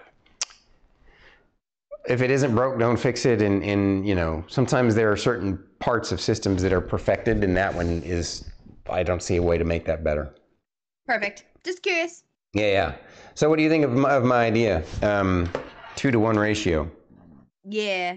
[2.09, 3.43] if it isn't broke, don't fix it.
[3.43, 7.57] And, and you know, sometimes there are certain parts of systems that are perfected, and
[7.57, 8.45] that one is.
[8.91, 10.35] I don't see a way to make that better.
[11.07, 11.45] Perfect.
[11.63, 12.25] Just curious.
[12.55, 12.95] Yeah, yeah.
[13.35, 14.83] So, what do you think of my, of my idea?
[15.03, 15.51] Um,
[15.95, 16.91] two to one ratio.
[17.65, 18.17] Yeah.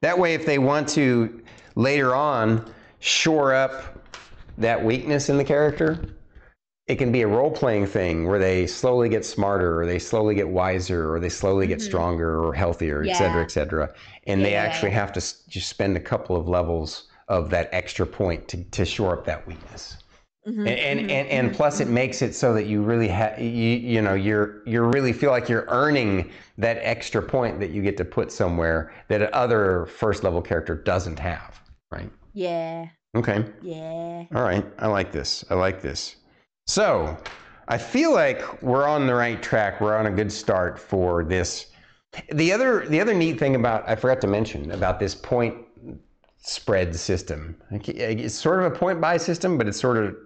[0.00, 1.42] That way, if they want to
[1.74, 2.70] later on
[3.00, 3.98] shore up
[4.58, 6.00] that weakness in the character,
[6.86, 10.34] it can be a role playing thing where they slowly get smarter or they slowly
[10.34, 11.82] get wiser or they slowly get Mhm.
[11.82, 13.92] stronger or healthier, et cetera, et cetera.
[14.26, 15.00] And they Yeah, yeah, actually yeah.
[15.00, 19.12] have to just spend a couple of levels of that extra point to, to shore
[19.12, 19.98] up that weakness.
[20.48, 23.08] Mhm, And and, mhm, and, and mhm, plus, it makes it so that you really
[23.08, 27.70] have you, you know you're you really feel like you're earning that extra point that
[27.70, 31.60] you get to put somewhere that other first level character doesn't have.
[31.92, 32.10] Right.
[32.32, 32.86] Yeah.
[33.14, 33.44] Okay.
[33.62, 34.24] Yeah.
[34.34, 34.64] All right.
[34.78, 35.44] I like this.
[35.50, 36.16] I like this.
[36.66, 37.16] So,
[37.68, 39.80] I feel like we're on the right track.
[39.80, 41.66] We're on a good start for this.
[42.32, 45.56] The other the other neat thing about I forgot to mention about this point
[46.38, 47.56] spread system.
[47.70, 50.16] It's sort of a point buy system, but it's sort of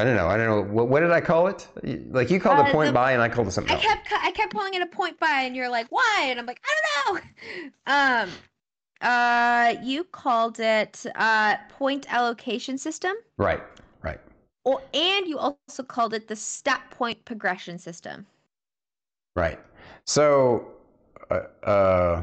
[0.00, 0.28] I don't know.
[0.28, 0.62] I don't know.
[0.72, 1.68] What, what did I call it?
[2.10, 3.84] Like you called Uh, it point the- buy, and I called it something I else.
[3.84, 6.26] kept I kept calling it a point buy, and you're like, why?
[6.28, 6.72] And I'm like, I
[7.04, 7.20] don't know.
[7.86, 8.30] Um,
[9.02, 13.62] uh, you called it uh point allocation system, Right.
[14.02, 14.20] Right.
[14.64, 18.26] or and you also called it the stat point progression system.
[19.36, 19.58] Right.
[20.06, 20.72] So,
[21.30, 22.22] uh, uh,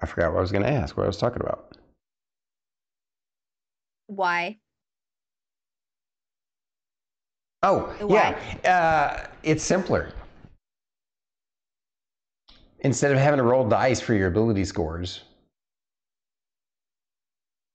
[0.00, 0.96] I forgot what I was going to ask.
[0.96, 1.76] What I was talking about.
[4.06, 4.58] Why?
[7.62, 8.36] Oh, Why?
[8.64, 9.24] yeah.
[9.24, 10.12] Uh, it's simpler.
[12.80, 15.22] instead of having to roll dice for your ability scores.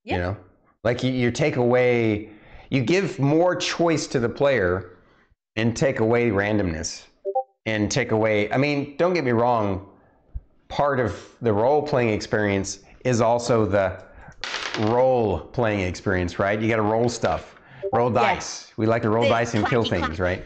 [0.03, 0.15] Yeah.
[0.15, 0.37] You know,
[0.83, 2.29] like you, you take away,
[2.69, 4.97] you give more choice to the player
[5.55, 7.03] and take away randomness
[7.65, 8.51] and take away.
[8.51, 9.87] I mean, don't get me wrong.
[10.67, 14.03] Part of the role playing experience is also the
[14.79, 16.59] role playing experience, right?
[16.59, 17.52] You got to roll stuff,
[17.91, 18.71] roll dice.
[18.77, 20.45] We like to roll The dice and kill clappy things, right?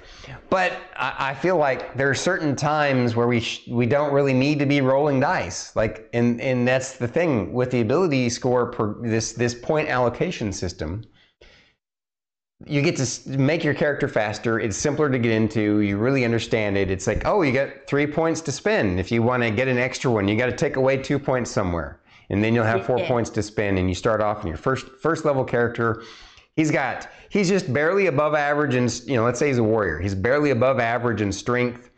[0.50, 4.34] But I, I feel like there are certain times where we sh- we don't really
[4.34, 8.72] need to be rolling dice, like, and and that's the thing with the ability score
[8.72, 11.04] per this this point allocation system.
[12.66, 14.60] You get to make your character faster.
[14.60, 15.80] It's simpler to get into.
[15.82, 16.90] You really understand it.
[16.90, 19.00] It's like, oh, you got three points to spend.
[19.00, 21.52] If you want to get an extra one, you got to take away two points
[21.52, 23.08] somewhere, and then you'll have four Yeah.
[23.08, 23.78] points to spend.
[23.78, 26.02] And you start off in your first first level character.
[26.58, 30.00] He's got he's just barely above average in you know let's say he's a warrior.
[30.00, 31.92] He's barely above average in strength.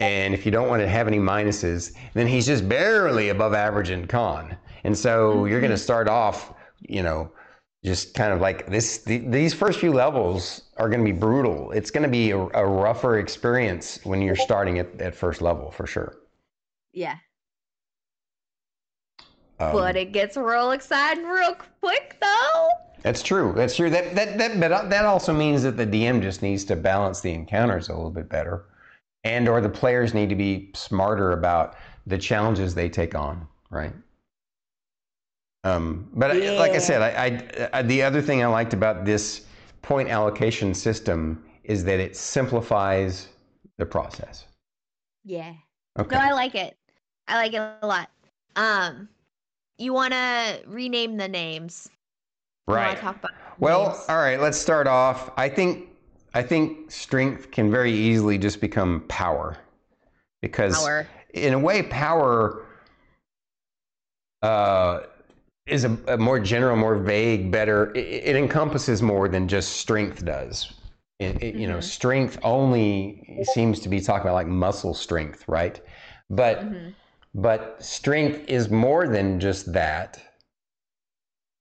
[0.00, 3.90] And if you don't want to have any minuses, then he's just barely above average
[3.90, 4.56] in con.
[4.84, 7.30] And so you're going to start off, you know,
[7.84, 8.98] just kind of like this.
[8.98, 11.72] The, these first few levels are going to be brutal.
[11.72, 15.72] It's going to be a, a rougher experience when you're starting at, at first level
[15.72, 16.16] for sure.
[16.92, 17.16] Yeah.
[19.58, 22.68] Um, but it gets real exciting real quick though.
[23.02, 23.52] That's true.
[23.56, 23.90] That's true.
[23.90, 27.32] That that that but that also means that the DM just needs to balance the
[27.32, 28.66] encounters a little bit better,
[29.24, 31.76] and or the players need to be smarter about
[32.06, 33.46] the challenges they take on.
[33.70, 33.94] Right.
[35.64, 39.04] Um, but I, like I said, I, I, I the other thing I liked about
[39.04, 39.46] this
[39.82, 43.28] point allocation system is that it simplifies
[43.78, 44.46] the process.
[45.24, 45.54] Yeah.
[45.98, 46.16] Okay.
[46.16, 46.76] No, I like it.
[47.28, 48.10] I like it a lot.
[48.56, 49.08] Um,
[49.78, 51.88] you want to rename the names?
[52.66, 52.98] Right.
[53.58, 54.04] Well, names?
[54.08, 55.30] all right, let's start off.
[55.36, 55.88] I think
[56.34, 59.56] I think strength can very easily just become power.
[60.42, 61.06] Because Power.
[61.34, 62.64] in a way power
[64.42, 65.00] uh,
[65.66, 70.24] is a, a more general, more vague, better it, it encompasses more than just strength
[70.24, 70.72] does.
[71.18, 71.82] It, it- You know, Mhm.
[71.84, 75.80] strength only seems to be talking about like muscle strength, right?
[76.30, 76.94] But Mhm.
[77.34, 80.20] but strength is more than just that.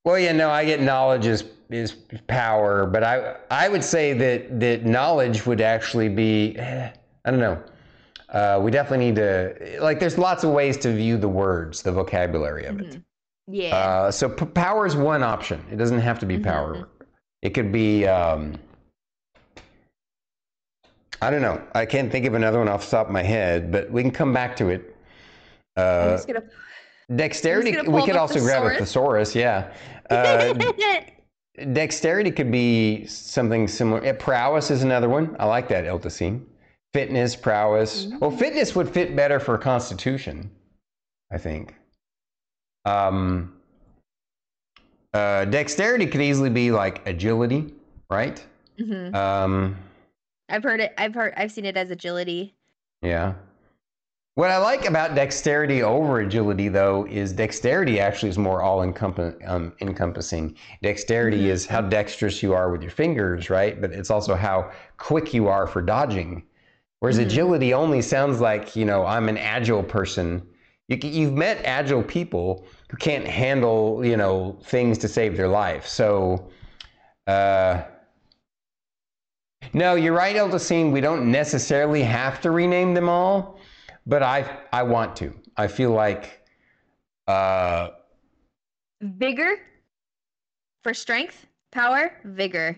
[0.05, 1.93] Well, yeah, no, I get knowledge is is
[2.27, 6.89] power, but I I would say that that knowledge would actually be eh,
[7.25, 7.61] I don't know.
[8.29, 9.99] Uh, we definitely need to like.
[9.99, 12.87] There's lots of ways to view the words, the vocabulary of it.
[12.91, 13.03] Mhm.
[13.47, 13.75] Yeah.
[13.75, 15.63] Uh, so p- power is one option.
[15.71, 16.43] It doesn't have to be Mhm.
[16.43, 16.87] power.
[17.41, 18.05] It could be.
[18.07, 18.53] Um,
[21.21, 21.61] I don't know.
[21.75, 24.11] I can't think of another one off the top of my head, but we can
[24.11, 24.95] come back to it.
[25.75, 26.43] I'm Uh, just gonna.
[27.15, 27.75] Dexterity.
[27.87, 29.35] We could also grab a thesaurus.
[29.35, 29.71] Yeah.
[30.09, 30.55] Uh,
[31.71, 34.11] dexterity could be something similar.
[34.15, 35.35] Prowess is another one.
[35.39, 36.43] I like that, Eltasine.
[36.93, 38.07] Fitness, prowess.
[38.19, 40.49] Well, fitness would fit better for constitution,
[41.31, 41.75] I think.
[42.85, 43.53] Um,
[45.13, 47.71] uh, dexterity could easily be like agility,
[48.09, 48.43] right?
[48.79, 49.13] Mhm.
[49.13, 49.77] Um,
[50.49, 50.93] I've heard it.
[50.97, 51.33] I've heard.
[51.37, 52.55] I've seen it as agility.
[53.03, 53.33] yeah.
[54.39, 59.73] What I like about dexterity over agility, though, is dexterity actually is more all um,
[59.81, 60.55] encompassing.
[60.81, 61.47] Dexterity Mhm.
[61.47, 63.81] is how dexterous you are with your fingers, right?
[63.81, 66.43] But it's also how quick you are for dodging.
[67.01, 67.25] Whereas Mhm.
[67.25, 70.43] agility only sounds like, you know, I'm an agile person.
[70.87, 75.85] You, you've met agile people who can't handle, you know, things to save their life.
[75.85, 76.47] So,
[77.27, 77.79] uh,
[79.73, 80.93] no, you're right, Eldacine.
[80.93, 83.59] We don't necessarily have to rename them all,
[84.09, 85.33] but I I want to.
[85.55, 86.41] I feel like
[87.27, 87.89] uh,
[89.01, 89.55] Vigor
[90.83, 92.77] for strength, power, vigor.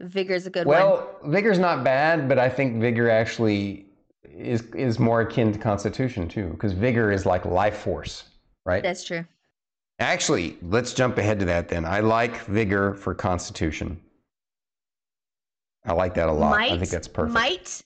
[0.00, 0.76] Vigor's a good one.
[0.76, 3.86] well, vigor's not bad, but I think vigor actually
[4.24, 8.24] is is more akin to constitution too, because vigor is like life force,
[8.66, 8.82] right?
[8.82, 9.24] That's true.
[9.98, 11.86] Actually, let's jump ahead to that then.
[11.86, 13.98] I like vigor for constitution.
[15.86, 16.50] I like that a lot.
[16.50, 16.72] Might.
[16.72, 17.32] I think that's perfect.
[17.32, 17.82] Might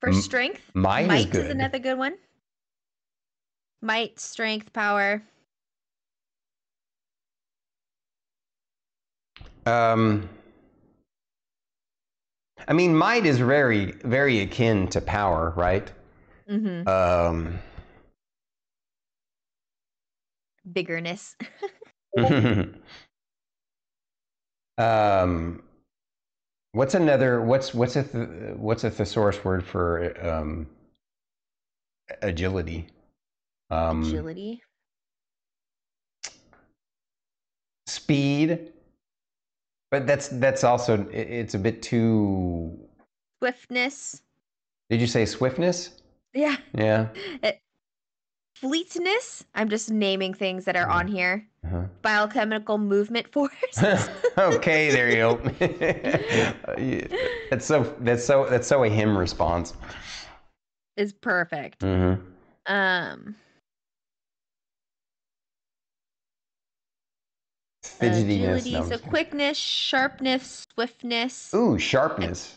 [0.00, 0.62] for M- strength.
[0.74, 1.50] Might, is good.
[1.50, 2.14] another good one.
[3.82, 5.22] Might, strength, power.
[9.66, 10.28] Um,
[12.68, 15.90] I mean, might is very, very akin to power, right?
[16.50, 16.88] Mm-hmm.
[16.88, 17.58] Um,
[20.72, 21.36] Bigorness.
[24.78, 25.62] um,
[26.74, 27.40] what's another?
[27.40, 30.66] What's what's a th- what's a thesaurus word for um,
[32.22, 32.88] agility?
[33.70, 34.62] Um, Agility.
[37.86, 38.72] speed.
[39.90, 42.78] But that's that's also it- it's a bit too.
[43.40, 44.22] Swiftness.
[44.90, 45.90] Did you say swiftness?
[46.34, 46.56] Yeah.
[46.76, 47.08] Yeah.
[47.42, 47.60] It,
[48.56, 49.44] fleetness.
[49.54, 51.46] I'm just naming things that are on here.
[51.64, 51.84] Uh-huh.
[52.02, 53.52] Biochemical movement force.
[54.38, 55.36] okay, there you go.
[57.50, 59.72] that's so that's so that's so a him response.
[60.96, 61.80] is perfect.
[61.80, 62.22] Mm-hmm.
[62.66, 63.34] Um,
[67.84, 68.34] Fidgetiness.
[68.34, 69.10] agility, no, so kidding.
[69.10, 71.54] quickness, sharpness, swiftness.
[71.54, 72.56] Ooh, sharpness.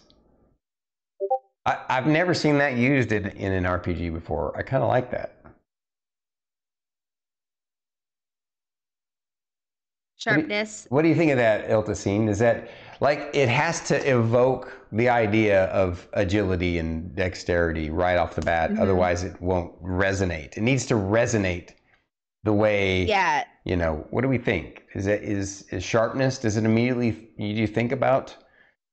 [1.66, 4.58] I, I've never seen that used in, in an RPG before.
[4.58, 5.36] I kind of like that.
[10.28, 10.88] Sharpness.
[10.89, 12.30] What do you think of that, Iltacine?
[12.30, 12.69] Is that
[12.99, 18.71] like it has to evoke the idea of agility and dexterity right off the bat?
[18.71, 18.80] Mhm.
[18.80, 20.57] Otherwise, it won't resonate.
[20.57, 21.71] It needs to resonate
[22.43, 23.43] the way Yeah.
[23.65, 24.05] you know.
[24.09, 24.84] What do we think?
[24.93, 26.38] Is it is is sharpness?
[26.39, 28.36] Does it immediately you do you think about?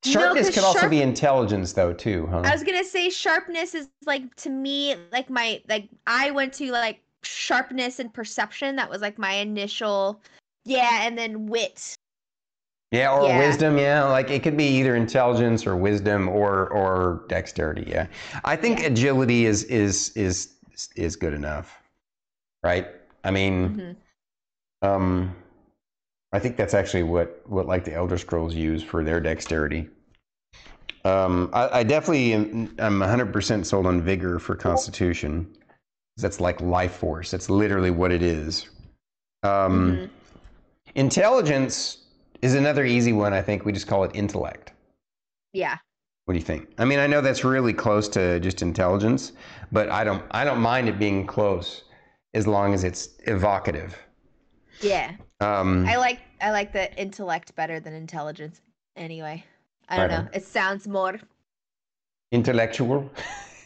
[0.06, 2.42] No, Sharpness 'cause could also be intelligence, though, too, huh?
[2.44, 6.70] I was gonna say sharpness is like to me like my like I went to
[6.72, 8.76] like sharpness and perception.
[8.76, 10.20] That was like my initial
[10.64, 11.94] yeah, and then wit.
[12.90, 13.38] Yeah, or Yeah.
[13.38, 13.76] wisdom.
[13.76, 17.84] Yeah, like it could be either intelligence or wisdom or or dexterity.
[17.88, 18.06] Yeah,
[18.44, 18.86] I think Yeah.
[18.86, 20.54] agility is is is
[20.96, 21.76] is good enough,
[22.62, 22.88] right?
[23.24, 23.96] I mean,
[24.82, 24.88] Mhm.
[24.88, 25.34] um,
[26.32, 29.88] I think that's actually what what like the Elder Scrolls use for their dexterity.
[31.04, 35.54] Um, I, I definitely am, I'm 100% sold on vigor for Constitution.
[36.16, 37.30] That's like life force.
[37.30, 38.70] That's literally what it is.
[39.42, 40.10] Um, Mhm.
[40.94, 41.98] Intelligence
[42.42, 43.32] is another easy one.
[43.32, 44.72] I think we just call it intellect.
[45.52, 45.78] Yeah.
[46.24, 46.68] What do you think?
[46.78, 49.32] I mean, I know that's really close to just intelligence,
[49.72, 51.84] but I don't I don't mind it being close
[52.32, 53.96] as long as it's evocative.
[54.80, 55.12] Yeah.
[55.40, 58.60] Um, I like I like the intellect better than intelligence.
[58.96, 59.44] Anyway,
[59.88, 60.28] I don't know.
[60.32, 61.20] It sounds more.
[62.32, 63.10] intellectual.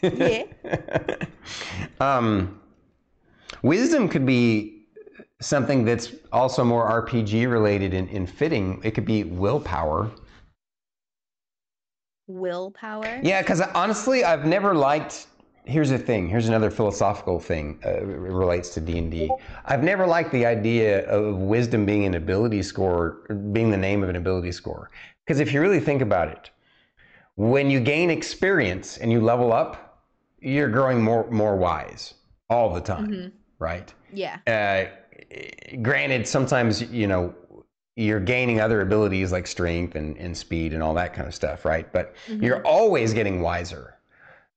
[0.01, 0.43] Yeah.
[1.99, 2.59] um,
[3.63, 4.78] wisdom could be
[5.41, 8.81] something that's also more RPG related in, in fitting.
[8.83, 10.11] It could be willpower.
[12.27, 13.19] Willpower.
[13.23, 15.27] Yeah, because honestly, I've never liked.
[15.65, 16.27] Here's the thing.
[16.27, 17.79] Here's another philosophical thing.
[17.85, 19.29] Uh, it relates to D and D.
[19.65, 23.19] I've never liked the idea of wisdom being an ability score,
[23.51, 24.89] being the name of an ability score.
[25.25, 26.49] Because if you really think about it,
[27.35, 30.03] when you gain experience and you level up,
[30.39, 32.15] you're growing more more wise
[32.49, 33.31] all the time, Mhm.
[33.59, 33.93] right?
[34.11, 34.37] Yeah.
[34.47, 34.85] uh,
[35.81, 37.33] granted, sometimes you know
[37.95, 41.65] you're gaining other abilities like strength and, and speed and all that kind of stuff,
[41.65, 41.91] right?
[41.91, 42.43] But Mhm.
[42.43, 43.95] you're always getting wiser.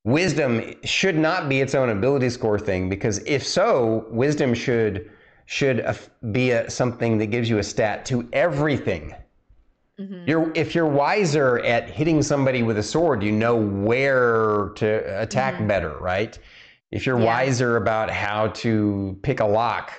[0.04, 5.10] Wisdom should not be its own ability score thing because if so, wisdom should
[5.46, 5.84] should
[6.30, 9.14] be a, something that gives you a stat to everything.
[10.00, 10.26] Mhm.
[10.26, 15.54] You're if you're wiser at hitting somebody with a sword, you know where to attack
[15.54, 15.66] Mhm.
[15.68, 16.38] better, right?
[16.92, 17.26] If you're Yeah.
[17.26, 19.92] wiser about how to pick a lock,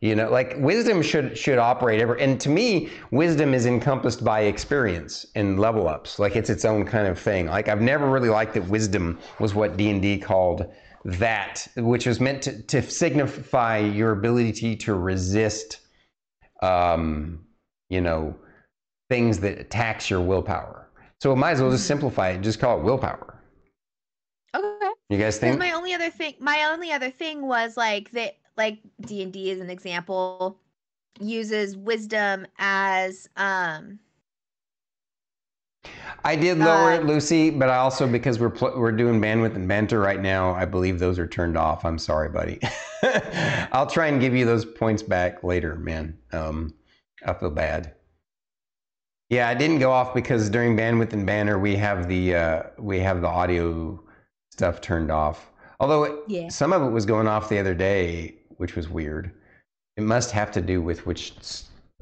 [0.00, 2.14] you know, like wisdom should should operate ever.
[2.14, 6.18] And to me, wisdom is encompassed by experience and level ups.
[6.18, 7.46] Like it's its own kind of thing.
[7.46, 10.66] Like I've never really liked that wisdom was what D and D called
[11.04, 15.80] that, which was meant to, to signify your ability to resist,
[16.62, 17.44] um,
[17.88, 18.36] you know,
[19.10, 20.90] things that attacks your willpower.
[21.20, 21.88] So it might as well just Mhm.
[21.88, 23.42] simplify it and just call it willpower.
[24.54, 24.90] Okay.
[25.08, 25.58] You guys think?
[25.58, 29.50] my only other thing, my only other thing was like that, like D and D
[29.50, 30.58] as an example,
[31.20, 33.98] uses wisdom as um.
[36.24, 39.54] I did lower Uh, it, Lucy, but I also because we're pl- we're doing bandwidth
[39.54, 41.84] and banter right now, I believe those are turned off.
[41.84, 42.58] I'm sorry, buddy.
[43.72, 46.18] I'll try and give you those points back later, man.
[46.32, 46.74] Um,
[47.24, 47.94] I feel bad.
[49.30, 52.98] Yeah, I didn't go off because during bandwidth and banter we have the uh, we
[52.98, 54.02] have the audio
[54.50, 55.50] stuff turned off.
[55.80, 56.48] Although it, Yeah.
[56.48, 59.32] some of it was going off the other day, which was weird.
[59.96, 61.32] It must have to do with which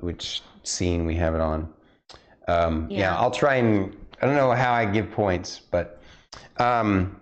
[0.00, 1.72] which scene we have it on.
[2.48, 2.98] Um, yeah.
[2.98, 3.16] Yeah.
[3.16, 6.00] I'll try and I don't know how I give points, but
[6.59, 7.18] um,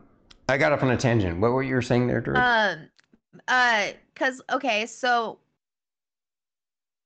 [0.48, 1.40] I got off on a tangent.
[1.40, 2.36] What were you saying there, Drew?
[2.36, 2.88] Um,
[3.48, 5.38] uh, cause okay, so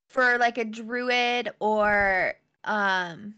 [0.08, 3.34] for like a druid or um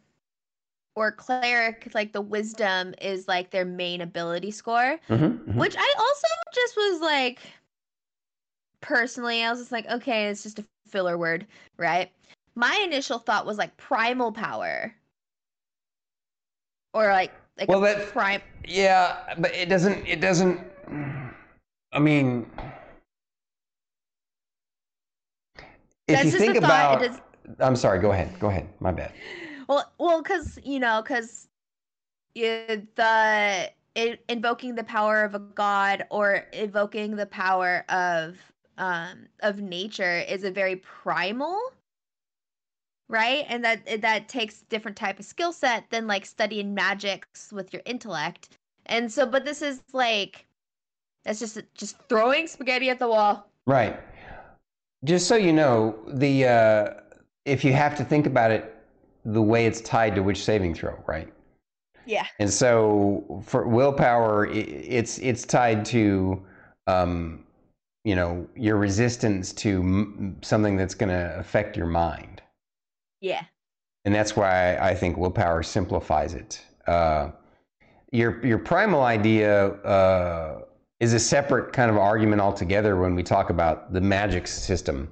[0.96, 5.54] or cleric, like the wisdom is like their main ability score, Mhm, mhm.
[5.54, 7.38] which I also just was like
[8.80, 12.10] personally, I was just like, okay, it's just a filler word, right?
[12.54, 14.94] My initial thought was like primal power.
[16.92, 20.04] Or like like Well, that- prime Yeah, but it doesn't.
[20.06, 20.60] It doesn't.
[21.92, 22.50] I mean,
[25.56, 25.62] if
[26.08, 27.20] That's you think about, it is-
[27.60, 28.00] I'm sorry.
[28.00, 28.38] Go ahead.
[28.40, 28.68] Go ahead.
[28.80, 29.12] My bad.
[29.68, 31.48] Well, well, because you know, because
[32.34, 38.36] the i invoking the power of a god or evoking the power of
[38.80, 41.60] um of nature is a very primal
[43.08, 47.72] right and that that takes different type of skill set than like studying magics with
[47.72, 48.50] your intellect
[48.86, 50.46] and so but this is like
[51.24, 54.00] that's just just throwing spaghetti at the wall Right.
[55.04, 56.88] Just so you know, the uh,
[57.44, 58.76] if you have to think about it,
[59.24, 61.32] the way it's tied to which saving throw, right?
[62.06, 66.42] yeah And so for willpower, it's it's tied to,
[66.86, 67.44] um,
[68.04, 72.42] you know, your resistance to m- something that's going to affect your mind,
[73.20, 73.44] yeah
[74.04, 76.62] and that's why I think willpower simplifies it.
[76.86, 77.30] Uh,
[78.12, 80.62] your your primal idea uh,
[81.00, 85.08] is a separate kind of argument altogether when we talk about the magic system.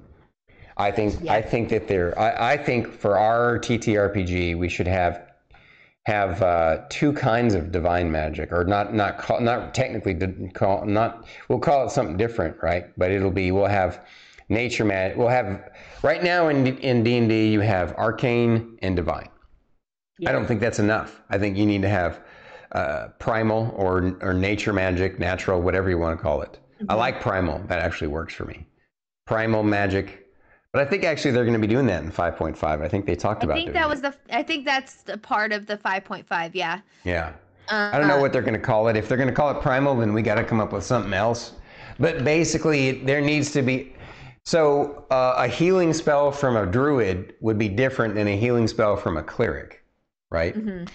[0.77, 1.33] I think Yeah.
[1.33, 5.28] I think that there I, I think for our TTRPG we should have
[6.05, 10.15] have uh, two kinds of divine magic, or not not call, not technically
[10.53, 12.85] call not we'll call it something different, right?
[12.97, 14.05] But it'll be we'll have
[14.49, 15.17] nature magic.
[15.17, 15.69] We'll have
[16.01, 19.29] right now in in D and D you have arcane and divine.
[20.25, 21.21] I don't think that's enough.
[21.29, 22.21] I think you need to have
[22.71, 26.59] uh, primal or or nature magic, natural, whatever you want to call it.
[26.87, 27.59] I like primal.
[27.67, 28.65] That actually works for me.
[29.27, 30.28] Primal magic.
[30.71, 32.63] But I think actually they're going to be doing that in 5.5.
[32.63, 33.89] I think they talked i about think doing that it.
[33.89, 37.33] was the i think that's the part of the 5.5 yeah Yeah.
[37.69, 38.95] uh, I don't know what they're going to call it.
[38.95, 41.13] If they're going to call it primal, then we got to come up with something
[41.13, 41.53] else.
[41.99, 43.93] But basically, there needs to be.
[44.45, 48.95] So uh, a healing spell from a druid would be different than a healing spell
[48.95, 49.83] from a cleric,
[50.31, 50.55] right?
[50.55, 50.87] Mhm.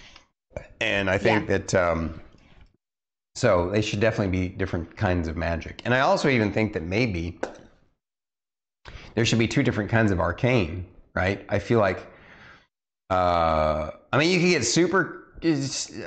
[0.81, 1.73] And I think that.
[1.75, 2.19] Um,
[3.35, 5.81] so they should definitely be different kinds of magic.
[5.85, 7.37] And I also even think that maybe
[9.15, 11.45] there should be two different kinds of arcane, right?
[11.49, 12.05] I feel like.
[13.09, 15.25] Uh, I mean, you can get super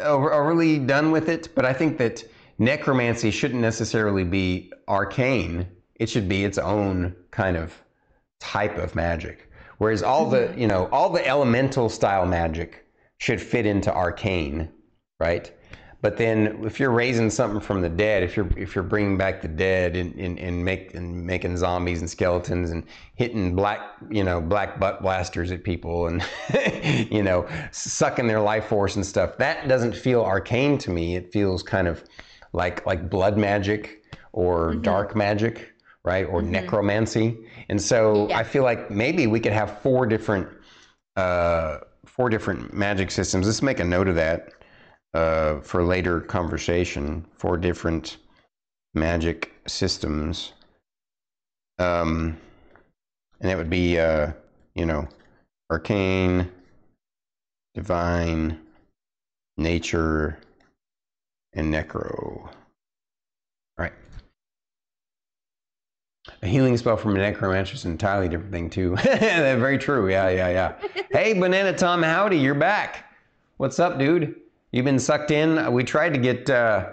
[0.03, 2.25] over- overly done with it, but I think that
[2.59, 5.67] necromancy shouldn't necessarily be arcane.
[5.97, 7.75] It should be its own kind of
[8.41, 9.51] type of magic.
[9.79, 12.85] Whereas all the, you know, all the elemental style magic
[13.19, 14.69] should fit into arcane,
[15.21, 15.53] right?
[16.01, 19.43] But then if you're raising something from the dead, if you're if you're bringing back
[19.43, 22.85] the dead and, and, and, make, and making zombies and skeletons and
[23.17, 26.25] hitting black you know black butt blasters at people and
[27.11, 31.17] you know sucking their life force and stuff, that doesn't feel arcane to me.
[31.17, 32.05] It feels kind of
[32.53, 35.73] like like blood magic or dark magic,
[36.05, 36.27] right?
[36.27, 37.37] Or necromancy.
[37.69, 38.39] And so Yeah.
[38.39, 40.49] I feel like maybe we could have four different
[41.17, 43.47] uh, four different magic systems.
[43.47, 44.53] Let's make a note of that
[45.19, 47.25] uh, for later conversation.
[47.35, 48.19] Four different
[48.95, 50.53] magic systems,
[51.81, 52.39] um,
[53.41, 54.31] and that would be, uh,
[54.75, 55.09] you know,
[55.71, 56.49] arcane,
[57.75, 58.61] divine,
[59.57, 60.39] nature,
[61.53, 62.49] and necro.
[63.77, 63.93] Right.
[66.43, 68.95] A healing spell from a necromancer is an entirely different thing too.
[69.03, 70.09] Very true.
[70.09, 71.03] Yeah, yeah, yeah.
[71.11, 73.05] hey, Banana Tom, howdy, you're back.
[73.57, 74.37] What's up, dude?
[74.73, 75.73] You've been sucked in.
[75.73, 76.91] We tried to get uh,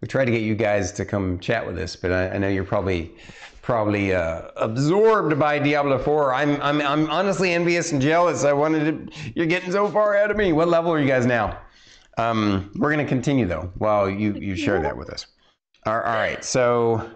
[0.00, 2.48] we tried to get you guys to come chat with us, but I, I know
[2.48, 3.14] you're probably
[3.62, 6.34] probably uh, absorbed by Diablo 4.
[6.34, 8.44] I'm I'm I'm honestly envious and jealous.
[8.44, 9.32] I wanted to.
[9.34, 10.52] You're getting so far ahead of me.
[10.52, 11.58] What level are you guys now?
[12.16, 15.26] Um, we're gonna continue though while you you share that with us.
[15.86, 16.42] All, all right.
[16.44, 17.10] So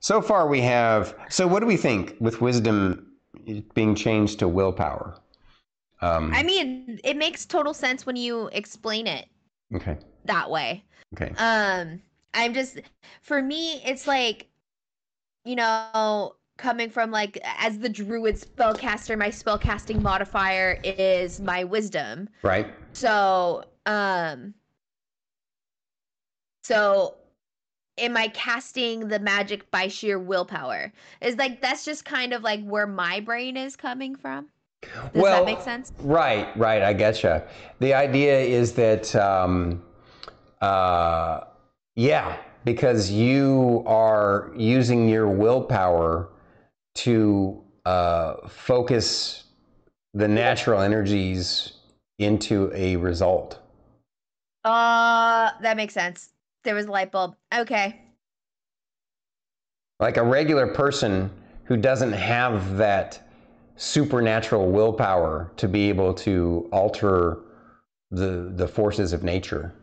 [0.00, 1.14] so far we have.
[1.28, 3.12] So what do we think with wisdom
[3.74, 5.18] being changed to willpower?
[6.00, 9.26] Um, i mean it makes total sense when you explain it
[9.74, 9.96] okay.
[10.24, 11.32] that way Okay.
[11.38, 12.02] um
[12.34, 12.80] i'm just
[13.22, 14.48] for me it's like
[15.44, 22.28] you know coming from like as the druid spellcaster my spellcasting modifier is my wisdom
[22.42, 22.66] Right.
[22.92, 24.54] so um
[26.62, 27.14] so
[27.98, 32.64] am i casting the magic by sheer willpower is like that's just kind of like
[32.64, 34.48] where my brain is coming from
[34.82, 36.82] does well, that make sense Right, right.
[36.82, 37.46] I getcha.
[37.80, 39.82] The idea is that, um,
[40.60, 41.40] uh,
[41.94, 46.28] yeah, because you are using your willpower
[46.96, 49.44] to uh, focus
[50.14, 51.72] the natural energies
[52.18, 53.60] into a result.
[54.64, 56.30] uh that makes sense
[56.64, 58.00] there was a light bulb okay
[60.00, 61.30] Like a regular person
[61.64, 63.25] who doesn't have that
[63.76, 67.38] supernatural willpower to be able to alter
[68.10, 69.74] the the forces of nature.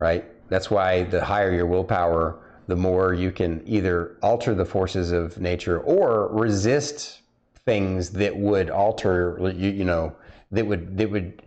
[0.00, 0.24] Right?
[0.48, 5.38] That's why the higher your willpower, the more you can either alter the forces of
[5.38, 7.20] nature or resist
[7.64, 10.14] things that would alter you, you know,
[10.50, 11.40] that would that would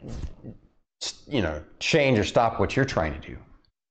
[1.27, 3.37] you know, change or stop what you're trying to do.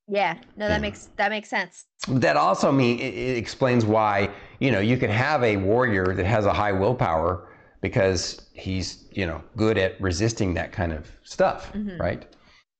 [0.08, 0.36] Yeah.
[0.56, 1.86] No, that makes that makes sense.
[2.08, 6.26] That also mean it, it explains why you know you can have a warrior that
[6.26, 7.48] has a high willpower
[7.80, 11.98] because he's you know good at resisting that kind of stuff, Mhm.
[11.98, 12.26] right?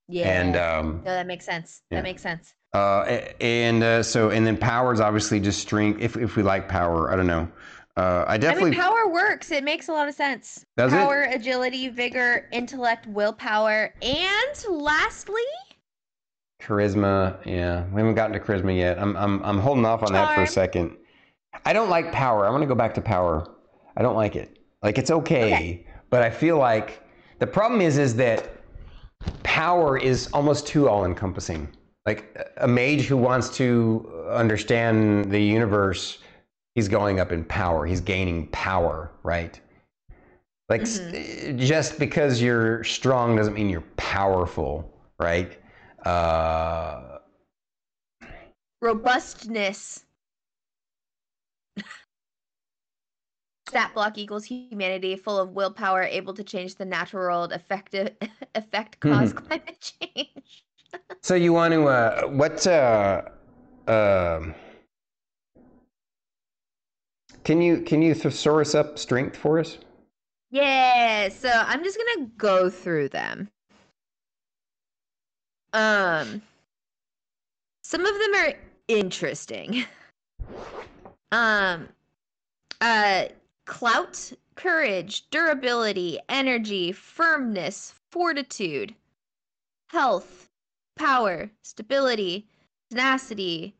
[0.08, 0.28] Yeah.
[0.42, 1.80] And um, no, that makes sense.
[1.90, 1.98] yeah.
[1.98, 2.52] That makes sense.
[2.74, 3.04] uh,
[3.40, 6.02] and uh, so and then power is obviously just strength.
[6.02, 7.48] If if we like power, I don't know.
[7.96, 9.50] Uh, I I definitely mean, power works.
[9.52, 10.66] It makes a lot of sense.
[10.76, 10.96] Does it?
[10.96, 15.40] power, agility, vigor, intellect, willpower, and lastly,
[16.62, 17.38] charisma.
[17.44, 18.98] Yeah, we haven't gotten to charisma yet.
[18.98, 20.96] I'm I'm I'm holding off on that for a second.
[21.64, 22.46] I don't like power.
[22.46, 23.46] I want to go back to power.
[23.96, 24.58] I don't like it.
[24.82, 25.86] Like it's okay, Okay.
[26.10, 27.02] but I feel like
[27.38, 28.50] the problem is is that
[29.42, 31.68] power is almost too all encompassing.
[32.06, 36.18] Like a mage who wants to understand the universe,
[36.74, 37.86] he's going up in power.
[37.86, 39.58] He's gaining power, right?
[40.68, 41.58] Like mm-hmm.
[41.58, 45.56] s- just because you're strong doesn't mean you're powerful, right?
[46.04, 47.18] Uh,
[48.80, 50.04] robustness.
[53.68, 58.10] Stat block equals humanity, full of willpower, able to change the natural world, effective,
[58.54, 60.64] effect cause climate change.
[61.22, 62.66] so you want to uh, what?
[62.66, 63.22] Uh,
[63.86, 64.54] um
[67.44, 69.78] can you can you thesaurus up strength for us?
[70.50, 73.50] Yeah, so I'm just gonna go through them.
[75.74, 76.40] Um,
[77.82, 78.54] some of them are
[78.88, 79.84] interesting.
[81.32, 81.88] Um,
[82.80, 83.24] uh,
[83.64, 88.94] clout, courage, durability, energy, firmness, fortitude,
[89.88, 90.48] health,
[90.94, 92.46] power, stability,
[92.88, 93.74] tenacity,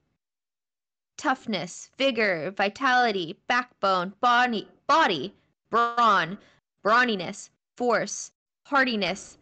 [1.17, 5.33] toughness, vigor, vitality, backbone, body, body,
[5.71, 6.39] brawn,
[6.85, 8.33] brawniness, force,
[8.67, 9.39] hardiness,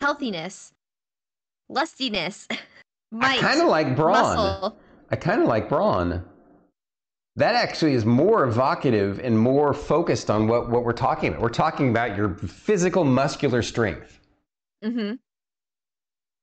[0.00, 0.72] healthiness,
[1.68, 2.46] lustiness,
[3.12, 4.12] might, I kind of like brawn.
[4.36, 4.78] muscle.
[5.10, 6.24] I kind of like brawn.
[7.36, 11.40] That actually is more evocative and more focused on what, what we're talking about.
[11.40, 14.18] We're talking about your physical muscular strength.
[14.84, 15.14] Mm-hmm.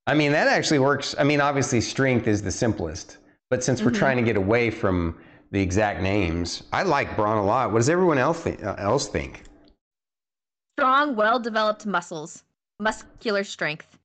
[0.07, 1.13] I mean, that actually works.
[1.19, 3.17] I mean, obviously, strength is the simplest.
[3.49, 3.97] But since we're Mhm.
[3.97, 5.17] trying to get away from
[5.51, 7.71] the exact names, I like brawn a lot.
[7.71, 8.63] What does everyone else think?
[8.63, 9.43] Uh, else think?
[10.79, 12.43] Strong, well-developed muscles,
[12.79, 13.97] muscular strength.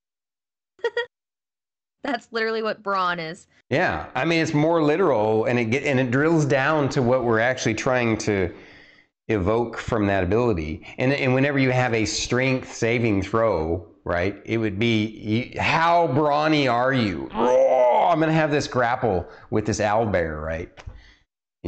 [2.03, 3.47] That's literally what brawn is.
[3.69, 7.25] Yeah, I mean, it's more literal, and it get, and it drills down to what
[7.25, 8.53] we're actually trying to
[9.29, 10.87] evoke from that ability.
[10.99, 16.09] And and whenever you have a strength saving throw, right, it would be you, how
[16.09, 17.31] brawny are you?
[17.35, 20.71] Oh, I'm gonna have this grapple with this owl bear, right?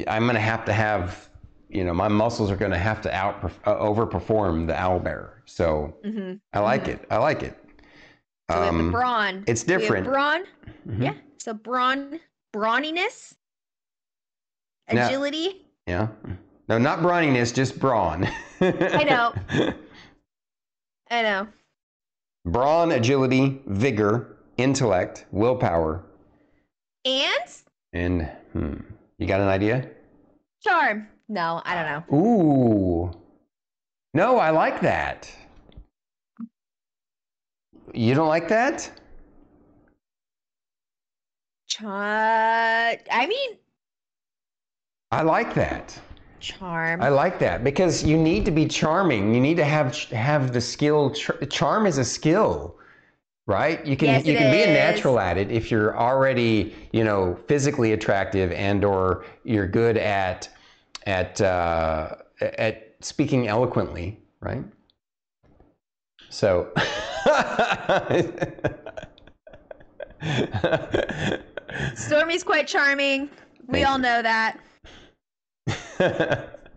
[0.09, 1.29] I'm gonna have to have,
[1.69, 5.43] you know, my muscles are gonna have to out uh, overperform the owl bear.
[5.47, 7.05] So hmm I like it.
[7.11, 7.62] I like it.
[8.51, 9.45] So we have Um, brawn.
[9.47, 10.07] it's We have different.
[10.07, 10.45] brawn.
[10.87, 11.03] mhm.
[11.03, 11.15] Yeah.
[11.39, 12.21] So brawn,
[12.53, 13.35] brawniness,
[14.89, 15.67] agility.
[15.87, 16.09] Yeah.
[16.69, 18.29] No, not brawniness, just brawn.
[18.61, 19.35] I know.
[21.11, 21.49] I know.
[22.47, 26.03] brawn, agility, vigor, intellect, willpower,
[27.05, 27.33] And
[27.93, 28.75] and hmm,
[29.19, 29.89] you got an idea?
[30.65, 31.09] charm.
[31.29, 32.17] No, I don't know.
[32.17, 33.11] Ooh.
[34.15, 35.31] No, I like that.
[37.95, 38.91] You don't like that?
[41.69, 42.97] Char.
[43.11, 43.59] I mean,
[45.11, 45.99] I like that.
[46.41, 47.03] charm.
[47.03, 49.35] I like that because you need to be charming.
[49.35, 51.13] You need to have have the skill.
[51.13, 52.77] Char- charm is a skill,
[53.47, 53.85] right?
[53.87, 57.39] You can Yes, you can be a natural at it if you're already you know
[57.47, 60.49] physically attractive and or you're good at
[61.07, 64.65] at uh, at speaking eloquently, right?
[66.33, 66.73] So.
[71.95, 73.29] Stormy's quite charming.
[73.67, 74.03] We Thank all you.
[74.03, 74.59] know that.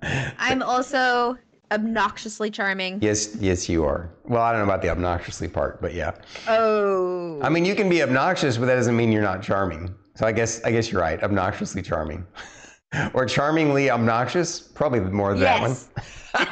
[0.38, 1.38] I'm also
[1.72, 3.00] obnoxiously charming.
[3.02, 4.12] yes, yes, you are.
[4.26, 6.12] Well, I don't know about the obnoxiously part, but yeah.
[6.48, 7.40] Oh.
[7.42, 9.96] I mean, you can be obnoxious, but that doesn't mean you're not charming.
[10.16, 11.22] So I guess I guess you're right.
[11.24, 12.26] Obnoxiously charming,
[13.14, 14.60] or charmingly obnoxious.
[14.60, 15.90] Probably more of that yes.
[16.34, 16.48] one.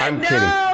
[0.00, 0.69] I'm kidding.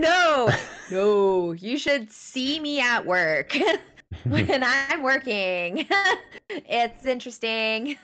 [0.00, 0.56] No, no,
[0.90, 1.52] no.
[1.52, 3.56] You should see me at work
[4.28, 5.86] when I'm working.
[6.50, 7.96] it's interesting.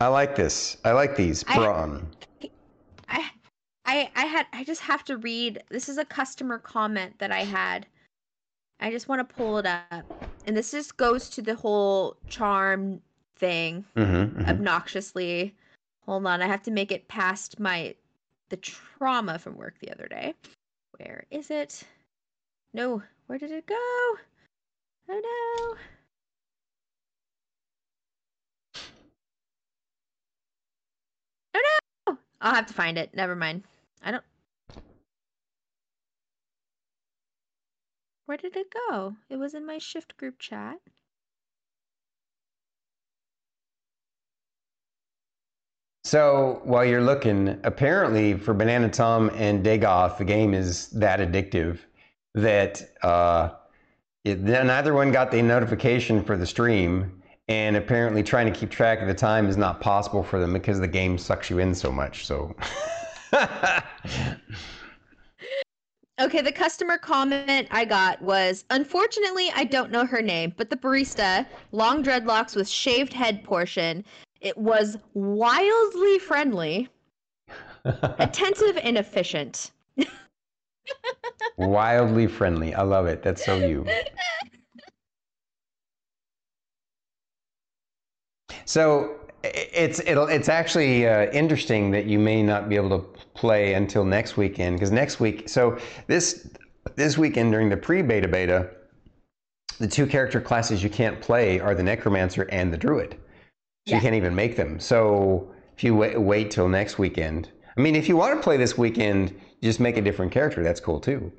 [0.00, 0.76] I like this.
[0.84, 2.10] I like these I- brawn.
[3.08, 3.30] I,
[3.86, 4.46] I, I had.
[4.52, 5.62] I just have to read.
[5.70, 7.86] This is a customer comment that I had.
[8.80, 10.04] I just want to pull it up,
[10.44, 13.00] and this just goes to the whole charm
[13.36, 13.84] thing.
[13.96, 14.48] Mm-hmm, mhm.
[14.48, 15.54] Obnoxiously,
[16.04, 16.42] hold on.
[16.42, 17.94] I have to make it past my
[18.50, 20.34] the trauma from work the other day.
[20.98, 21.82] Where is it?
[22.72, 23.74] No, where did it go?
[23.74, 24.16] Oh
[25.08, 25.76] no.
[31.54, 31.60] Oh
[32.06, 32.18] no!
[32.40, 33.12] I'll have to find it.
[33.14, 33.64] Never mind.
[34.02, 34.24] I don't.
[38.26, 39.16] Where did it go?
[39.28, 40.78] It was in my shift group chat.
[46.14, 51.80] So while you're looking, apparently for Banana Tom and Dagoth, the game is that addictive
[52.34, 53.48] that uh,
[54.22, 59.00] it, neither one got the notification for the stream, and apparently trying to keep track
[59.02, 61.90] of the time is not possible for them because the game sucks you in so
[61.90, 62.24] much.
[62.24, 62.54] So.
[66.20, 70.76] Okay, the customer comment I got was Unfortunately, I don't know her name, but the
[70.76, 74.04] barista, long dreadlocks with shaved head portion,
[74.44, 76.88] it was wildly friendly,
[77.84, 79.72] attentive, and efficient.
[81.56, 82.74] Wildly friendly.
[82.74, 83.22] I love it.
[83.22, 83.86] That's so you.
[88.66, 93.74] So it's it'll it's actually uh, interesting that you may not be able to play
[93.74, 95.48] until next weekend because next week.
[95.48, 96.48] So this
[96.96, 98.70] this weekend during the pre-beta beta,
[99.78, 103.16] the two character classes you can't play are the necromancer and the druid.
[103.86, 103.96] So Yeah.
[103.96, 104.80] you can't even make them.
[104.80, 108.56] So if you wait, wait till next weekend, I mean, if you want to play
[108.56, 110.62] this weekend, just make a different character.
[110.62, 111.32] That's cool too.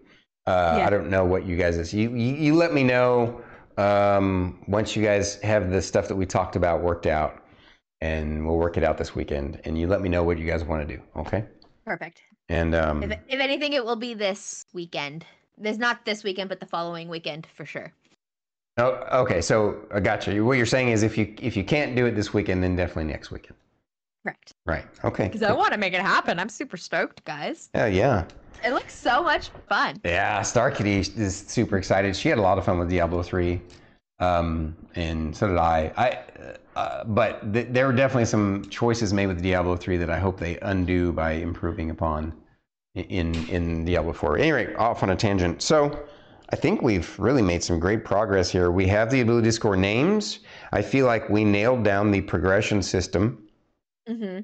[0.45, 0.87] Uh, Yeah.
[0.87, 1.93] I don't know what you guys is.
[1.93, 3.41] You you, you let me know
[3.77, 7.43] um, once you guys have the stuff that we talked about worked out,
[8.01, 9.59] and we'll work it out this weekend.
[9.65, 11.01] And you let me know what you guys want to do.
[11.17, 11.45] Okay.
[11.85, 12.21] Perfect.
[12.49, 15.25] And um, If, if anything, it will be this weekend.
[15.57, 17.91] There's not this weekend, but the following weekend for sure.
[18.77, 19.41] Oh, okay.
[19.41, 20.45] So I got you.
[20.45, 23.05] What you're saying is if you if you can't do it this weekend, then definitely
[23.05, 23.55] next weekend.
[24.23, 24.53] Correct.
[24.65, 24.85] Right.
[25.03, 25.25] Okay.
[25.25, 26.39] Because I want to make it happen.
[26.39, 27.69] I'm super stoked, guys.
[27.75, 27.85] Yeah.
[27.87, 28.25] Yeah.
[28.63, 30.01] It looks so much fun.
[30.03, 32.15] Yeah, Star Kitty is super excited.
[32.15, 33.61] She had a lot of fun with Diablo 3,
[34.19, 35.91] um, and so did I.
[35.95, 40.17] I, uh, but th- there were definitely some choices made with Diablo 3 that I
[40.17, 42.33] hope they undo by improving upon
[42.95, 44.39] in in Diablo 4.
[44.39, 45.61] Anyway, off on a tangent.
[45.61, 46.07] So
[46.49, 48.71] I think we've really made some great progress here.
[48.71, 50.39] We have the ability to score names.
[50.71, 53.41] I feel like we nailed down the progression system
[54.07, 54.41] Mm-hmm.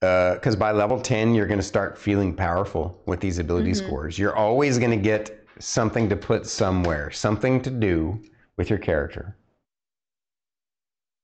[0.00, 3.76] because by level 10 you're going to start feeling powerful with these ability Mhm.
[3.76, 8.22] scores you're always going to get something to put somewhere something to do
[8.56, 9.36] with your character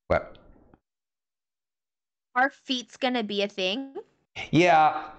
[0.08, 0.36] what
[2.34, 3.94] Are feats gonna be a thing?
[4.50, 5.10] yeah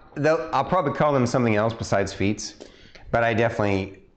[0.53, 2.55] i'll probably call them something else besides feats
[3.11, 4.08] but i definitely uh,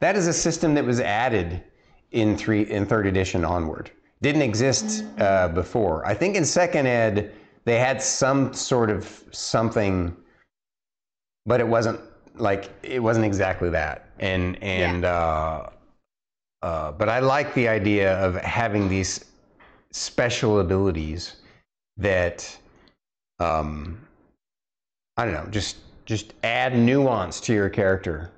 [0.00, 1.62] that is a system that was added
[2.12, 3.90] in three in third edition onward.
[4.22, 6.06] Didn't exist uh, before.
[6.06, 7.32] I think in second ed
[7.64, 10.16] they had some sort of something
[11.46, 12.00] but it wasn't
[12.36, 14.08] like it wasn't exactly that.
[14.18, 15.68] And and uh,
[16.64, 19.26] uh, but i like the idea of having these
[19.92, 21.36] special abilities
[21.98, 22.58] that
[23.38, 24.00] um
[25.18, 25.76] i don't know just
[26.06, 28.30] just add nuance to your character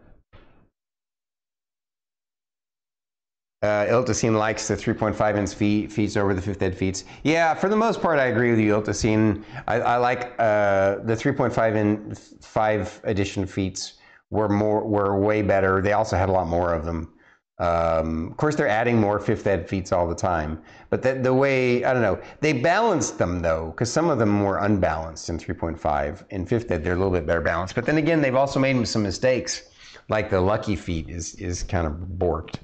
[3.62, 7.04] Uh, Iltacine likes the 3.5 inch feet, over the fifth ed feats.
[7.22, 9.42] Yeah, for the most part, I agree with you, Iltacine.
[9.66, 13.94] I, I like uh, the 3.5 in five edition feats
[14.30, 15.80] were more were way better.
[15.80, 17.12] They also had a lot more of them.
[17.58, 21.32] Um, of course, they're adding more fifth ed feats all the time, but the, the
[21.32, 25.38] way I don't know, they balanced them though, because some of them were unbalanced in
[25.38, 26.24] 3.5.
[26.28, 27.74] In fifth ed, they're a little bit better balanced.
[27.74, 29.62] But then again, they've also made some mistakes,
[30.10, 32.56] like the lucky feat is is kind of borked.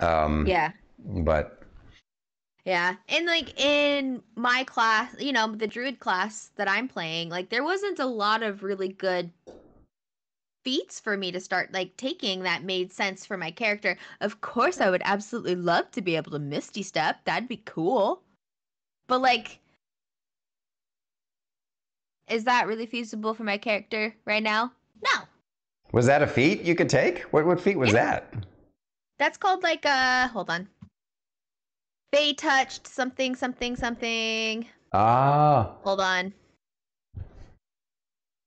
[0.00, 0.72] Um, Yeah.
[0.98, 1.62] But
[2.64, 2.96] Yeah.
[3.08, 7.64] And like in my class, you know, the druid class that I'm playing, like there
[7.64, 9.30] wasn't a lot of really good
[10.64, 13.96] feats for me to start like taking that made sense for my character.
[14.20, 17.24] Of course, I would absolutely love to be able to misty step.
[17.24, 18.22] That'd be cool.
[19.06, 19.60] But like
[22.28, 24.72] is that really feasible for my character right now?
[25.04, 25.22] No.
[25.92, 27.20] was that a feat you could take?
[27.32, 28.32] What what feat was that?
[29.18, 30.68] That's called like uh hold on.
[32.12, 34.66] Fey touched something something something.
[34.92, 36.32] Ah, Hold on.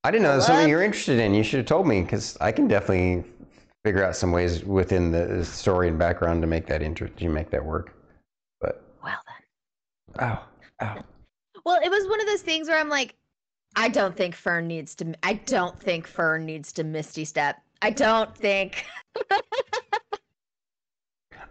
[0.02, 1.34] I didn't know that's something you're interested in.
[1.34, 3.22] You should have told me because I can definitely
[3.84, 7.20] figure out some ways within the story and background to make that interest.
[7.20, 7.94] You make that work.
[8.60, 9.20] But Well
[10.18, 10.24] then.
[10.26, 10.44] ow,
[10.82, 11.04] ow.
[11.64, 13.14] Well, it was one of those things where I'm like,
[13.76, 15.14] I don't think Fern needs to.
[15.22, 17.60] I don't think Fern needs to Misty Step.
[17.82, 18.84] I don't think.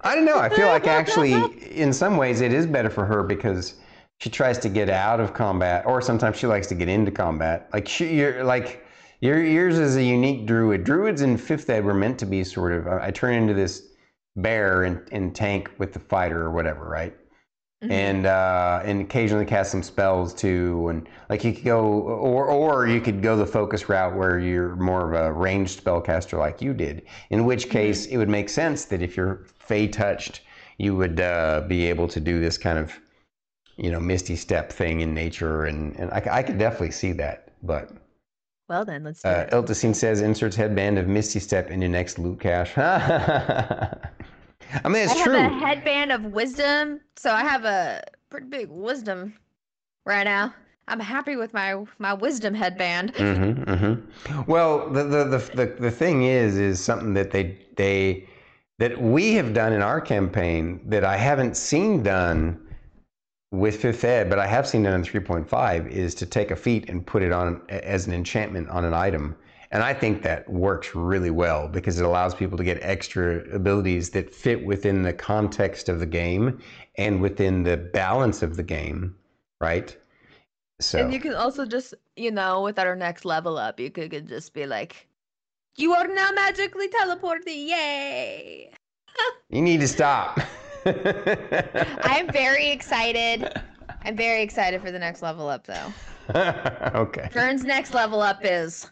[0.01, 0.37] I don't know.
[0.39, 1.33] I feel like actually,
[1.71, 3.75] in some ways, it is better for her because
[4.19, 7.69] she tries to get out of combat, or sometimes she likes to get into combat.
[7.73, 8.85] Like she, you're like
[9.21, 10.83] your yours is a unique druid.
[10.83, 12.87] Druids in fifth ed were meant to be sort of.
[12.87, 13.83] I turn into this
[14.37, 17.15] bear and, and tank with the fighter or whatever, right?
[17.83, 17.91] Mhm.
[17.91, 20.89] and uh, and occasionally cast some spells too.
[20.89, 24.75] And like you could go, or or you could go the focus route where you're
[24.75, 27.03] more of a ranged spellcaster like you did.
[27.29, 30.41] In which case, it would make sense that if you're fey touched,
[30.77, 32.99] you would uh, be able to do this kind of,
[33.77, 35.65] you know, misty step thing in nature.
[35.65, 37.51] And and I, c- I could definitely see that.
[37.63, 37.91] But
[38.67, 39.51] well then, let's do uh, it.
[39.51, 42.77] Iltacine says inserts headband of misty step into next loot cache.
[42.81, 43.97] I
[44.87, 45.33] mean, it's I true.
[45.33, 49.33] have a headband of wisdom, so I have a pretty big wisdom
[50.05, 50.53] right now.
[50.87, 53.15] I'm happy with my my wisdom headband.
[53.17, 53.95] hmm hmm
[54.47, 58.28] Well, the, the the the the thing is, is something that they they
[58.79, 62.59] that we have done in our campaign that I haven't seen done
[63.51, 66.51] with fifth ed, but I have seen done in three point five is to take
[66.51, 69.35] a feat and put it on as an enchantment on an item,
[69.71, 74.09] and I think that works really well because it allows people to get extra abilities
[74.11, 76.59] that fit within the context of the game
[76.97, 79.15] and within the balance of the game,
[79.59, 79.95] right?
[80.79, 84.11] So And you can also just, you know, with our next level up, you could,
[84.11, 85.08] could just be like,
[85.79, 87.47] "You are now magically teleported!
[87.47, 88.71] Yay!"
[89.49, 90.39] You need to stop.
[90.85, 93.51] I'm very excited.
[94.03, 95.93] I'm very excited for the next level up, though.
[96.35, 97.29] okay.
[97.31, 98.91] Fern's next level up is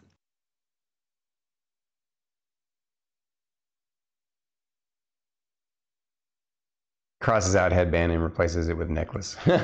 [7.20, 9.36] Crosses out headband and replaces it with necklace.
[9.46, 9.58] um,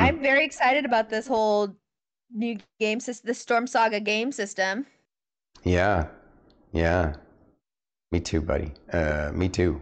[0.00, 1.74] I'm very excited about this whole
[2.34, 4.86] new game system, the Storm Saga game system.
[5.64, 6.06] yeah,
[6.72, 7.14] yeah.
[8.12, 8.72] Me too, buddy.
[8.92, 9.80] Uh, me too.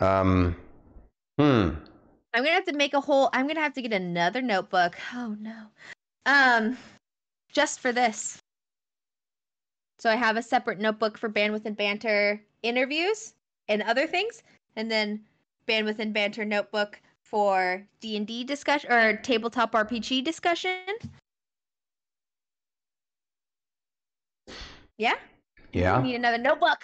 [0.00, 0.56] Um,
[1.38, 1.70] hmm.
[2.34, 3.28] I'm gonna have to make a whole.
[3.32, 4.96] I'm gonna have to get another notebook.
[5.14, 5.66] Oh no,
[6.26, 6.76] um,
[7.52, 8.38] just for this.
[9.98, 13.34] So I have a separate notebook for bandwidth and banter interviews
[13.68, 14.42] and other things,
[14.74, 15.20] and then
[15.68, 20.80] bandwidth and banter notebook for D and D discussion or tabletop RPG discussion.
[25.02, 25.14] Yeah,
[25.72, 25.96] Yeah.
[25.96, 26.78] I need another notebook.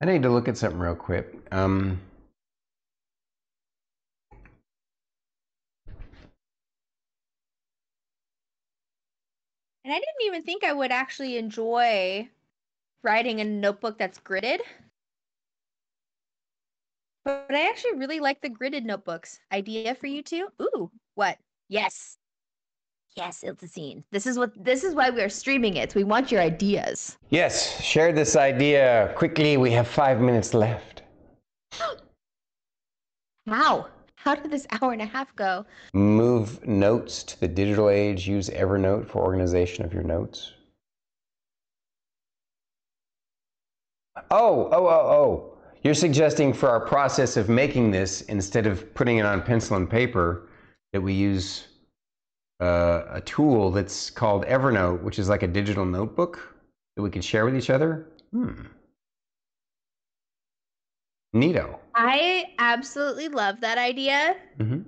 [0.00, 1.36] I need to look at something real quick.
[1.52, 2.00] Um,
[9.84, 12.30] And I didn't even think I would actually enjoy
[13.02, 14.60] writing a notebook that's gridded.
[17.24, 19.38] But I actually really like the gridded notebooks.
[19.52, 20.48] Idea for you too?
[20.62, 21.36] Ooh, what?
[21.68, 22.16] Yes.
[23.18, 24.04] Yes, Iltacine.
[24.12, 25.96] This is what this is why we're streaming it.
[25.96, 27.18] We want your ideas.
[27.30, 29.56] yes, share this idea quickly.
[29.56, 31.02] We have five minutes left.
[33.48, 33.88] How?
[34.14, 35.66] How did this hour and a half go?
[35.94, 38.28] Move notes to the digital age.
[38.28, 40.52] Use Evernote for organization of your notes.
[44.30, 45.58] Oh, oh, oh, oh.
[45.82, 49.90] You're suggesting for our process of making this, instead of putting it on pencil and
[49.90, 50.48] paper,
[50.92, 51.68] that we use
[52.60, 56.54] uh, a tool that's called Evernote, which is like a digital notebook
[56.96, 58.06] that we can share with each other?
[58.32, 58.62] Hmm.
[61.34, 61.78] Neato.
[61.94, 64.36] I absolutely love that idea.
[64.58, 64.80] hmm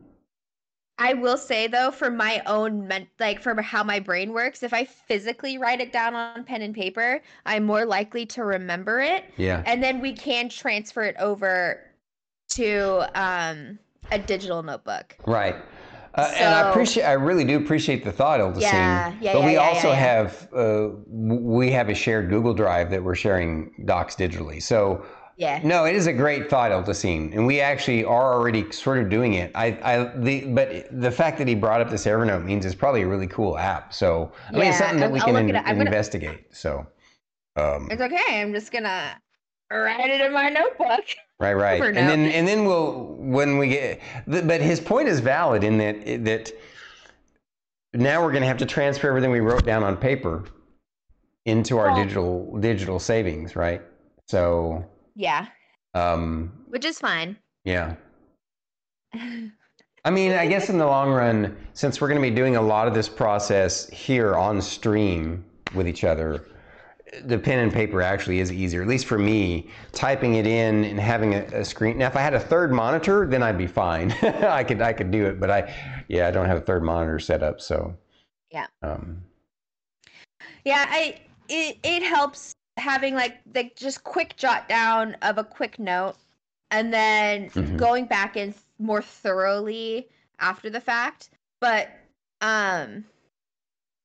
[1.03, 4.75] I will say though, for my own men- like for how my brain works, if
[4.75, 9.25] I physically write it down on pen and paper, I'm more likely to remember it,
[9.39, 9.63] Yeah.
[9.65, 11.81] and then we can transfer it over
[12.51, 13.79] to um,
[14.13, 15.17] a digital notebook.
[15.27, 15.57] Right.
[16.15, 18.63] Uh, and I appreciate, I really do appreciate the thought, Iltacine.
[18.63, 22.53] Yeah, yeah, But yeah, we yeah, also yeah, have, uh, we have a shared Google
[22.53, 24.61] Drive that we're sharing docs digitally.
[24.61, 25.07] So,
[25.37, 25.61] Yeah.
[25.63, 29.35] no, it is a great thought, Iltacine, and we actually are already sort of doing
[29.35, 29.53] it.
[29.55, 33.03] I, I, the, but the fact that he brought up this Evernote means it's probably
[33.03, 33.95] a really cool app.
[33.95, 35.63] So, I mean, it's something that we I'll can in- it up.
[35.67, 36.47] I'm gonna- investigate.
[36.51, 36.85] So,
[37.57, 38.41] um, It's okay.
[38.43, 39.17] I'm just gonna
[39.71, 41.05] write it in my notebook.
[41.41, 44.01] Right, right, and then and then we'll when we get.
[44.27, 46.53] But his point is valid in that that
[47.95, 50.45] now we're going to have to transfer everything we wrote down on paper
[51.47, 53.81] into our Well- digital digital savings, right?
[54.29, 54.85] So,
[55.17, 55.47] Yeah,
[55.95, 57.37] um, which is fine.
[57.65, 57.95] yeah.
[59.15, 62.63] I mean, I guess in the long run, since we're going to be doing a
[62.63, 65.45] lot of this process here on stream
[65.75, 66.47] with each other,
[67.25, 69.69] the pen and paper actually is easier, at least for me.
[69.93, 71.99] Typing it in and having a, a screen.
[71.99, 74.13] Now, if I had a third monitor, then I'd be fine.
[74.23, 75.75] I could I could do it, but I,
[76.09, 77.97] yeah, I don't have a third monitor set up, so
[78.51, 78.67] Yeah.
[78.83, 79.23] Um,
[80.65, 85.79] Yeah, I it it helps having like like just quick jot down of a quick
[85.79, 86.17] note
[86.71, 87.77] and then Mhm.
[87.77, 90.09] going back in more thoroughly
[90.39, 91.31] after the fact.
[91.61, 91.91] But
[92.41, 93.05] um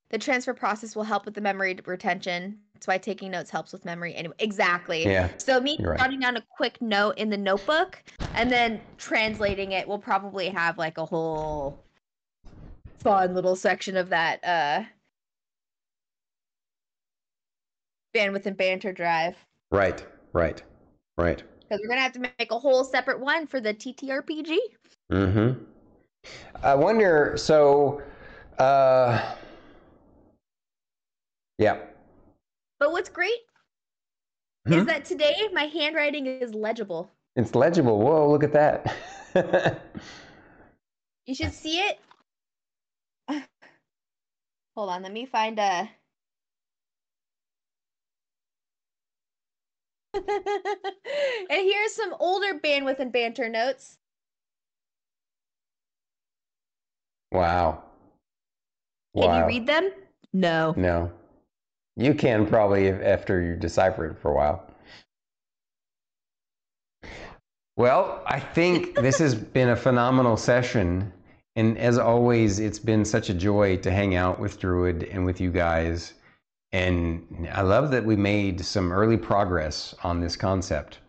[0.10, 3.86] the transfer process will help with the memory retention That's why taking notes helps with
[3.86, 4.14] memory.
[4.16, 5.06] Anyway, exactly.
[5.06, 5.30] Yeah.
[5.38, 5.98] So me right.
[5.98, 8.04] jotting down a quick note in the notebook
[8.34, 11.80] and then translating it, we'll probably have like a whole
[13.00, 14.84] fun little section of that uh
[18.14, 19.38] bandwidth and banter drive.
[19.72, 20.06] Right.
[20.34, 20.62] Right.
[21.18, 21.44] Right.
[21.62, 24.58] Because we're gonna have to make a whole separate one for the TTRPG.
[25.14, 25.64] Mm-hmm.
[26.62, 27.36] I wonder.
[27.38, 28.02] So,
[28.60, 29.34] uh,
[31.58, 31.78] yeah.
[32.80, 33.40] But what's great
[34.68, 34.74] Hmm?
[34.74, 37.12] is that today my handwriting is legible.
[37.36, 38.00] It's legible.
[38.00, 38.30] Whoa!
[38.30, 38.96] Look at that.
[41.26, 42.00] You should see it.
[44.76, 45.90] Hold on, let me find a.
[50.14, 50.24] and
[51.50, 53.98] here's some older bandwidth and banter notes.
[57.32, 57.84] wow.
[59.18, 59.38] Can Wow.
[59.42, 59.92] you read them?
[60.34, 60.74] No.
[60.76, 61.12] No.
[61.96, 64.68] You can probably after you decipher it for a while.
[67.78, 71.12] Well, I think this has been a phenomenal session.
[71.58, 75.40] And as always, it's been such a joy to hang out with Druid and with
[75.40, 76.14] you guys.
[76.74, 81.00] And I love that we made some early progress on this concept.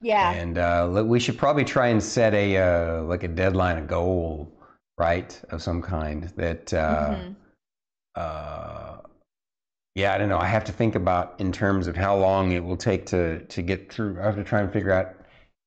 [0.00, 0.32] Yeah.
[0.32, 4.50] And uh, we should probably try and set a uh, like a deadline, a goal,
[4.96, 7.16] right, of some kind that uh,
[8.16, 8.93] Mhm.
[9.94, 10.38] Yeah, I don't know.
[10.38, 13.62] I have to think about in terms of how long it will take to to
[13.62, 14.20] get through.
[14.20, 15.14] I have to try and figure out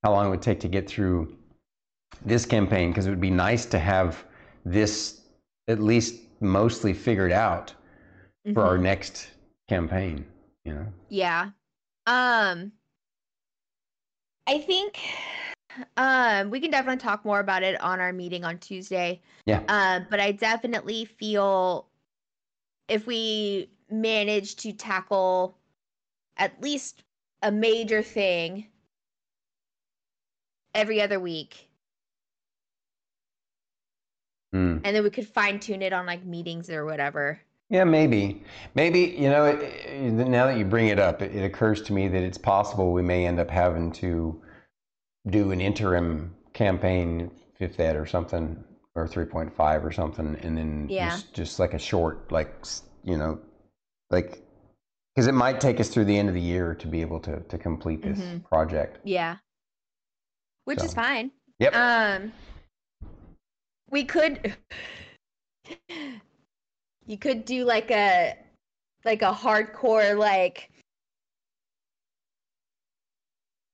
[0.04, 1.36] how long it would take to get through
[2.26, 4.26] this campaign because it would be nice to have
[4.66, 5.22] this
[5.68, 7.74] at least mostly figured out
[8.54, 8.82] for our Mhm.
[8.82, 9.30] next
[9.68, 10.26] campaign.
[10.66, 10.86] You know.
[11.10, 11.52] Yeah.
[12.06, 12.74] Um
[14.45, 14.99] I think
[15.95, 19.22] um we can definitely talk more about it on our meeting on Tuesday.
[19.45, 19.62] Yeah.
[19.68, 21.88] Uh, but I definitely feel
[22.88, 25.58] if we manage to tackle
[26.38, 27.04] at least
[27.42, 28.68] a major thing
[30.74, 31.70] every other week
[34.54, 34.78] Hmm.
[34.84, 37.40] and then we could fine tune it on like meetings or whatever.
[37.70, 38.44] Yeah, maybe.
[38.76, 41.94] Maybe, you know, it, it- now that you bring it up, it, it occurs to
[41.94, 44.42] me that it's possible we may end up having to
[45.30, 48.64] do an interim campaign, fifth ed or something,
[48.96, 51.10] or 3.5 or something, and then Yeah.
[51.10, 52.66] just, just like a short, like,
[53.04, 53.38] you know,
[54.10, 54.42] like,
[55.16, 57.40] because it might take us through the end of the year to be able to,
[57.42, 58.44] to complete this Mhm.
[58.46, 59.00] project.
[59.04, 59.38] Yeah.
[60.66, 61.32] Which is fine.
[61.60, 61.76] Yep.
[61.76, 62.34] Um,
[63.90, 64.56] we could.
[67.06, 68.38] You could do like a,
[69.06, 70.70] like a hardcore like.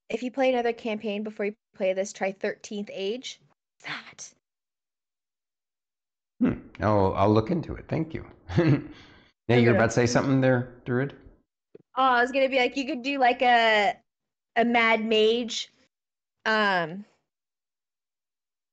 [0.10, 3.42] If you play another campaign before you play this, try Thirteenth Age.
[3.86, 4.32] That.
[6.40, 6.60] Hmm.
[6.82, 7.86] Oh, I'll look into it.
[7.88, 8.26] Thank you.
[9.48, 11.14] now you're about to say something there, Druid?
[11.96, 13.96] Oh, I was gonna be like, you could do like a,
[14.56, 15.70] a Mad Mage,
[16.46, 17.06] um,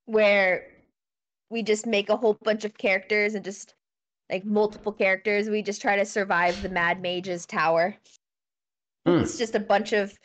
[0.05, 0.67] where
[1.49, 3.75] we just make a whole bunch of characters and just
[4.31, 5.49] like multiple characters.
[5.49, 7.95] We just try to survive the Mad Mage's tower.
[9.05, 9.19] Hmm.
[9.19, 10.17] It's just a bunch of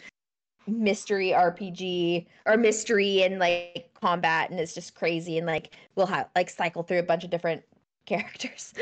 [0.67, 5.39] mystery RPG or mystery and like combat, and it's just crazy.
[5.39, 7.63] And like we'll have like cycle through a bunch of different
[8.07, 8.73] characters.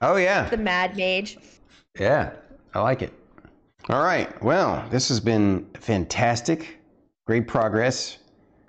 [0.00, 0.48] Oh, yeah.
[0.50, 1.38] the Mad Mage.
[1.98, 2.32] Yeah,
[2.74, 3.12] I like it.
[3.88, 4.40] All right.
[4.42, 6.78] Well, this has been fantastic.
[7.26, 8.18] Great progress.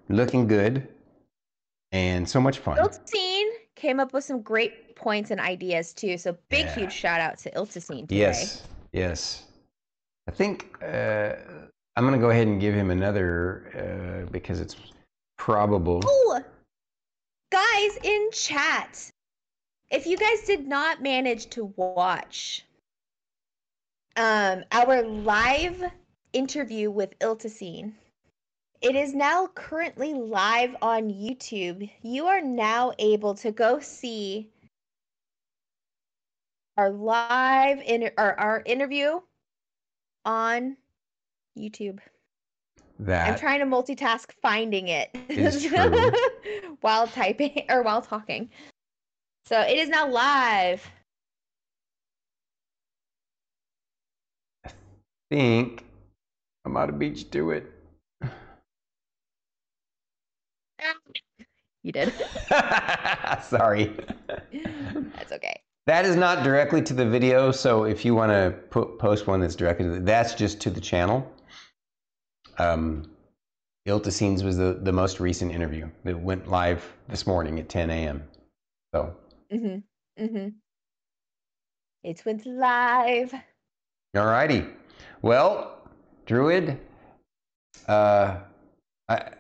[0.08, 0.88] Looking good.
[1.92, 2.78] And so much fun.
[2.78, 6.18] Iltacine came up with some great points and ideas too.
[6.18, 6.76] So big, Yeah.
[6.76, 8.18] huge shout out to Iltacine today.
[8.18, 8.68] Yes.
[8.94, 9.44] Yes.
[10.28, 11.34] I think uh,
[11.96, 14.76] I'm going to go ahead and give him another uh, because it's
[15.38, 16.02] probable.
[16.06, 16.42] Oh,
[17.52, 19.12] guys in chat,
[19.92, 22.66] if you guys did not manage to watch
[24.16, 25.84] um, our live
[26.34, 27.94] interview with Iltacine,
[28.82, 31.90] it is now currently live on YouTube.
[32.02, 34.50] You are now able to go see
[36.78, 39.20] our live in our, our interview
[40.24, 40.78] on
[41.58, 42.00] YouTube.
[43.00, 45.10] That I'm trying to multitask finding it
[46.82, 48.50] while typing or while talking.
[49.46, 50.88] So it is now live.
[54.66, 54.72] I
[55.32, 55.86] think
[56.66, 57.72] I'm out of beach to it.
[61.84, 62.14] You did.
[63.42, 63.96] Sorry.
[64.52, 65.62] That's okay.
[65.88, 69.40] That is not directly to the video, so if you want to put, post one
[69.40, 71.32] that's directly to the, that's just to the channel.
[72.60, 73.10] Um,
[73.88, 78.24] Iltacine's was the, the most recent interview that went live this morning at 10 a.m.
[78.94, 79.16] So
[79.52, 79.84] Mhm.
[80.20, 80.54] Mhm.
[82.04, 83.34] It went live.
[84.16, 84.66] All righty.
[85.22, 85.78] Well,
[86.26, 86.80] Druid,
[87.88, 88.38] uh,
[89.08, 89.32] I,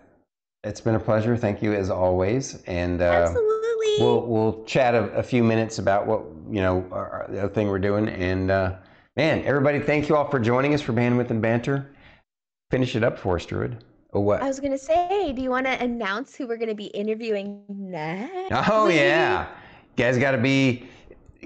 [0.63, 1.37] it's been a pleasure.
[1.37, 2.61] Thank you as always.
[2.63, 3.95] And uh, Absolutely.
[3.99, 7.67] we'll we'll chat a, a, few minutes about what you know our, the other thing
[7.67, 8.09] we're doing.
[8.09, 8.75] And uh,
[9.15, 11.91] man, everybody, thank you all for joining us for bandwidth and banter.
[12.71, 13.83] Finish it up for us, Druid.
[14.13, 14.41] Oh, what?
[14.41, 18.69] I was gonna say, do you want to announce who we're gonna be interviewing next?
[18.69, 19.47] Oh yeah,
[19.99, 20.87] guys got to be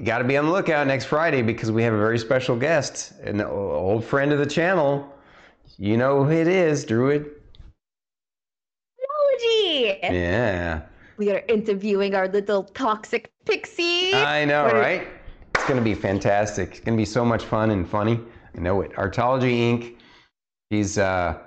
[0.03, 3.13] got to be on the lookout next Friday because we have a very special guest,
[3.23, 5.11] an old friend of the channel.
[5.77, 7.25] You know who it is, Druid.
[9.41, 9.99] Technology.
[10.01, 10.81] Yeah.
[11.17, 14.13] We are interviewing our little toxic pixie.
[14.13, 15.07] I know, right?
[15.55, 16.71] It's going to be fantastic.
[16.71, 18.19] It's going to be so much fun and funny.
[18.55, 18.91] I know it.
[18.97, 19.95] Artology Inc.
[20.69, 21.39] He's uh,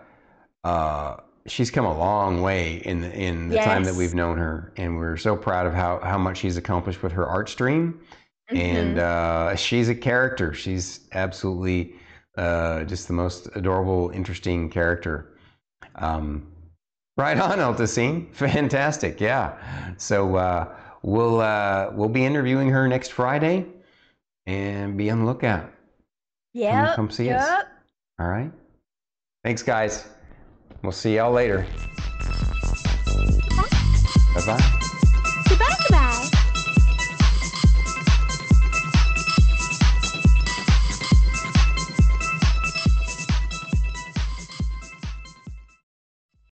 [0.65, 1.17] uh,
[1.47, 3.65] she's come a long way in the, in the yes.
[3.65, 7.03] time that we've known her, and we're so proud of how how much she's accomplished
[7.03, 8.01] with her art stream.
[8.51, 8.57] Mm-hmm.
[8.57, 10.55] And uh, she's a character.
[10.55, 11.95] She's absolutely
[12.37, 15.37] uh, just the most adorable, interesting character.
[15.97, 16.47] Um,
[17.17, 18.33] right on, Iltacine.
[18.35, 19.21] Fantastic.
[19.21, 19.59] Yeah.
[19.97, 23.67] So uh, we'll uh, we'll be interviewing her next Friday,
[24.47, 25.73] and be on the lookout.
[26.53, 26.87] Yeah.
[26.87, 27.41] Come, come see yep.
[27.41, 27.65] us.
[28.19, 28.53] All right.
[29.45, 30.07] Thanks, guys.
[30.83, 31.67] We'll see y'all later.
[34.35, 34.93] Bye bye.